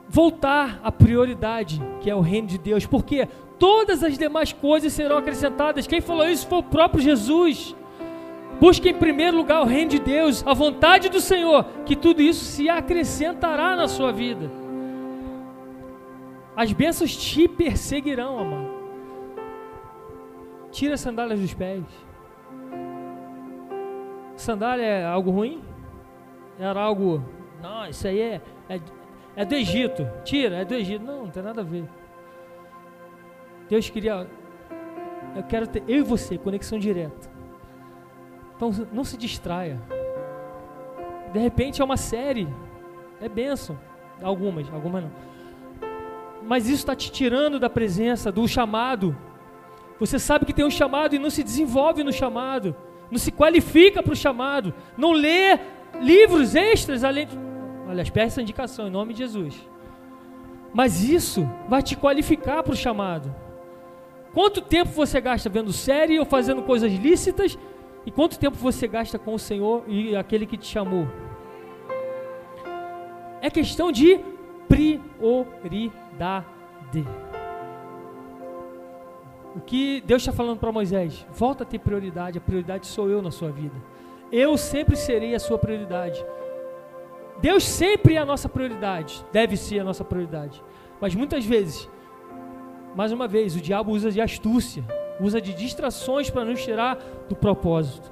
voltar 0.09 0.81
à 0.83 0.91
prioridade, 0.91 1.81
que 2.01 2.09
é 2.09 2.15
o 2.15 2.19
reino 2.19 2.47
de 2.47 2.57
Deus. 2.57 2.85
Porque 2.85 3.27
todas 3.57 4.03
as 4.03 4.17
demais 4.17 4.51
coisas 4.51 4.91
serão 4.91 5.17
acrescentadas. 5.17 5.87
Quem 5.87 6.01
falou 6.01 6.27
isso 6.27 6.45
foi 6.45 6.59
o 6.59 6.63
próprio 6.63 7.01
Jesus. 7.01 7.73
Busque 8.59 8.89
em 8.89 8.93
primeiro 8.93 9.37
lugar 9.37 9.61
o 9.61 9.65
reino 9.65 9.91
de 9.91 9.99
Deus, 9.99 10.45
a 10.45 10.53
vontade 10.53 11.09
do 11.09 11.19
Senhor, 11.19 11.65
que 11.85 11.95
tudo 11.95 12.21
isso 12.21 12.43
se 12.43 12.69
acrescentará 12.69 13.75
na 13.75 13.87
sua 13.87 14.11
vida. 14.11 14.51
As 16.55 16.71
bênçãos 16.71 17.15
te 17.15 17.47
perseguirão, 17.47 18.37
amado. 18.37 18.73
Tira 20.71 20.93
as 20.93 21.01
sandálias 21.01 21.39
dos 21.39 21.53
pés. 21.53 21.83
Sandália 24.35 24.83
é 24.83 25.05
algo 25.05 25.31
ruim? 25.31 25.63
Era 26.59 26.81
algo. 26.81 27.23
Não, 27.61 27.87
isso 27.87 28.07
aí 28.07 28.19
é, 28.19 28.41
é, 28.69 28.79
é 29.35 29.45
do 29.45 29.55
Egito. 29.55 30.07
Tira, 30.23 30.57
é 30.57 30.65
do 30.65 30.73
Egito. 30.73 31.03
Não, 31.03 31.25
não 31.25 31.29
tem 31.29 31.43
nada 31.43 31.61
a 31.61 31.63
ver. 31.63 31.87
Deus 33.69 33.89
queria. 33.89 34.27
Eu 35.35 35.43
quero 35.43 35.67
ter 35.67 35.83
eu 35.87 35.99
e 35.99 36.03
você, 36.03 36.37
conexão 36.37 36.77
direta. 36.77 37.31
Então 38.55 38.71
não 38.91 39.03
se 39.03 39.17
distraia. 39.17 39.81
De 41.31 41.39
repente 41.39 41.81
é 41.81 41.85
uma 41.85 41.97
série. 41.97 42.47
É 43.19 43.27
bênção. 43.27 43.77
Algumas, 44.21 44.71
algumas 44.71 45.03
não. 45.03 45.11
Mas 46.45 46.65
isso 46.65 46.75
está 46.75 46.95
te 46.95 47.11
tirando 47.11 47.59
da 47.59 47.69
presença, 47.69 48.31
do 48.31 48.47
chamado. 48.47 49.15
Você 49.99 50.19
sabe 50.19 50.45
que 50.45 50.53
tem 50.53 50.65
um 50.65 50.69
chamado 50.69 51.15
e 51.15 51.19
não 51.19 51.29
se 51.29 51.43
desenvolve 51.43 52.03
no 52.03 52.11
chamado. 52.11 52.75
Não 53.13 53.19
se 53.19 53.31
qualifica 53.31 54.01
para 54.01 54.11
o 54.11 54.15
chamado. 54.15 54.73
Não 54.97 55.11
lê 55.11 55.59
livros 56.01 56.55
extras 56.55 57.03
além. 57.03 57.27
De... 57.27 57.37
Aliás, 57.87 58.09
peça 58.09 58.41
indicação 58.41 58.87
em 58.87 58.89
nome 58.89 59.13
de 59.13 59.19
Jesus. 59.19 59.69
Mas 60.73 61.03
isso 61.03 61.47
vai 61.69 61.83
te 61.83 61.95
qualificar 61.95 62.63
para 62.63 62.73
o 62.73 62.75
chamado. 62.75 63.31
Quanto 64.33 64.61
tempo 64.61 64.89
você 64.89 65.21
gasta 65.21 65.47
vendo 65.47 65.71
série 65.71 66.17
ou 66.17 66.25
fazendo 66.25 66.63
coisas 66.63 66.91
lícitas? 66.91 67.55
E 68.03 68.09
quanto 68.09 68.39
tempo 68.39 68.57
você 68.57 68.87
gasta 68.87 69.19
com 69.19 69.35
o 69.35 69.39
Senhor 69.39 69.83
e 69.87 70.15
aquele 70.15 70.47
que 70.47 70.57
te 70.57 70.65
chamou? 70.65 71.07
É 73.41 73.51
questão 73.51 73.91
de 73.91 74.19
prioridade. 74.67 75.93
O 79.55 79.61
que 79.61 80.01
Deus 80.01 80.21
está 80.21 80.31
falando 80.31 80.59
para 80.59 80.71
Moisés? 80.71 81.25
Volta 81.31 81.63
a 81.63 81.65
ter 81.65 81.79
prioridade. 81.79 82.37
A 82.37 82.41
prioridade 82.41 82.87
sou 82.87 83.09
eu 83.09 83.21
na 83.21 83.31
sua 83.31 83.51
vida. 83.51 83.75
Eu 84.31 84.57
sempre 84.57 84.95
serei 84.95 85.35
a 85.35 85.39
sua 85.39 85.57
prioridade. 85.57 86.23
Deus 87.39 87.63
sempre 87.63 88.15
é 88.15 88.17
a 88.17 88.25
nossa 88.25 88.49
prioridade. 88.49 89.23
Deve 89.31 89.55
ser 89.55 89.79
a 89.79 89.83
nossa 89.83 90.03
prioridade. 90.03 90.63
Mas 90.99 91.13
muitas 91.13 91.45
vezes 91.45 91.89
mais 92.95 93.11
uma 93.11 93.27
vez, 93.27 93.55
o 93.55 93.61
diabo 93.61 93.91
usa 93.91 94.11
de 94.11 94.21
astúcia, 94.21 94.83
usa 95.19 95.41
de 95.41 95.53
distrações 95.53 96.29
para 96.29 96.45
nos 96.45 96.63
tirar 96.63 96.95
do 97.27 97.35
propósito. 97.35 98.11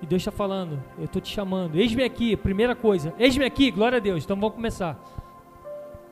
E 0.00 0.06
Deus 0.06 0.22
está 0.22 0.30
falando, 0.30 0.82
eu 0.98 1.04
estou 1.04 1.20
te 1.20 1.32
chamando, 1.32 1.76
eis-me 1.76 2.04
aqui, 2.04 2.36
primeira 2.36 2.74
coisa, 2.74 3.12
eis-me 3.18 3.44
aqui, 3.44 3.70
glória 3.70 3.98
a 3.98 4.00
Deus, 4.00 4.24
então 4.24 4.36
vamos 4.36 4.54
começar. 4.54 5.00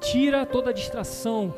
Tira 0.00 0.44
toda 0.46 0.70
a 0.70 0.72
distração, 0.72 1.54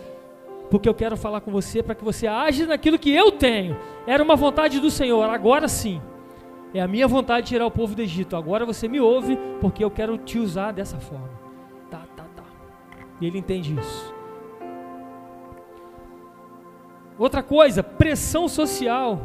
porque 0.72 0.88
eu 0.88 0.94
quero 0.94 1.18
falar 1.18 1.42
com 1.42 1.50
você 1.50 1.82
para 1.82 1.94
que 1.94 2.02
você 2.02 2.26
age 2.26 2.64
naquilo 2.64 2.98
que 2.98 3.14
eu 3.14 3.30
tenho. 3.30 3.76
Era 4.06 4.22
uma 4.22 4.34
vontade 4.34 4.80
do 4.80 4.90
Senhor, 4.90 5.22
agora 5.24 5.68
sim. 5.68 6.00
É 6.72 6.80
a 6.80 6.88
minha 6.88 7.06
vontade 7.06 7.48
tirar 7.48 7.66
o 7.66 7.70
povo 7.70 7.94
do 7.94 8.00
Egito. 8.00 8.34
Agora 8.34 8.64
você 8.64 8.88
me 8.88 8.98
ouve, 8.98 9.38
porque 9.60 9.84
eu 9.84 9.90
quero 9.90 10.16
te 10.16 10.38
usar 10.38 10.72
dessa 10.72 10.98
forma. 10.98 11.28
Tá, 11.90 12.06
tá, 12.16 12.24
tá. 12.34 12.44
E 13.20 13.26
ele 13.26 13.36
entende 13.36 13.78
isso. 13.78 14.14
Outra 17.18 17.42
coisa, 17.42 17.82
pressão 17.82 18.48
social. 18.48 19.20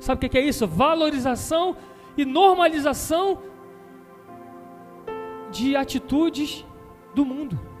Sabe 0.00 0.26
o 0.26 0.30
que 0.30 0.38
é 0.38 0.42
isso? 0.42 0.66
Valorização 0.66 1.76
e 2.16 2.24
normalização 2.24 3.42
de 5.50 5.76
atitudes 5.76 6.64
do 7.14 7.26
mundo. 7.26 7.71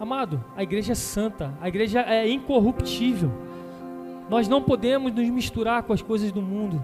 Amado, 0.00 0.42
a 0.56 0.62
igreja 0.62 0.92
é 0.92 0.94
santa, 0.96 1.54
a 1.60 1.68
igreja 1.68 2.00
é 2.00 2.28
incorruptível. 2.28 3.30
Nós 4.28 4.48
não 4.48 4.62
podemos 4.62 5.12
nos 5.12 5.28
misturar 5.28 5.84
com 5.84 5.92
as 5.92 6.02
coisas 6.02 6.32
do 6.32 6.42
mundo. 6.42 6.82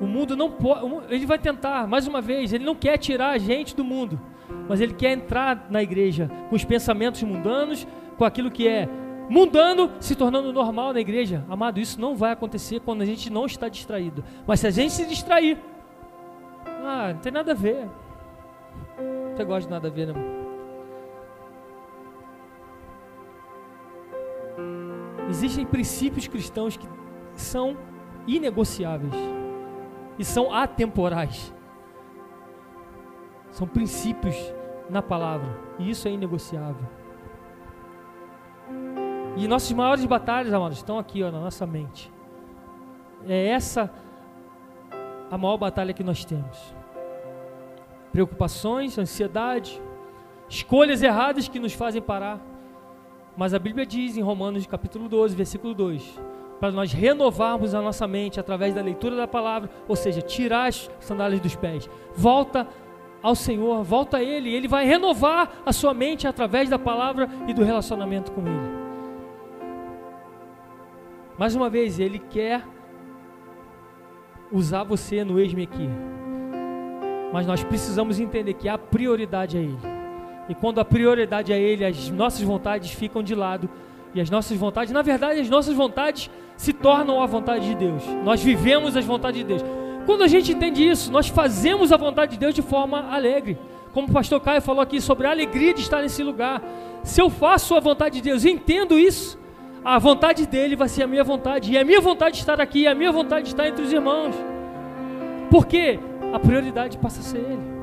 O 0.00 0.06
mundo 0.06 0.36
não 0.36 0.50
pode, 0.50 0.86
ele 1.08 1.24
vai 1.24 1.38
tentar, 1.38 1.86
mais 1.86 2.06
uma 2.06 2.20
vez, 2.20 2.52
ele 2.52 2.64
não 2.64 2.74
quer 2.74 2.98
tirar 2.98 3.30
a 3.30 3.38
gente 3.38 3.74
do 3.74 3.84
mundo 3.84 4.20
mas 4.68 4.80
ele 4.80 4.92
quer 4.92 5.12
entrar 5.12 5.66
na 5.70 5.82
igreja 5.82 6.30
com 6.48 6.56
os 6.56 6.64
pensamentos 6.64 7.22
mundanos, 7.22 7.86
com 8.16 8.24
aquilo 8.24 8.50
que 8.50 8.68
é 8.68 8.88
mundano 9.28 9.90
se 10.00 10.14
tornando 10.14 10.52
normal 10.52 10.92
na 10.92 11.00
igreja. 11.00 11.44
Amado, 11.48 11.80
isso 11.80 12.00
não 12.00 12.14
vai 12.14 12.32
acontecer 12.32 12.80
quando 12.80 13.02
a 13.02 13.06
gente 13.06 13.30
não 13.30 13.46
está 13.46 13.68
distraído. 13.68 14.22
Mas 14.46 14.60
se 14.60 14.66
a 14.66 14.70
gente 14.70 14.92
se 14.92 15.06
distrair, 15.06 15.58
ah, 16.84 17.12
não 17.14 17.20
tem 17.20 17.32
nada 17.32 17.52
a 17.52 17.54
ver. 17.54 17.88
Você 19.34 19.44
gosta 19.44 19.62
de 19.62 19.70
nada 19.70 19.88
a 19.88 19.90
ver, 19.90 20.08
né? 20.08 20.37
Existem 25.28 25.66
princípios 25.66 26.26
cristãos 26.26 26.76
que 26.76 26.88
são 27.34 27.76
inegociáveis 28.26 29.14
e 30.18 30.24
são 30.24 30.52
atemporais. 30.52 31.54
São 33.50 33.66
princípios 33.66 34.36
na 34.90 35.02
palavra. 35.02 35.48
E 35.78 35.90
isso 35.90 36.08
é 36.08 36.10
inegociável. 36.10 36.86
E 39.36 39.46
nossas 39.46 39.70
maiores 39.72 40.04
batalhas, 40.04 40.52
amados, 40.52 40.78
estão 40.78 40.98
aqui 40.98 41.22
ó, 41.22 41.30
na 41.30 41.40
nossa 41.40 41.66
mente. 41.66 42.12
É 43.26 43.48
essa 43.48 43.92
a 45.30 45.38
maior 45.38 45.56
batalha 45.56 45.92
que 45.92 46.02
nós 46.02 46.24
temos. 46.24 46.74
Preocupações, 48.10 48.98
ansiedade, 48.98 49.80
escolhas 50.48 51.02
erradas 51.02 51.48
que 51.48 51.58
nos 51.58 51.72
fazem 51.72 52.00
parar. 52.00 52.40
Mas 53.38 53.54
a 53.54 53.58
Bíblia 53.60 53.86
diz 53.86 54.16
em 54.16 54.20
Romanos 54.20 54.66
capítulo 54.66 55.08
12, 55.08 55.36
versículo 55.36 55.72
2, 55.72 56.20
para 56.58 56.72
nós 56.72 56.92
renovarmos 56.92 57.72
a 57.72 57.80
nossa 57.80 58.04
mente 58.04 58.40
através 58.40 58.74
da 58.74 58.82
leitura 58.82 59.14
da 59.14 59.28
palavra, 59.28 59.70
ou 59.86 59.94
seja, 59.94 60.20
tirar 60.20 60.66
as 60.66 60.90
sandálias 60.98 61.40
dos 61.40 61.54
pés. 61.54 61.88
Volta 62.16 62.66
ao 63.22 63.36
Senhor, 63.36 63.84
volta 63.84 64.16
a 64.16 64.22
Ele, 64.24 64.52
Ele 64.52 64.66
vai 64.66 64.84
renovar 64.84 65.62
a 65.64 65.72
sua 65.72 65.94
mente 65.94 66.26
através 66.26 66.68
da 66.68 66.80
palavra 66.80 67.28
e 67.46 67.54
do 67.54 67.62
relacionamento 67.62 68.32
com 68.32 68.40
Ele. 68.40 68.78
Mais 71.38 71.54
uma 71.54 71.70
vez, 71.70 72.00
Ele 72.00 72.18
quer 72.18 72.66
usar 74.50 74.82
você 74.82 75.22
no 75.22 75.38
ex 75.38 75.52
aqui. 75.52 75.88
Mas 77.32 77.46
nós 77.46 77.62
precisamos 77.62 78.18
entender 78.18 78.54
que 78.54 78.68
a 78.68 78.76
prioridade 78.76 79.56
é 79.56 79.60
Ele. 79.60 79.97
E 80.48 80.54
quando 80.54 80.80
a 80.80 80.84
prioridade 80.84 81.52
é 81.52 81.60
Ele, 81.60 81.84
as 81.84 82.08
nossas 82.10 82.42
vontades 82.42 82.90
ficam 82.90 83.22
de 83.22 83.34
lado. 83.34 83.68
E 84.14 84.20
as 84.20 84.30
nossas 84.30 84.56
vontades, 84.56 84.92
na 84.92 85.02
verdade, 85.02 85.40
as 85.40 85.50
nossas 85.50 85.74
vontades 85.74 86.30
se 86.56 86.72
tornam 86.72 87.22
a 87.22 87.26
vontade 87.26 87.66
de 87.66 87.74
Deus. 87.74 88.02
Nós 88.24 88.42
vivemos 88.42 88.96
as 88.96 89.04
vontades 89.04 89.40
de 89.40 89.46
Deus. 89.46 89.62
Quando 90.06 90.24
a 90.24 90.26
gente 90.26 90.52
entende 90.52 90.88
isso, 90.88 91.12
nós 91.12 91.28
fazemos 91.28 91.92
a 91.92 91.96
vontade 91.96 92.32
de 92.32 92.38
Deus 92.38 92.54
de 92.54 92.62
forma 92.62 93.12
alegre. 93.12 93.58
Como 93.92 94.08
o 94.08 94.12
pastor 94.12 94.40
Caio 94.40 94.62
falou 94.62 94.80
aqui 94.80 95.00
sobre 95.00 95.26
a 95.26 95.30
alegria 95.30 95.74
de 95.74 95.80
estar 95.80 96.00
nesse 96.00 96.22
lugar. 96.22 96.62
Se 97.02 97.20
eu 97.20 97.28
faço 97.28 97.74
a 97.74 97.80
vontade 97.80 98.16
de 98.16 98.22
Deus 98.22 98.44
e 98.44 98.50
entendo 98.50 98.98
isso, 98.98 99.38
a 99.84 99.98
vontade 99.98 100.46
dele 100.46 100.76
vai 100.76 100.88
ser 100.88 101.02
a 101.02 101.06
minha 101.06 101.22
vontade. 101.22 101.72
E 101.72 101.78
a 101.78 101.84
minha 101.84 102.00
vontade 102.00 102.36
de 102.36 102.40
estar 102.40 102.60
aqui, 102.60 102.86
a 102.86 102.94
minha 102.94 103.12
vontade 103.12 103.44
de 103.44 103.50
estar 103.50 103.68
entre 103.68 103.84
os 103.84 103.92
irmãos. 103.92 104.34
Porque 105.50 105.98
a 106.32 106.38
prioridade 106.38 106.96
passa 106.98 107.20
a 107.20 107.22
ser 107.22 107.38
ele. 107.38 107.77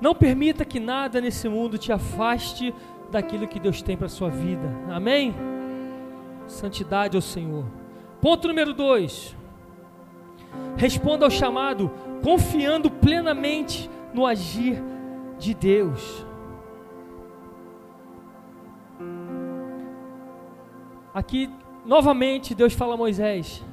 Não 0.00 0.14
permita 0.14 0.64
que 0.64 0.78
nada 0.78 1.20
nesse 1.20 1.48
mundo 1.48 1.78
te 1.78 1.92
afaste 1.92 2.74
daquilo 3.10 3.48
que 3.48 3.58
Deus 3.58 3.80
tem 3.82 3.96
para 3.96 4.06
a 4.06 4.10
sua 4.10 4.28
vida. 4.28 4.68
Amém? 4.90 5.34
Santidade 6.46 7.16
ao 7.16 7.22
Senhor. 7.22 7.64
Ponto 8.20 8.48
número 8.48 8.72
dois. 8.72 9.36
Responda 10.76 11.24
ao 11.24 11.30
chamado 11.30 11.90
confiando 12.22 12.90
plenamente 12.90 13.90
no 14.12 14.26
agir 14.26 14.82
de 15.38 15.54
Deus. 15.54 16.26
Aqui, 21.14 21.50
novamente, 21.84 22.54
Deus 22.54 22.74
fala 22.74 22.94
a 22.94 22.96
Moisés. 22.96 23.64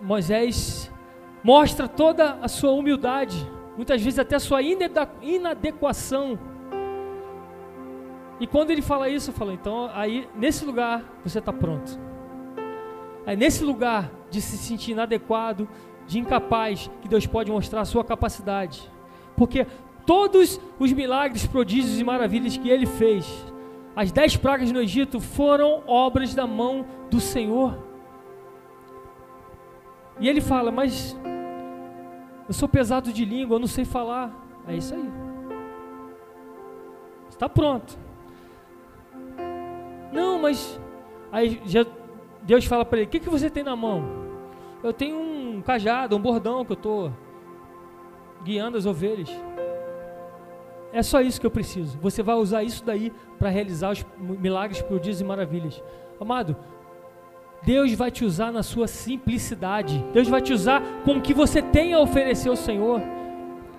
Moisés 0.00 0.90
mostra 1.42 1.86
toda 1.88 2.38
a 2.42 2.48
sua 2.48 2.72
humildade, 2.72 3.50
muitas 3.76 4.02
vezes 4.02 4.18
até 4.18 4.36
a 4.36 4.40
sua 4.40 4.60
inadequação 4.62 6.38
E 8.40 8.46
quando 8.46 8.70
ele 8.70 8.82
fala 8.82 9.08
isso, 9.08 9.30
eu 9.30 9.34
falo, 9.34 9.52
então 9.52 9.90
aí 9.92 10.28
nesse 10.36 10.64
lugar 10.64 11.02
você 11.24 11.40
está 11.40 11.52
pronto. 11.52 11.98
É 13.26 13.34
nesse 13.34 13.64
lugar 13.64 14.10
de 14.30 14.40
se 14.40 14.56
sentir 14.56 14.92
inadequado, 14.92 15.68
de 16.06 16.18
incapaz, 16.18 16.90
que 17.02 17.08
Deus 17.08 17.26
pode 17.26 17.50
mostrar 17.50 17.80
a 17.80 17.84
sua 17.84 18.04
capacidade. 18.04 18.90
Porque 19.36 19.66
todos 20.06 20.60
os 20.78 20.92
milagres, 20.92 21.46
prodígios 21.46 22.00
e 22.00 22.04
maravilhas 22.04 22.56
que 22.56 22.70
ele 22.70 22.86
fez, 22.86 23.26
as 23.94 24.12
dez 24.12 24.36
pragas 24.36 24.70
no 24.70 24.80
Egito, 24.80 25.20
foram 25.20 25.82
obras 25.86 26.34
da 26.34 26.46
mão 26.46 26.86
do 27.10 27.20
Senhor. 27.20 27.87
E 30.20 30.28
ele 30.28 30.40
fala, 30.40 30.70
mas 30.70 31.16
eu 32.46 32.54
sou 32.54 32.68
pesado 32.68 33.12
de 33.12 33.24
língua, 33.24 33.56
eu 33.56 33.60
não 33.60 33.66
sei 33.66 33.84
falar. 33.84 34.32
É 34.66 34.74
isso 34.74 34.94
aí. 34.94 35.10
Está 37.28 37.48
pronto. 37.48 37.98
Não, 40.12 40.38
mas 40.40 40.80
aí 41.30 41.60
Deus 42.42 42.64
fala 42.64 42.84
para 42.84 42.98
ele: 42.98 43.06
O 43.06 43.10
que, 43.10 43.20
que 43.20 43.28
você 43.28 43.50
tem 43.50 43.62
na 43.62 43.76
mão? 43.76 44.02
Eu 44.82 44.92
tenho 44.92 45.18
um 45.18 45.62
cajado, 45.62 46.16
um 46.16 46.20
bordão 46.20 46.64
que 46.64 46.72
eu 46.72 46.76
estou 46.76 47.12
guiando 48.42 48.76
as 48.78 48.86
ovelhas. 48.86 49.30
É 50.92 51.02
só 51.02 51.20
isso 51.20 51.40
que 51.40 51.46
eu 51.46 51.50
preciso. 51.50 51.98
Você 51.98 52.22
vai 52.22 52.36
usar 52.36 52.62
isso 52.62 52.82
daí 52.84 53.12
para 53.38 53.50
realizar 53.50 53.90
os 53.90 54.06
milagres, 54.18 54.80
prodígios 54.80 55.20
e 55.20 55.24
maravilhas. 55.24 55.82
Amado, 56.18 56.56
Deus 57.62 57.92
vai 57.92 58.10
te 58.10 58.24
usar 58.24 58.52
na 58.52 58.62
sua 58.62 58.86
simplicidade. 58.86 60.04
Deus 60.12 60.28
vai 60.28 60.40
te 60.40 60.52
usar 60.52 60.82
com 61.04 61.16
o 61.16 61.20
que 61.20 61.34
você 61.34 61.60
tem 61.60 61.92
a 61.92 62.00
oferecer 62.00 62.48
ao 62.48 62.56
Senhor. 62.56 63.02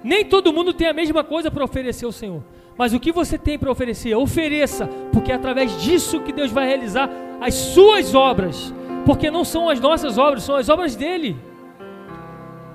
Nem 0.04 0.26
todo 0.26 0.54
mundo 0.54 0.74
tem 0.74 0.88
a 0.88 0.94
mesma 0.94 1.24
coisa 1.24 1.50
para 1.50 1.64
oferecer 1.64 2.06
ao 2.06 2.12
Senhor. 2.12 2.44
Mas 2.78 2.94
o 2.94 3.00
que 3.00 3.12
você 3.12 3.38
tem 3.38 3.60
para 3.60 3.72
oferecer, 3.72 4.16
ofereça, 4.16 4.88
porque 5.12 5.32
é 5.32 5.36
através 5.36 5.82
disso 5.82 6.22
que 6.22 6.32
Deus 6.32 6.52
vai 6.52 6.66
realizar 6.66 7.10
as 7.42 7.54
suas 7.54 8.16
obras. 8.16 8.74
Porque 9.06 9.30
não 9.30 9.44
são 9.44 9.70
as 9.70 9.80
nossas 9.80 10.18
obras, 10.18 10.44
são 10.44 10.56
as 10.56 10.70
obras 10.70 10.96
dele. 10.96 11.36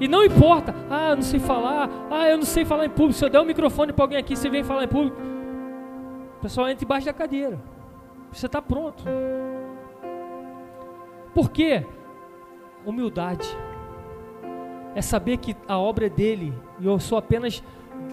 E 0.00 0.09
não 0.09 0.24
importa, 0.24 0.74
ah, 0.90 1.14
não 1.14 1.22
sei 1.22 1.38
falar, 1.38 1.88
ah, 2.11 2.28
eu 2.28 2.36
não 2.36 2.44
sei 2.44 2.64
falar 2.64 2.84
em 2.84 2.90
público. 2.90 3.12
Se 3.12 3.24
eu 3.24 3.30
der 3.30 3.40
um 3.40 3.44
microfone 3.44 3.92
para 3.92 4.05
alguém 4.05 4.18
aqui, 4.18 4.36
você 4.36 4.50
vem 4.50 4.64
falar 4.64 4.84
em 4.84 4.88
público, 4.88 5.16
o 6.38 6.42
pessoal 6.42 6.68
entra 6.68 6.84
embaixo 6.84 7.07
da 7.07 7.12
cadeira. 7.12 7.59
Você 8.32 8.46
está 8.46 8.61
pronto. 8.61 9.05
Por 11.35 11.51
quê? 11.51 11.85
Humildade. 12.87 13.47
É 14.95 15.03
saber 15.03 15.39
que 15.39 15.57
a 15.66 15.76
obra 15.76 16.07
é 16.07 16.11
dele 16.11 16.55
e 16.78 16.87
eu 16.87 16.99
sou 17.01 17.18
apenas 17.18 17.62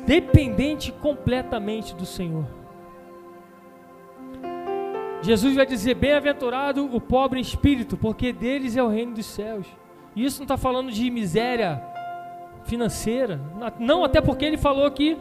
dependente 0.05 0.91
completamente 0.91 1.95
do 1.95 2.05
Senhor. 2.05 2.45
Jesus 5.21 5.55
vai 5.55 5.65
dizer: 5.65 5.93
Bem-aventurado 5.93 6.83
o 6.83 6.99
pobre 6.99 7.39
em 7.39 7.41
espírito, 7.41 7.95
porque 7.95 8.33
deles 8.33 8.75
é 8.75 8.81
o 8.81 8.87
reino 8.87 9.13
dos 9.13 9.27
céus. 9.27 9.67
E 10.15 10.25
isso 10.25 10.39
não 10.39 10.45
está 10.45 10.57
falando 10.57 10.91
de 10.91 11.09
miséria 11.09 11.81
financeira, 12.63 13.39
não, 13.79 14.03
até 14.03 14.21
porque 14.21 14.45
ele 14.45 14.57
falou 14.57 14.89
que 14.91 15.17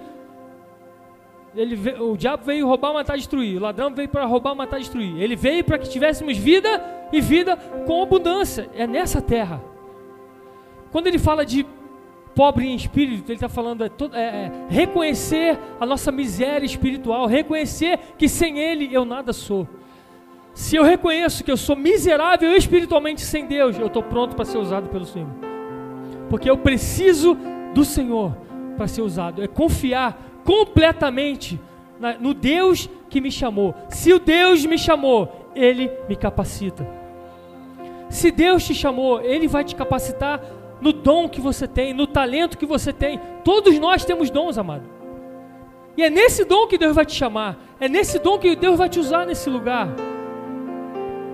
ele, 1.55 1.77
o 2.01 2.17
diabo 2.17 2.45
veio 2.45 2.67
roubar, 2.67 2.93
matar, 2.93 3.17
destruir. 3.17 3.57
O 3.57 3.61
ladrão 3.61 3.93
veio 3.93 4.09
para 4.09 4.25
roubar, 4.25 4.55
matar, 4.55 4.79
destruir. 4.79 5.21
Ele 5.21 5.35
veio 5.35 5.65
para 5.65 5.79
que 5.79 5.89
tivéssemos 5.89 6.37
vida 6.37 7.00
e 7.13 7.21
vida 7.21 7.57
com 7.87 8.03
abundância. 8.03 8.69
É 8.75 8.87
nessa 8.87 9.21
terra. 9.21 9.63
Quando 10.91 11.07
ele 11.07 11.19
fala 11.19 11.45
de 11.45 11.65
pobre 12.35 12.67
em 12.67 12.75
espírito, 12.75 13.31
ele 13.31 13.37
está 13.37 13.49
falando 13.49 13.85
é, 13.85 13.91
é, 14.15 14.21
é, 14.21 14.53
reconhecer 14.69 15.59
a 15.79 15.87
nossa 15.87 16.11
miséria 16.11 16.65
espiritual, 16.65 17.27
reconhecer 17.27 17.99
que 18.17 18.29
sem 18.29 18.59
Ele 18.59 18.89
eu 18.93 19.05
nada 19.05 19.33
sou. 19.33 19.69
Se 20.55 20.77
eu 20.77 20.83
reconheço 20.83 21.45
que 21.45 21.51
eu 21.51 21.57
sou 21.57 21.77
miserável 21.77 22.55
espiritualmente 22.57 23.21
sem 23.21 23.47
Deus, 23.47 23.79
eu 23.79 23.87
estou 23.87 24.03
pronto 24.03 24.35
para 24.35 24.45
ser 24.45 24.59
usado 24.59 24.89
pelo 24.89 25.07
Senhor. 25.07 25.31
Porque 26.29 26.51
eu 26.51 26.59
preciso 26.59 27.37
do 27.75 27.85
Senhor 27.85 28.37
para 28.77 28.89
ser 28.89 29.03
usado. 29.03 29.43
É 29.43 29.47
confiar 29.47 30.19
completamente 30.45 31.61
na, 31.99 32.15
no 32.15 32.35
Deus 32.35 32.89
que 33.09 33.21
me 33.21 33.31
chamou. 33.31 33.75
Se 33.89 34.13
o 34.13 34.19
Deus 34.19 34.65
me 34.65 34.79
chamou, 34.79 35.51
Ele 35.55 35.91
me 36.09 36.17
capacita. 36.17 37.00
Se 38.11 38.31
Deus 38.31 38.65
te 38.65 38.75
chamou, 38.75 39.21
Ele 39.23 39.49
vai 39.49 39.65
te 39.65 39.75
capacitar 39.75 40.43
no 40.81 40.93
dom 40.93 41.29
que 41.29 41.41
você 41.41 41.69
tem, 41.69 41.95
no 41.95 42.07
talento 42.07 42.59
que 42.59 42.67
você 42.67 42.93
tem. 42.93 43.21
Todos 43.45 43.79
nós 43.79 44.05
temos 44.05 44.31
dons, 44.31 44.59
amado. 44.59 44.83
E 45.97 46.03
é 46.03 46.11
nesse 46.11 46.45
dom 46.45 46.67
que 46.67 46.77
Deus 46.77 46.95
vai 46.95 47.07
te 47.07 47.15
chamar. 47.15 47.57
É 47.79 47.89
nesse 47.89 48.19
dom 48.19 48.39
que 48.39 48.57
Deus 48.57 48.77
vai 48.77 48.89
te 48.89 48.99
usar 48.99 49.25
nesse 49.27 49.49
lugar. 49.49 49.89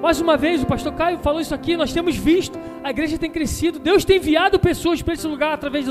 Mais 0.03 0.21
uma 0.21 0.37
vez, 0.37 0.63
o 0.63 0.67
pastor 0.67 0.93
Caio 0.93 1.19
falou 1.19 1.41
isso 1.41 1.55
aqui, 1.55 1.77
nós 1.77 1.93
temos 1.93 2.15
visto, 2.15 2.59
a 2.85 2.91
igreja 2.91 3.17
tem 3.17 3.31
crescido, 3.31 3.79
Deus 3.79 4.05
tem 4.05 4.19
enviado 4.19 4.59
pessoas 4.59 5.01
para 5.01 5.15
esse 5.15 5.27
lugar 5.27 5.55
através 5.55 5.87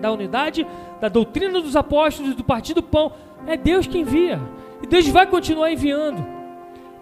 da 0.00 0.12
unidade, 0.12 0.66
da 1.00 1.08
doutrina 1.08 1.60
dos 1.60 1.74
apóstolos, 1.74 2.34
do 2.34 2.44
partido 2.44 2.82
pão. 2.82 3.12
É 3.46 3.56
Deus 3.56 3.86
que 3.86 3.98
envia. 3.98 4.38
E 4.82 4.86
Deus 4.86 5.08
vai 5.08 5.26
continuar 5.26 5.72
enviando. 5.72 6.24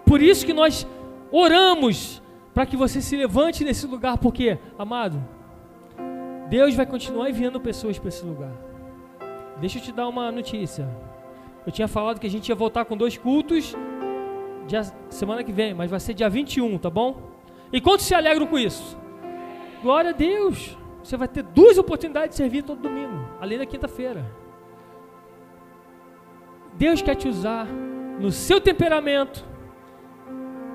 Por 0.05 0.21
isso 0.21 0.45
que 0.45 0.53
nós 0.53 0.87
oramos 1.29 2.21
para 2.57 2.65
que 2.65 2.75
você 2.75 3.03
se 3.03 3.15
levante 3.15 3.63
nesse 3.63 3.85
lugar, 3.85 4.17
porque, 4.17 4.57
amado, 4.79 5.23
Deus 6.49 6.73
vai 6.73 6.87
continuar 6.87 7.29
enviando 7.29 7.61
pessoas 7.61 7.99
para 7.99 8.09
esse 8.09 8.25
lugar. 8.25 8.51
Deixa 9.61 9.77
eu 9.77 9.81
te 9.83 9.91
dar 9.91 10.07
uma 10.07 10.31
notícia. 10.31 10.89
Eu 11.67 11.71
tinha 11.71 11.87
falado 11.87 12.19
que 12.19 12.25
a 12.25 12.29
gente 12.31 12.49
ia 12.49 12.55
voltar 12.55 12.83
com 12.85 12.97
dois 12.97 13.15
cultos 13.15 13.75
dia, 14.65 14.81
semana 15.07 15.43
que 15.43 15.51
vem, 15.51 15.75
mas 15.75 15.91
vai 15.91 15.99
ser 15.99 16.15
dia 16.15 16.27
21, 16.27 16.79
tá 16.79 16.89
bom? 16.89 17.21
E 17.71 17.79
quantos 17.79 18.07
se 18.07 18.15
alegram 18.15 18.47
com 18.47 18.57
isso? 18.57 18.97
Glória 19.83 20.09
a 20.09 20.13
Deus! 20.13 20.75
Você 21.03 21.15
vai 21.15 21.27
ter 21.27 21.43
duas 21.43 21.77
oportunidades 21.77 22.31
de 22.31 22.37
servir 22.37 22.63
todo 22.63 22.81
domingo, 22.81 23.23
além 23.39 23.59
da 23.59 23.67
quinta-feira. 23.67 24.25
Deus 26.73 27.03
quer 27.03 27.13
te 27.13 27.27
usar 27.27 27.67
no 28.19 28.31
seu 28.31 28.59
temperamento, 28.59 29.45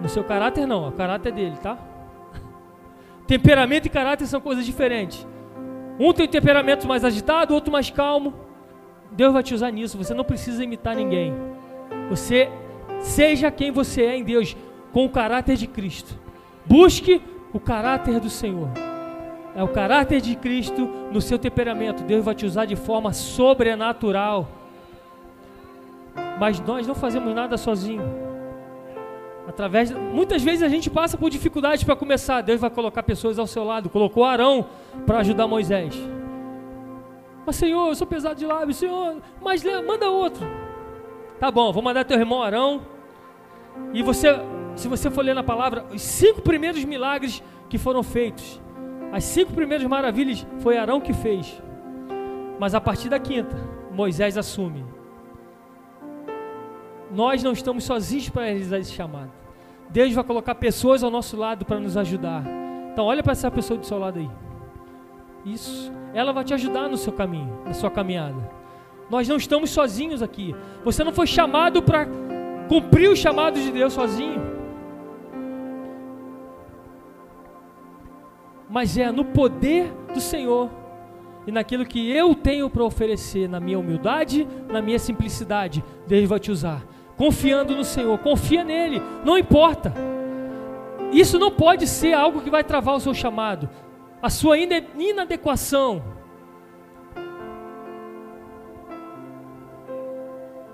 no 0.03 0.09
seu 0.09 0.25
caráter 0.25 0.67
não, 0.67 0.89
o 0.89 0.93
caráter 0.93 1.29
é 1.29 1.33
dele, 1.33 1.57
tá? 1.63 1.79
Temperamento 3.27 3.87
e 3.87 3.89
caráter 3.89 4.27
são 4.27 4.41
coisas 4.41 4.67
diferentes. 4.67 5.27
Um 5.99 6.13
tem 6.13 6.27
temperamento 6.27 6.89
mais 6.89 7.05
agitado, 7.05 7.55
outro 7.55 7.71
mais 7.73 7.89
calmo. 7.89 8.35
Deus 9.13 9.33
vai 9.33 9.43
te 9.43 9.55
usar 9.55 9.71
nisso. 9.71 9.97
Você 9.99 10.13
não 10.13 10.25
precisa 10.25 10.65
imitar 10.65 10.97
ninguém. 10.97 11.33
Você 12.09 12.51
seja 13.01 13.51
quem 13.51 13.71
você 13.71 14.03
é 14.03 14.17
em 14.17 14.25
Deus, 14.25 14.57
com 14.93 15.05
o 15.05 15.11
caráter 15.11 15.57
de 15.57 15.67
Cristo. 15.67 16.19
Busque 16.67 17.23
o 17.53 17.61
caráter 17.61 18.19
do 18.19 18.31
Senhor. 18.31 18.71
É 19.55 19.63
o 19.63 19.69
caráter 19.69 20.21
de 20.21 20.35
Cristo 20.35 20.89
no 21.13 21.21
seu 21.21 21.39
temperamento. 21.39 22.03
Deus 22.03 22.25
vai 22.25 22.35
te 22.35 22.47
usar 22.47 22.65
de 22.65 22.75
forma 22.75 23.13
sobrenatural. 23.13 24.49
Mas 26.41 26.59
nós 26.61 26.87
não 26.87 26.95
fazemos 26.95 27.35
nada 27.35 27.59
sozinho. 27.59 28.03
Através, 29.47 29.91
muitas 29.91 30.43
vezes 30.43 30.63
a 30.63 30.69
gente 30.69 30.89
passa 30.89 31.17
por 31.17 31.29
dificuldades 31.29 31.83
para 31.83 31.97
começar. 31.97 32.41
Deus 32.43 32.61
vai 32.61 32.71
colocar 32.71 33.03
pessoas 33.03 33.39
ao 33.39 33.47
seu 33.47 33.65
lado. 33.65 33.91
Colocou 33.91 34.25
Arão 34.25 34.67
para 35.07 35.19
ajudar 35.19 35.47
Moisés. 35.47 35.95
Mas 37.45 37.57
Senhor, 37.57 37.89
eu 37.89 37.95
sou 37.95 38.07
pesado 38.07 38.37
de 38.37 38.47
lábio, 38.47 38.73
Senhor, 38.73 39.17
mas 39.41 39.65
manda 39.65 40.09
outro. 40.09 40.47
Tá 41.41 41.51
bom, 41.51 41.73
vou 41.73 41.83
mandar 41.83 42.05
teu 42.05 42.19
irmão 42.19 42.41
Arão. 42.41 42.83
E 43.93 44.03
você, 44.03 44.29
se 44.77 44.87
você 44.87 45.11
for 45.11 45.25
ler 45.25 45.35
na 45.35 45.43
palavra, 45.43 45.85
os 45.93 46.01
cinco 46.01 46.41
primeiros 46.41 46.85
milagres 46.85 47.43
que 47.69 47.79
foram 47.79 48.03
feitos, 48.03 48.61
as 49.11 49.25
cinco 49.25 49.53
primeiras 49.53 49.87
maravilhas 49.87 50.47
foi 50.61 50.79
Arão 50.79 51.01
que 51.01 51.13
fez. 51.13 51.61
Mas 52.61 52.77
a 52.77 52.81
partir 52.81 53.09
da 53.09 53.19
quinta, 53.19 53.57
Moisés 53.91 54.39
assume 54.39 54.85
nós 57.15 57.43
não 57.43 57.53
estamos 57.53 57.85
sozinhos 57.85 58.29
para 58.31 58.45
realizar 58.45 58.79
esse 58.79 58.93
chamado. 58.93 59.31
Deus 59.91 60.15
vai 60.15 60.25
colocar 60.25 60.55
pessoas 60.55 61.05
ao 61.05 61.11
nosso 61.11 61.37
lado 61.37 61.65
para 61.67 61.79
nos 61.79 61.97
ajudar. 61.97 62.43
Então 62.93 63.05
olha 63.05 63.23
para 63.23 63.33
essa 63.33 63.51
pessoa 63.51 63.79
do 63.79 63.85
seu 63.85 63.99
lado 63.99 64.19
aí. 64.19 64.31
Isso. 65.45 65.93
Ela 66.15 66.33
vai 66.33 66.45
te 66.45 66.55
ajudar 66.55 66.89
no 66.89 66.97
seu 66.97 67.13
caminho, 67.13 67.61
na 67.67 67.75
sua 67.75 67.91
caminhada. 67.91 68.51
Nós 69.11 69.29
não 69.29 69.37
estamos 69.37 69.71
sozinhos 69.71 70.23
aqui. 70.23 70.55
Você 70.85 71.05
não 71.05 71.13
foi 71.13 71.27
chamado 71.27 71.83
para 71.83 72.07
cumprir 72.69 73.11
o 73.11 73.17
chamado 73.17 73.61
de 73.61 73.71
Deus 73.71 73.93
sozinho. 73.93 74.41
Mas 78.71 78.97
é 78.97 79.13
no 79.13 79.27
poder 79.27 79.93
do 80.15 80.21
Senhor 80.21 80.71
e 81.47 81.53
naquilo 81.53 81.85
que 81.85 82.11
eu 82.11 82.35
tenho 82.35 82.71
para 82.71 82.85
oferecer, 82.85 83.49
na 83.49 83.61
minha 83.61 83.79
humildade, 83.79 84.49
na 84.71 84.81
minha 84.81 84.99
simplicidade, 84.99 85.85
Deus 86.07 86.27
vai 86.27 86.41
te 86.41 86.51
usar 86.51 86.92
confiando 87.17 87.75
no 87.75 87.85
Senhor, 87.85 88.19
confia 88.19 88.65
nele, 88.65 89.03
não 89.25 89.39
importa. 89.39 89.93
Isso 91.13 91.39
não 91.39 91.51
pode 91.51 91.87
ser 91.87 92.15
algo 92.15 92.41
que 92.41 92.51
vai 92.51 92.65
travar 92.65 92.97
o 92.97 93.01
seu 93.01 93.13
chamado, 93.13 93.69
a 94.23 94.31
sua 94.31 94.57
inadequação. 94.59 96.03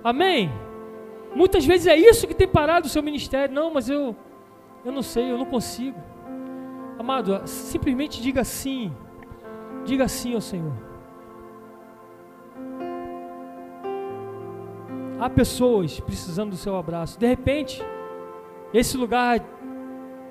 Amém? 0.03 0.51
Muitas 1.35 1.67
vezes 1.67 1.87
é 1.87 1.97
isso 1.97 2.27
que 2.27 2.35
tem 2.35 2.49
parado 2.49 2.87
o 2.87 2.91
seu 2.91 3.03
ministério. 3.03 3.55
Não, 3.55 3.71
mas 3.73 3.89
eu, 3.89 4.17
eu 4.85 4.93
não 4.93 5.03
sei, 5.03 5.31
eu 5.31 5.37
não 5.37 5.45
consigo. 5.45 6.01
Amado, 6.99 7.43
simplesmente 7.47 8.21
diga 8.23 8.45
sim. 8.45 8.93
Diga 9.85 10.09
sim 10.09 10.35
ao 10.35 10.41
Senhor. 10.41 10.88
Há 15.21 15.29
pessoas 15.29 15.99
precisando 15.99 16.51
do 16.51 16.57
seu 16.57 16.77
abraço. 16.77 17.19
De 17.19 17.27
repente, 17.27 17.83
esse 18.73 18.97
lugar 18.97 19.45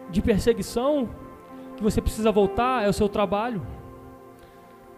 de 0.09 0.21
perseguição 0.21 1.09
que 1.75 1.83
você 1.83 2.01
precisa 2.01 2.31
voltar 2.31 2.85
é 2.85 2.89
o 2.89 2.93
seu 2.93 3.09
trabalho. 3.09 3.65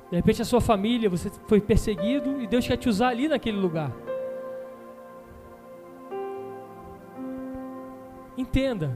De 0.10 0.16
repente, 0.16 0.42
a 0.42 0.46
sua 0.46 0.62
família, 0.62 1.10
você 1.10 1.32
foi 1.48 1.60
perseguido 1.60 2.42
e 2.42 2.48
Deus 2.48 2.68
quer 2.68 2.78
te 2.78 2.88
usar 2.88 3.10
ali 3.10 3.28
naquele 3.28 3.58
lugar. 3.58 3.92
Entenda. 8.38 8.96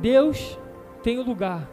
Deus 0.00 0.58
tem 1.02 1.18
um 1.18 1.22
lugar. 1.22 1.68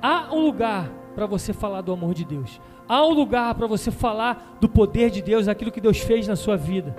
Há 0.00 0.32
um 0.32 0.40
lugar 0.40 0.90
para 1.16 1.24
você 1.24 1.54
falar 1.54 1.80
do 1.80 1.92
amor 1.92 2.12
de 2.12 2.26
Deus. 2.26 2.60
Há 2.86 3.04
um 3.04 3.14
lugar 3.14 3.54
para 3.54 3.66
você 3.66 3.90
falar 3.90 4.58
do 4.60 4.68
poder 4.68 5.10
de 5.10 5.22
Deus, 5.22 5.48
aquilo 5.48 5.72
que 5.72 5.80
Deus 5.80 5.98
fez 5.98 6.28
na 6.28 6.36
sua 6.36 6.58
vida. 6.58 6.94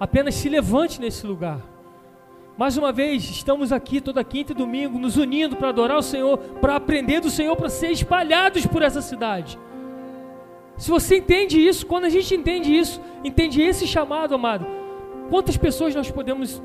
Apenas 0.00 0.34
se 0.34 0.48
levante 0.48 0.98
nesse 0.98 1.26
lugar. 1.26 1.60
Mais 2.56 2.78
uma 2.78 2.90
vez, 2.90 3.22
estamos 3.22 3.70
aqui 3.70 4.00
toda 4.00 4.24
quinta 4.24 4.52
e 4.52 4.54
domingo, 4.54 4.98
nos 4.98 5.18
unindo 5.18 5.56
para 5.56 5.68
adorar 5.68 5.98
o 5.98 6.02
Senhor, 6.02 6.38
para 6.38 6.76
aprender 6.76 7.20
do 7.20 7.28
Senhor, 7.28 7.54
para 7.54 7.68
ser 7.68 7.90
espalhados 7.90 8.64
por 8.64 8.80
essa 8.80 9.02
cidade. 9.02 9.58
Se 10.78 10.90
você 10.90 11.18
entende 11.18 11.58
isso, 11.58 11.84
quando 11.84 12.06
a 12.06 12.08
gente 12.08 12.34
entende 12.34 12.74
isso, 12.74 12.98
entende 13.22 13.60
esse 13.60 13.86
chamado, 13.86 14.34
amado, 14.34 14.66
quantas 15.28 15.56
pessoas 15.56 15.94
nós 15.94 16.10
podemos 16.10 16.62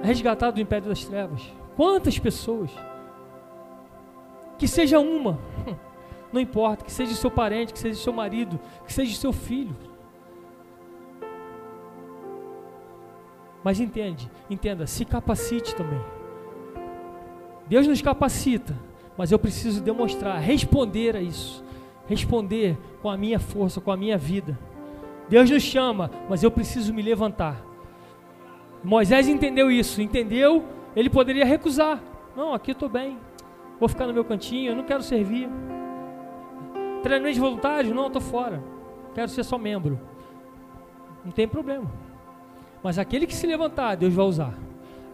resgatar 0.00 0.52
do 0.52 0.60
império 0.60 0.88
das 0.88 1.04
trevas? 1.04 1.42
Quantas 1.76 2.18
pessoas? 2.18 2.70
Que 4.60 4.68
seja 4.68 5.00
uma, 5.00 5.38
não 6.30 6.38
importa, 6.38 6.84
que 6.84 6.92
seja 6.92 7.14
seu 7.14 7.30
parente, 7.30 7.72
que 7.72 7.78
seja 7.78 7.98
seu 7.98 8.12
marido, 8.12 8.60
que 8.86 8.92
seja 8.92 9.18
seu 9.18 9.32
filho. 9.32 9.74
Mas 13.64 13.80
entende, 13.80 14.30
entenda, 14.50 14.86
se 14.86 15.06
capacite 15.06 15.74
também. 15.74 16.00
Deus 17.66 17.86
nos 17.86 18.02
capacita, 18.02 18.76
mas 19.16 19.32
eu 19.32 19.38
preciso 19.38 19.82
demonstrar, 19.82 20.38
responder 20.38 21.16
a 21.16 21.22
isso. 21.22 21.64
Responder 22.06 22.76
com 23.00 23.08
a 23.08 23.16
minha 23.16 23.40
força, 23.40 23.80
com 23.80 23.90
a 23.90 23.96
minha 23.96 24.18
vida. 24.18 24.58
Deus 25.26 25.48
nos 25.48 25.62
chama, 25.62 26.10
mas 26.28 26.42
eu 26.42 26.50
preciso 26.50 26.92
me 26.92 27.00
levantar. 27.00 27.64
Moisés 28.84 29.26
entendeu 29.26 29.70
isso, 29.70 30.02
entendeu? 30.02 30.66
Ele 30.94 31.08
poderia 31.08 31.46
recusar. 31.46 32.02
Não, 32.36 32.52
aqui 32.52 32.72
estou 32.72 32.90
bem. 32.90 33.16
Vou 33.80 33.88
ficar 33.88 34.06
no 34.06 34.12
meu 34.12 34.24
cantinho, 34.24 34.72
eu 34.72 34.76
não 34.76 34.84
quero 34.84 35.02
servir. 35.02 35.48
Treinamento 37.02 37.34
de 37.34 37.40
voluntário? 37.40 37.94
Não, 37.94 38.08
estou 38.08 38.20
fora. 38.20 38.62
Quero 39.14 39.28
ser 39.28 39.42
só 39.42 39.56
membro. 39.56 39.98
Não 41.24 41.32
tem 41.32 41.48
problema. 41.48 41.90
Mas 42.82 42.98
aquele 42.98 43.26
que 43.26 43.34
se 43.34 43.46
levantar, 43.46 43.94
Deus 43.96 44.12
vai 44.12 44.26
usar. 44.26 44.54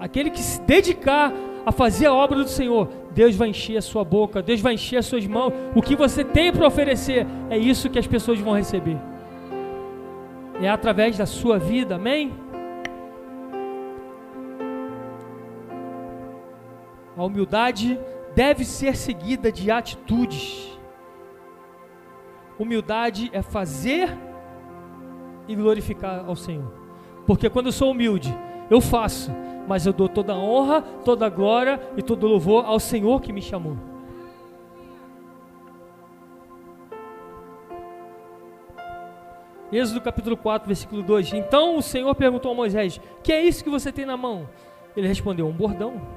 Aquele 0.01 0.31
que 0.31 0.41
se 0.41 0.61
dedicar 0.63 1.33
a 1.65 1.71
fazer 1.71 2.07
a 2.07 2.13
obra 2.13 2.39
do 2.39 2.49
Senhor, 2.49 2.89
Deus 3.13 3.37
vai 3.37 3.49
encher 3.49 3.77
a 3.77 3.83
sua 3.83 4.05
boca, 4.05 4.43
Deus 4.43 4.61
vai 4.61 4.75
encher 4.75 4.99
as 4.99 5.07
suas 5.07 5.27
mãos. 5.27 5.53
O 5.75 5.81
que 5.81 5.95
você 5.95 6.25
tem 6.25 6.53
para 6.53 6.67
oferecer 6.67 7.25
é 7.49 7.57
isso 7.57 7.89
que 7.89 7.99
as 7.99 8.07
pessoas 8.07 8.41
vão 8.41 8.55
receber. 8.55 8.99
É 10.61 10.69
através 10.69 11.17
da 11.17 11.27
sua 11.27 11.59
vida, 11.59 11.95
amém? 11.95 12.33
A 17.17 17.25
humildade 17.25 17.99
deve 18.37 18.67
ser 18.67 18.95
seguida 18.95 19.51
de 19.51 19.71
atitudes. 19.71 20.79
Humildade 22.59 23.31
é 23.33 23.41
fazer 23.41 24.15
e 25.49 25.57
glorificar 25.57 26.27
ao 26.27 26.37
Senhor. 26.37 26.71
Porque 27.27 27.49
quando 27.49 27.67
eu 27.67 27.73
sou 27.73 27.91
humilde, 27.91 28.37
eu 28.71 28.81
faço, 28.81 29.33
mas 29.67 29.87
eu 29.87 29.93
dou 29.93 30.09
toda 30.09 30.35
a 30.35 30.37
honra, 30.37 30.83
toda 30.83 31.25
a 31.25 31.31
glória 31.31 31.81
e 31.97 32.03
todo 32.03 32.27
louvor 32.27 32.67
ao 32.67 32.79
Senhor 32.79 33.23
que 33.23 33.33
me 33.33 33.41
chamou. 33.41 33.77
Êxodo 39.73 40.01
capítulo 40.01 40.37
4, 40.37 40.67
versículo 40.67 41.03
2. 41.03 41.33
Então 41.33 41.77
o 41.77 41.83
Senhor 41.83 42.15
perguntou 42.15 42.53
a 42.53 42.55
Moisés: 42.55 43.01
Que 43.23 43.33
é 43.33 43.43
isso 43.43 43.65
que 43.65 43.71
você 43.71 43.91
tem 43.91 44.05
na 44.05 44.17
mão? 44.17 44.49
Ele 44.97 45.09
respondeu: 45.09 45.49
Um 45.49 45.53
bordão. 45.53 46.16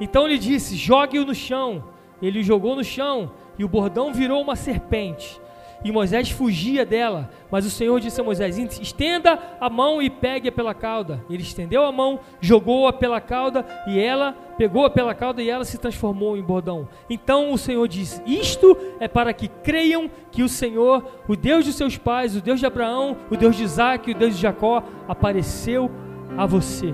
Então 0.00 0.26
ele 0.26 0.38
disse: 0.38 0.76
Jogue-o 0.76 1.24
no 1.24 1.34
chão. 1.34 1.84
Ele 2.20 2.40
o 2.40 2.42
jogou 2.42 2.74
no 2.74 2.82
chão 2.82 3.30
e 3.58 3.64
o 3.64 3.68
bordão 3.68 4.12
virou 4.12 4.42
uma 4.42 4.56
serpente 4.56 5.40
e 5.84 5.92
Moisés 5.92 6.30
fugia 6.30 6.84
dela. 6.84 7.30
Mas 7.50 7.64
o 7.64 7.70
Senhor 7.70 7.98
disse 8.00 8.20
a 8.20 8.24
Moisés: 8.24 8.58
estenda 8.58 9.38
a 9.60 9.70
mão 9.70 10.02
e 10.02 10.10
pegue-a 10.10 10.52
pela 10.52 10.74
cauda. 10.74 11.24
Ele 11.30 11.42
estendeu 11.42 11.84
a 11.84 11.92
mão, 11.92 12.20
jogou-a 12.40 12.92
pela 12.92 13.20
cauda 13.20 13.64
e 13.86 13.98
ela 13.98 14.32
pegou-a 14.56 14.90
pela 14.90 15.14
cauda 15.14 15.42
e 15.42 15.48
ela 15.48 15.64
se 15.64 15.78
transformou 15.78 16.36
em 16.36 16.42
bordão. 16.42 16.88
Então 17.08 17.52
o 17.52 17.58
Senhor 17.58 17.86
disse: 17.86 18.22
Isto 18.26 18.76
é 19.00 19.08
para 19.08 19.32
que 19.32 19.48
creiam 19.48 20.10
que 20.30 20.42
o 20.42 20.48
Senhor, 20.48 21.04
o 21.28 21.36
Deus 21.36 21.64
de 21.64 21.72
seus 21.72 21.96
pais, 21.96 22.36
o 22.36 22.40
Deus 22.40 22.60
de 22.60 22.66
Abraão, 22.66 23.16
o 23.30 23.36
Deus 23.36 23.56
de 23.56 23.64
Isaac, 23.64 24.10
o 24.10 24.14
Deus 24.14 24.34
de 24.34 24.42
Jacó, 24.42 24.82
apareceu 25.06 25.90
a 26.36 26.44
você. 26.46 26.92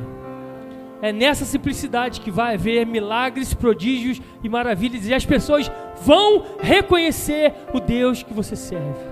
É 1.05 1.13
nessa 1.13 1.45
simplicidade 1.45 2.23
que 2.23 2.31
vai 2.31 2.55
haver 2.55 2.87
milagres, 2.87 3.53
prodígios 3.53 4.23
e 4.43 4.49
maravilhas, 4.49 5.07
e 5.07 5.13
as 5.13 5.27
pessoas 5.27 5.71
vão 6.01 6.57
reconhecer 6.59 7.53
o 7.75 7.79
Deus 7.79 8.23
que 8.23 8.33
você 8.33 8.57
serve. 8.57 9.05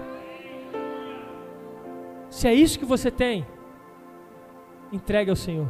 Se 2.30 2.48
é 2.48 2.54
isso 2.54 2.78
que 2.78 2.86
você 2.86 3.10
tem, 3.10 3.46
entregue 4.90 5.28
ao 5.28 5.36
Senhor. 5.36 5.68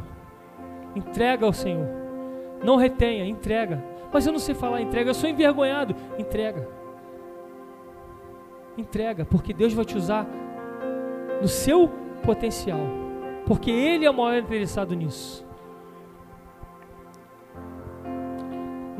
Entrega 0.95 1.45
ao 1.45 1.51
Senhor. 1.51 1.89
Não 2.63 2.77
retenha, 2.77 3.25
entrega. 3.25 3.83
Mas 4.09 4.25
eu 4.25 4.31
não 4.31 4.39
sei 4.39 4.55
falar 4.55 4.79
entrega, 4.79 5.09
eu 5.09 5.13
sou 5.13 5.29
envergonhado. 5.29 5.93
Entrega. 6.17 6.69
Entrega, 8.77 9.25
porque 9.25 9.53
Deus 9.53 9.73
vai 9.73 9.83
te 9.83 9.97
usar 9.97 10.25
no 11.41 11.49
seu 11.49 11.89
potencial. 12.23 12.79
Porque 13.45 13.69
Ele 13.69 14.05
é 14.05 14.09
o 14.09 14.13
maior 14.13 14.41
interessado 14.41 14.95
nisso. 14.95 15.45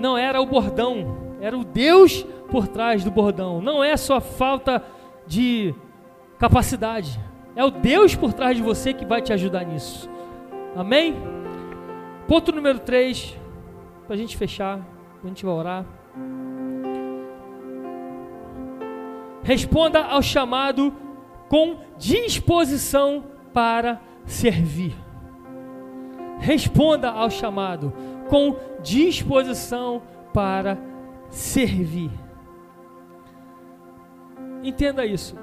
Não 0.03 0.17
era 0.17 0.41
o 0.41 0.45
bordão, 0.45 1.37
era 1.39 1.57
o 1.57 1.63
Deus 1.63 2.23
por 2.51 2.67
trás 2.67 3.05
do 3.05 3.09
bordão. 3.09 3.61
Não 3.61 3.81
é 3.81 3.95
só 3.95 4.19
falta 4.19 4.83
de 5.25 5.73
capacidade, 6.37 7.17
é 7.55 7.63
o 7.63 7.71
Deus 7.71 8.13
por 8.13 8.33
trás 8.33 8.57
de 8.57 8.61
você 8.61 8.93
que 8.93 9.05
vai 9.05 9.21
te 9.21 9.31
ajudar 9.31 9.63
nisso. 9.63 10.09
Amém? 10.75 11.15
Ponto 12.27 12.51
número 12.51 12.79
3, 12.79 13.39
para 14.05 14.15
a 14.15 14.17
gente 14.17 14.35
fechar, 14.35 14.81
a 15.23 15.27
gente 15.27 15.45
vai 15.45 15.53
orar. 15.53 15.85
Responda 19.41 20.03
ao 20.03 20.21
chamado 20.21 20.93
com 21.47 21.77
disposição 21.97 23.23
para 23.53 24.01
servir. 24.25 24.95
Responda 26.39 27.09
ao 27.09 27.29
chamado 27.29 27.93
com 28.29 28.55
disposição 28.81 30.01
para 30.33 30.77
servir. 31.29 32.11
Entenda 34.63 35.05
isso. 35.05 35.35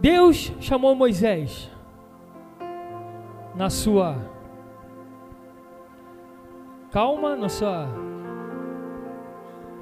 Deus 0.00 0.52
chamou 0.60 0.94
Moisés 0.94 1.70
na 3.54 3.70
sua 3.70 4.16
calma, 6.90 7.34
na 7.34 7.48
sua 7.48 7.86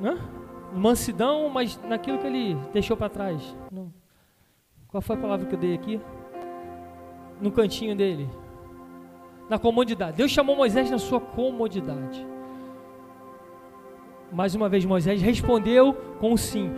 né? 0.00 0.16
mansidão, 0.72 1.48
mas 1.48 1.80
naquilo 1.82 2.18
que 2.18 2.26
ele 2.26 2.54
deixou 2.72 2.96
para 2.96 3.08
trás. 3.08 3.56
Não. 3.70 3.92
Qual 4.88 5.00
foi 5.00 5.16
a 5.16 5.20
palavra 5.20 5.46
que 5.46 5.54
eu 5.54 5.58
dei 5.58 5.74
aqui? 5.74 6.00
No 7.40 7.50
cantinho 7.50 7.96
dele 7.96 8.28
na 9.48 9.58
comodidade. 9.58 10.16
Deus 10.16 10.30
chamou 10.30 10.56
Moisés 10.56 10.90
na 10.90 10.98
sua 10.98 11.20
comodidade. 11.20 12.26
Mais 14.32 14.54
uma 14.54 14.68
vez, 14.68 14.84
Moisés 14.84 15.22
respondeu 15.22 15.94
com 16.18 16.32
um 16.32 16.36
sim. 16.36 16.70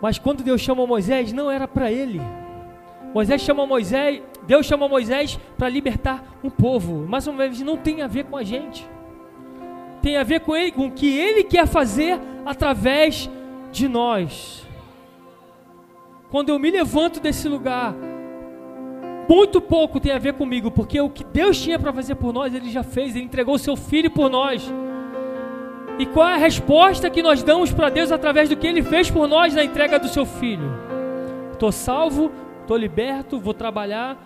Mas 0.00 0.18
quando 0.18 0.42
Deus 0.42 0.60
chama 0.60 0.86
Moisés, 0.86 1.32
não 1.32 1.50
era 1.50 1.68
para 1.68 1.92
ele. 1.92 2.20
Moisés 3.12 3.42
chama 3.42 3.66
Moisés, 3.66 4.22
Deus 4.46 4.64
chama 4.64 4.88
Moisés 4.88 5.38
para 5.58 5.68
libertar 5.68 6.38
um 6.42 6.48
povo. 6.48 7.06
Mais 7.06 7.26
uma 7.26 7.36
vez, 7.36 7.60
não 7.60 7.76
tem 7.76 8.00
a 8.00 8.06
ver 8.06 8.24
com 8.24 8.36
a 8.36 8.42
gente. 8.42 8.88
Tem 10.00 10.16
a 10.16 10.22
ver 10.22 10.40
com 10.40 10.56
ele, 10.56 10.72
com 10.72 10.86
o 10.86 10.92
que 10.92 11.18
ele 11.18 11.44
quer 11.44 11.66
fazer 11.66 12.18
através 12.46 13.28
de 13.70 13.86
nós. 13.86 14.66
Quando 16.30 16.48
eu 16.48 16.58
me 16.58 16.70
levanto 16.70 17.20
desse 17.20 17.48
lugar 17.48 17.94
muito 19.28 19.60
pouco 19.60 20.00
tem 20.00 20.12
a 20.12 20.18
ver 20.18 20.34
comigo, 20.34 20.70
porque 20.70 21.00
o 21.00 21.08
que 21.08 21.24
Deus 21.24 21.60
tinha 21.60 21.78
para 21.78 21.92
fazer 21.92 22.14
por 22.16 22.32
nós, 22.32 22.54
Ele 22.54 22.70
já 22.70 22.82
fez, 22.82 23.14
Ele 23.14 23.24
entregou 23.24 23.54
o 23.54 23.58
seu 23.58 23.76
Filho 23.76 24.10
por 24.10 24.28
nós. 24.28 24.70
E 25.98 26.06
qual 26.06 26.28
é 26.28 26.34
a 26.34 26.38
resposta 26.38 27.10
que 27.10 27.22
nós 27.22 27.42
damos 27.42 27.72
para 27.72 27.90
Deus 27.90 28.10
através 28.10 28.48
do 28.48 28.56
que 28.56 28.66
Ele 28.66 28.82
fez 28.82 29.10
por 29.10 29.28
nós 29.28 29.54
na 29.54 29.62
entrega 29.62 29.98
do 29.98 30.08
seu 30.08 30.24
Filho? 30.24 30.70
Estou 31.52 31.70
salvo, 31.70 32.32
estou 32.62 32.76
liberto, 32.76 33.38
vou 33.38 33.52
trabalhar. 33.52 34.16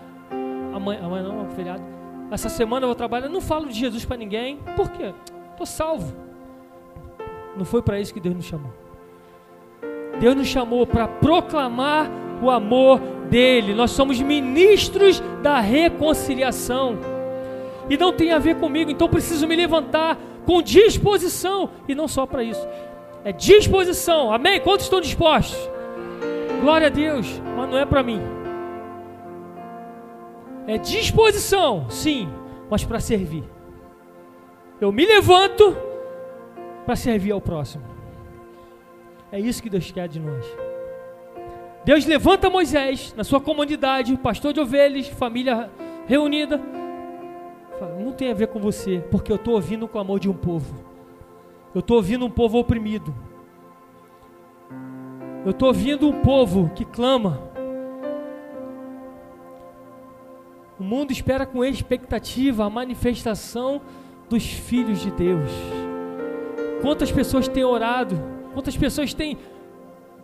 Amanhã, 0.72 1.01
amanhã 1.05 1.22
não, 1.24 1.45
é 1.45 1.49
feriado. 1.51 1.82
Essa 2.30 2.49
semana 2.49 2.84
eu 2.84 2.88
vou 2.88 2.95
trabalhar. 2.95 3.28
Não 3.28 3.40
falo 3.40 3.66
de 3.66 3.74
Jesus 3.74 4.05
para 4.05 4.16
ninguém. 4.16 4.59
Por 4.76 4.90
quê? 4.90 5.12
Estou 5.51 5.66
salvo. 5.66 6.14
Não 7.57 7.64
foi 7.64 7.82
para 7.82 8.01
isso 8.01 8.14
que 8.14 8.20
Deus 8.20 8.34
nos 8.34 8.45
chamou. 8.45 8.72
Deus 10.18 10.34
nos 10.34 10.47
chamou 10.47 10.86
para 10.86 11.09
proclamar 11.09 12.11
o 12.42 12.51
amor 12.51 13.01
dele. 13.28 13.74
Nós 13.74 13.90
somos 13.90 14.20
ministros 14.20 15.22
da 15.42 15.60
reconciliação. 15.60 16.98
E 17.88 17.96
não 17.96 18.12
tem 18.12 18.32
a 18.32 18.38
ver 18.38 18.56
comigo, 18.56 18.90
então 18.90 19.08
preciso 19.08 19.46
me 19.46 19.56
levantar 19.56 20.18
com 20.46 20.62
disposição. 20.62 21.70
E 21.88 21.94
não 21.94 22.08
só 22.08 22.26
para 22.26 22.42
isso. 22.42 22.66
É 23.24 23.32
disposição. 23.32 24.32
Amém? 24.32 24.60
Quantos 24.60 24.86
estão 24.86 25.00
dispostos? 25.00 25.58
Glória 26.60 26.86
a 26.86 26.90
Deus. 26.90 27.40
Mas 27.56 27.70
não 27.70 27.78
é 27.78 27.84
para 27.84 28.02
mim. 28.02 28.20
É 30.66 30.78
disposição, 30.78 31.90
sim, 31.90 32.28
mas 32.70 32.84
para 32.84 32.98
servir. 32.98 33.44
Eu 34.80 34.90
me 34.90 35.04
levanto 35.04 35.76
para 36.86 36.96
servir 36.96 37.32
ao 37.32 37.40
próximo. 37.40 37.84
É 39.30 39.38
isso 39.38 39.62
que 39.62 39.68
Deus 39.68 39.90
quer 39.90 40.08
de 40.08 40.18
nós. 40.18 40.46
Deus 41.85 42.07
levanta 42.07 42.49
Moisés 42.49 43.14
na 43.14 43.22
sua 43.22 43.41
comunidade, 43.41 44.16
pastor 44.16 44.55
de 44.55 44.61
ovelhas, 44.61 45.07
família 45.09 45.70
reunida. 46.07 46.59
Não 48.03 48.12
tem 48.12 48.30
a 48.30 48.35
ver 48.35 48.47
com 48.47 48.59
você, 48.59 49.05
porque 49.11 49.30
eu 49.30 49.37
estou 49.37 49.55
ouvindo 49.55 49.85
o 49.85 49.89
clamor 49.89 50.18
de 50.18 50.28
um 50.28 50.32
povo. 50.32 50.74
Eu 51.74 51.80
estou 51.80 51.99
ouvindo 51.99 52.24
um 52.24 52.30
povo 52.30 52.59
oprimido. 52.59 53.14
Eu 55.45 55.51
estou 55.51 55.68
ouvindo 55.68 56.09
um 56.09 56.22
povo 56.22 56.70
que 56.74 56.87
clama. 56.87 57.43
O 60.80 60.82
mundo 60.82 61.12
espera 61.12 61.45
com 61.45 61.62
expectativa 61.62 62.64
a 62.64 62.70
manifestação 62.70 63.82
dos 64.30 64.45
filhos 64.47 65.01
de 65.01 65.11
Deus. 65.11 65.51
Quantas 66.80 67.12
pessoas 67.12 67.47
têm 67.47 67.64
orado? 67.64 68.18
Quantas 68.55 68.76
pessoas 68.76 69.12
têm 69.12 69.37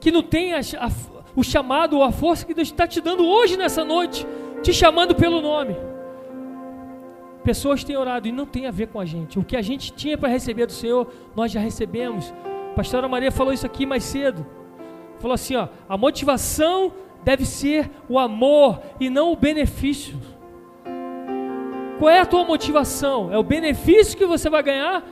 que 0.01 0.11
não 0.11 0.23
têm 0.23 0.55
a, 0.55 0.59
a, 0.59 0.91
o 1.35 1.43
chamado 1.43 1.97
ou 1.97 2.03
a 2.03 2.13
força 2.13 2.45
que 2.45 2.55
Deus 2.55 2.69
está 2.69 2.87
te 2.87 3.01
dando 3.01 3.27
hoje 3.27 3.57
nessa 3.57 3.85
noite, 3.85 4.27
te 4.63 4.73
chamando 4.73 5.15
pelo 5.15 5.41
nome. 5.41 5.77
Pessoas 7.43 7.83
têm 7.83 7.97
orado 7.97 8.29
e 8.29 8.33
não 8.33 8.45
tem 8.45 8.67
a 8.67 8.71
ver 8.71 8.89
com 8.89 9.01
a 9.01 9.05
gente. 9.05 9.39
O 9.39 9.45
que 9.45 9.57
a 9.57 9.63
gente 9.63 9.93
tinha 9.93 10.19
para 10.19 10.29
receber 10.29 10.67
do 10.67 10.73
Senhor, 10.73 11.11
nós 11.35 11.51
já 11.51 11.61
recebemos. 11.61 12.35
A 12.73 12.75
pastora 12.75 13.09
Maria 13.09 13.33
falou 13.33 13.53
isso 13.53 13.65
aqui 13.65 13.87
mais 13.87 14.05
cedo. 14.05 14.47
Falou 15.19 15.35
assim, 15.35 15.57
ó, 15.57 15.69
a 15.89 15.97
motivação 15.97 16.93
deve 17.23 17.45
ser 17.45 17.91
o 18.09 18.19
amor 18.19 18.81
e 18.99 19.09
não 19.09 19.33
o 19.33 19.37
benefício. 19.37 20.19
Qual 21.99 22.11
é 22.11 22.21
a 22.21 22.27
tua 22.27 22.45
motivação? 22.45 23.33
É 23.33 23.39
o 23.39 23.43
benefício 23.43 24.17
que 24.17 24.25
você 24.25 24.49
vai 24.49 24.63
ganhar 24.63 25.05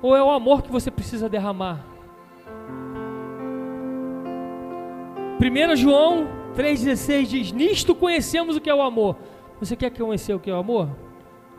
ou 0.00 0.14
é 0.16 0.22
o 0.22 0.30
amor 0.30 0.62
que 0.62 0.70
você 0.70 0.90
precisa 0.90 1.28
derramar? 1.28 1.95
1 5.40 5.76
João 5.76 6.28
3,16 6.56 7.26
diz: 7.26 7.52
Nisto 7.52 7.94
conhecemos 7.94 8.56
o 8.56 8.60
que 8.60 8.70
é 8.70 8.74
o 8.74 8.82
amor. 8.82 9.16
Você 9.60 9.76
quer 9.76 9.90
conhecer 9.90 10.34
o 10.34 10.40
que 10.40 10.50
é 10.50 10.54
o 10.54 10.58
amor? 10.58 10.88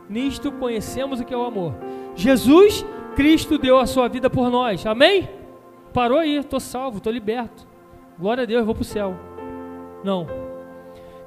Nisto 0.08 0.50
conhecemos 0.52 1.20
o 1.20 1.24
que 1.24 1.34
é 1.34 1.36
o 1.36 1.44
amor. 1.44 1.74
Jesus 2.14 2.84
Cristo 3.14 3.58
deu 3.58 3.78
a 3.78 3.86
sua 3.86 4.08
vida 4.08 4.28
por 4.28 4.50
nós. 4.50 4.84
Amém? 4.86 5.28
Parou 5.92 6.18
aí, 6.18 6.36
estou 6.36 6.60
salvo, 6.60 6.98
estou 6.98 7.12
liberto. 7.12 7.66
Glória 8.18 8.42
a 8.42 8.46
Deus, 8.46 8.64
vou 8.64 8.74
para 8.74 8.82
o 8.82 8.84
céu. 8.84 9.16
Não. 10.04 10.26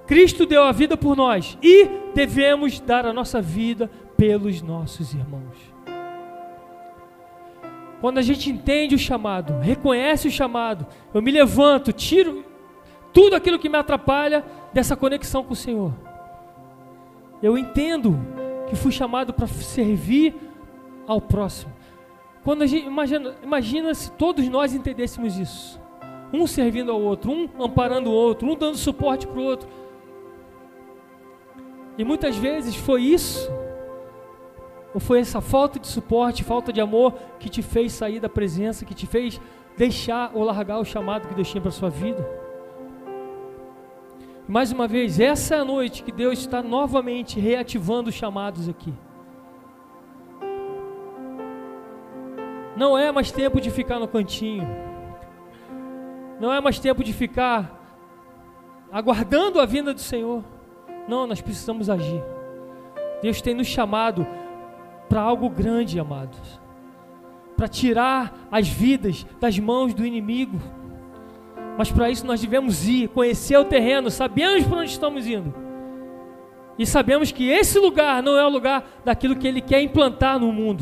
Cristo 0.06 0.46
deu 0.46 0.64
a 0.64 0.72
vida 0.72 0.98
por 0.98 1.16
nós 1.16 1.58
e 1.62 1.88
devemos 2.14 2.80
dar 2.80 3.06
a 3.06 3.14
nossa 3.14 3.42
vida 3.42 3.90
pelos 4.18 4.62
nossos 4.62 5.14
irmãos. 5.14 5.71
Quando 8.02 8.18
a 8.18 8.24
gente 8.24 8.50
entende 8.50 8.96
o 8.96 9.00
chamado, 9.00 9.60
reconhece 9.60 10.28
o 10.28 10.32
chamado, 10.32 10.88
eu 11.14 11.22
me 11.22 11.30
levanto, 11.30 11.94
tiro 11.94 12.44
tudo 13.14 13.36
aquilo 13.36 13.60
que 13.60 13.70
me 13.70 13.78
atrapalha 13.78 14.44
dessa 14.74 14.96
conexão 14.96 15.44
com 15.44 15.54
o 15.54 15.56
Senhor. 15.56 15.94
Eu 17.44 17.56
entendo 17.56 18.20
que 18.68 18.76
fui 18.76 18.92
chamado 18.92 19.32
para 19.32 19.46
servir 19.46 20.34
ao 21.08 21.22
próximo. 21.22 21.72
Quando 22.44 22.64
a 22.64 22.66
gente 22.66 22.88
imagina, 22.88 23.36
imagina 23.44 23.94
se 23.94 24.12
todos 24.14 24.48
nós 24.50 24.74
entendêssemos 24.74 25.38
isso. 25.38 25.80
Um 26.34 26.48
servindo 26.48 26.92
ao 26.92 27.00
outro, 27.00 27.32
um 27.32 27.64
amparando 27.64 28.10
o 28.10 28.14
outro, 28.14 28.50
um 28.50 28.56
dando 28.56 28.78
suporte 28.78 29.28
para 29.28 29.40
o 29.40 29.44
outro. 29.44 29.70
E 32.00 32.04
muitas 32.04 32.36
vezes 32.36 32.76
foi 32.76 33.04
isso 33.04 33.48
ou 34.94 35.00
foi 35.00 35.20
essa 35.20 35.40
falta 35.40 35.80
de 35.80 35.88
suporte, 35.88 36.44
falta 36.44 36.72
de 36.74 36.82
amor 36.82 37.14
que 37.40 37.50
te 37.50 37.62
fez 37.62 37.94
sair 37.94 38.20
da 38.20 38.30
presença, 38.30 38.86
que 38.86 38.94
te 38.94 39.08
fez 39.08 39.40
deixar 39.78 40.32
ou 40.34 40.44
largar 40.44 40.80
o 40.80 40.86
chamado 40.86 41.28
que 41.28 41.34
Deus 41.34 41.50
tinha 41.50 41.62
para 41.62 41.72
sua 41.72 41.90
vida? 41.90 42.28
Mais 44.48 44.72
uma 44.72 44.88
vez, 44.88 45.20
essa 45.20 45.56
é 45.56 45.60
a 45.60 45.66
noite 45.66 46.04
que 46.04 46.12
Deus 46.12 46.40
está 46.40 46.62
novamente 46.62 47.40
reativando 47.40 48.10
os 48.10 48.16
chamados 48.16 48.68
aqui. 48.68 48.94
Não 52.76 52.98
é 52.98 53.12
mais 53.12 53.32
tempo 53.32 53.62
de 53.62 53.70
ficar 53.70 54.00
no 54.00 54.08
cantinho. 54.08 54.68
Não 56.40 56.52
é 56.52 56.60
mais 56.60 56.80
tempo 56.80 57.04
de 57.04 57.14
ficar 57.14 57.80
aguardando 58.92 59.60
a 59.60 59.66
vinda 59.66 59.94
do 59.94 60.02
Senhor. 60.02 60.44
Não, 61.08 61.28
nós 61.28 61.40
precisamos 61.40 61.90
agir. 61.90 62.22
Deus 63.22 63.42
tem 63.42 63.54
nos 63.54 63.68
chamado 63.68 64.26
para 65.12 65.20
algo 65.20 65.50
grande, 65.50 66.00
amados. 66.00 66.40
Para 67.58 67.68
tirar 67.68 68.48
as 68.50 68.70
vidas 68.70 69.26
das 69.42 69.60
mãos 69.60 69.94
do 69.94 70.06
inimigo. 70.06 70.58
Mas 71.78 71.92
para 71.92 72.10
isso 72.10 72.26
nós 72.26 72.40
devemos 72.40 72.88
ir, 72.88 73.10
conhecer 73.10 73.58
o 73.58 73.66
terreno, 73.66 74.10
sabemos 74.10 74.66
para 74.66 74.78
onde 74.78 74.92
estamos 74.92 75.28
indo. 75.28 75.54
E 76.80 76.86
sabemos 76.86 77.30
que 77.30 77.50
esse 77.50 77.78
lugar 77.78 78.24
não 78.24 78.38
é 78.38 78.46
o 78.46 78.50
lugar 78.50 78.86
daquilo 79.04 79.36
que 79.36 79.46
ele 79.46 79.60
quer 79.60 79.82
implantar 79.82 80.40
no 80.40 80.50
mundo. 80.54 80.82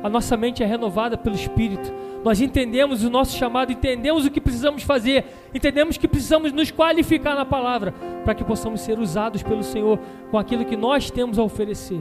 A 0.00 0.08
nossa 0.08 0.36
mente 0.36 0.62
é 0.62 0.66
renovada 0.66 1.18
pelo 1.18 1.34
Espírito. 1.34 1.92
Nós 2.22 2.40
entendemos 2.40 3.02
o 3.02 3.10
nosso 3.10 3.36
chamado, 3.36 3.72
entendemos 3.72 4.24
o 4.24 4.30
que 4.30 4.40
precisamos 4.40 4.84
fazer, 4.84 5.24
entendemos 5.52 5.96
que 5.98 6.06
precisamos 6.06 6.52
nos 6.52 6.70
qualificar 6.70 7.34
na 7.34 7.44
palavra 7.44 7.92
para 8.24 8.34
que 8.34 8.44
possamos 8.44 8.80
ser 8.82 9.00
usados 9.00 9.42
pelo 9.42 9.64
Senhor 9.64 9.98
com 10.30 10.38
aquilo 10.38 10.64
que 10.64 10.76
nós 10.76 11.10
temos 11.10 11.36
a 11.36 11.42
oferecer 11.42 12.00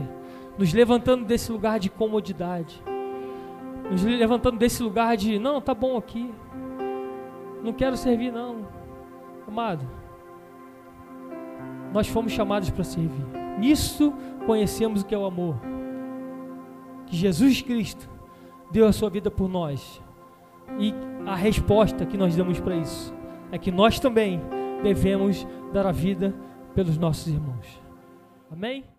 nos 0.57 0.73
levantando 0.73 1.25
desse 1.25 1.51
lugar 1.51 1.79
de 1.79 1.89
comodidade, 1.89 2.81
nos 3.89 4.03
levantando 4.03 4.57
desse 4.57 4.81
lugar 4.81 5.15
de 5.17 5.37
não, 5.37 5.61
tá 5.61 5.73
bom 5.73 5.97
aqui, 5.97 6.33
não 7.63 7.73
quero 7.73 7.97
servir 7.97 8.31
não, 8.31 8.67
amado. 9.47 9.85
Nós 11.93 12.07
fomos 12.07 12.31
chamados 12.31 12.69
para 12.69 12.83
servir. 12.83 13.25
Nisso 13.57 14.13
conhecemos 14.45 15.01
o 15.01 15.05
que 15.05 15.15
é 15.15 15.17
o 15.17 15.25
amor. 15.25 15.55
Que 17.07 17.15
Jesus 17.15 17.61
Cristo 17.61 18.09
deu 18.71 18.87
a 18.87 18.91
sua 18.91 19.09
vida 19.09 19.31
por 19.31 19.47
nós. 19.47 20.01
E 20.77 20.93
a 21.25 21.35
resposta 21.35 22.05
que 22.05 22.17
nós 22.17 22.35
damos 22.35 22.59
para 22.59 22.75
isso 22.75 23.13
é 23.51 23.57
que 23.57 23.71
nós 23.71 23.99
também 23.99 24.41
devemos 24.83 25.47
dar 25.71 25.85
a 25.87 25.91
vida 25.91 26.35
pelos 26.73 26.97
nossos 26.97 27.27
irmãos. 27.27 27.81
Amém? 28.51 28.94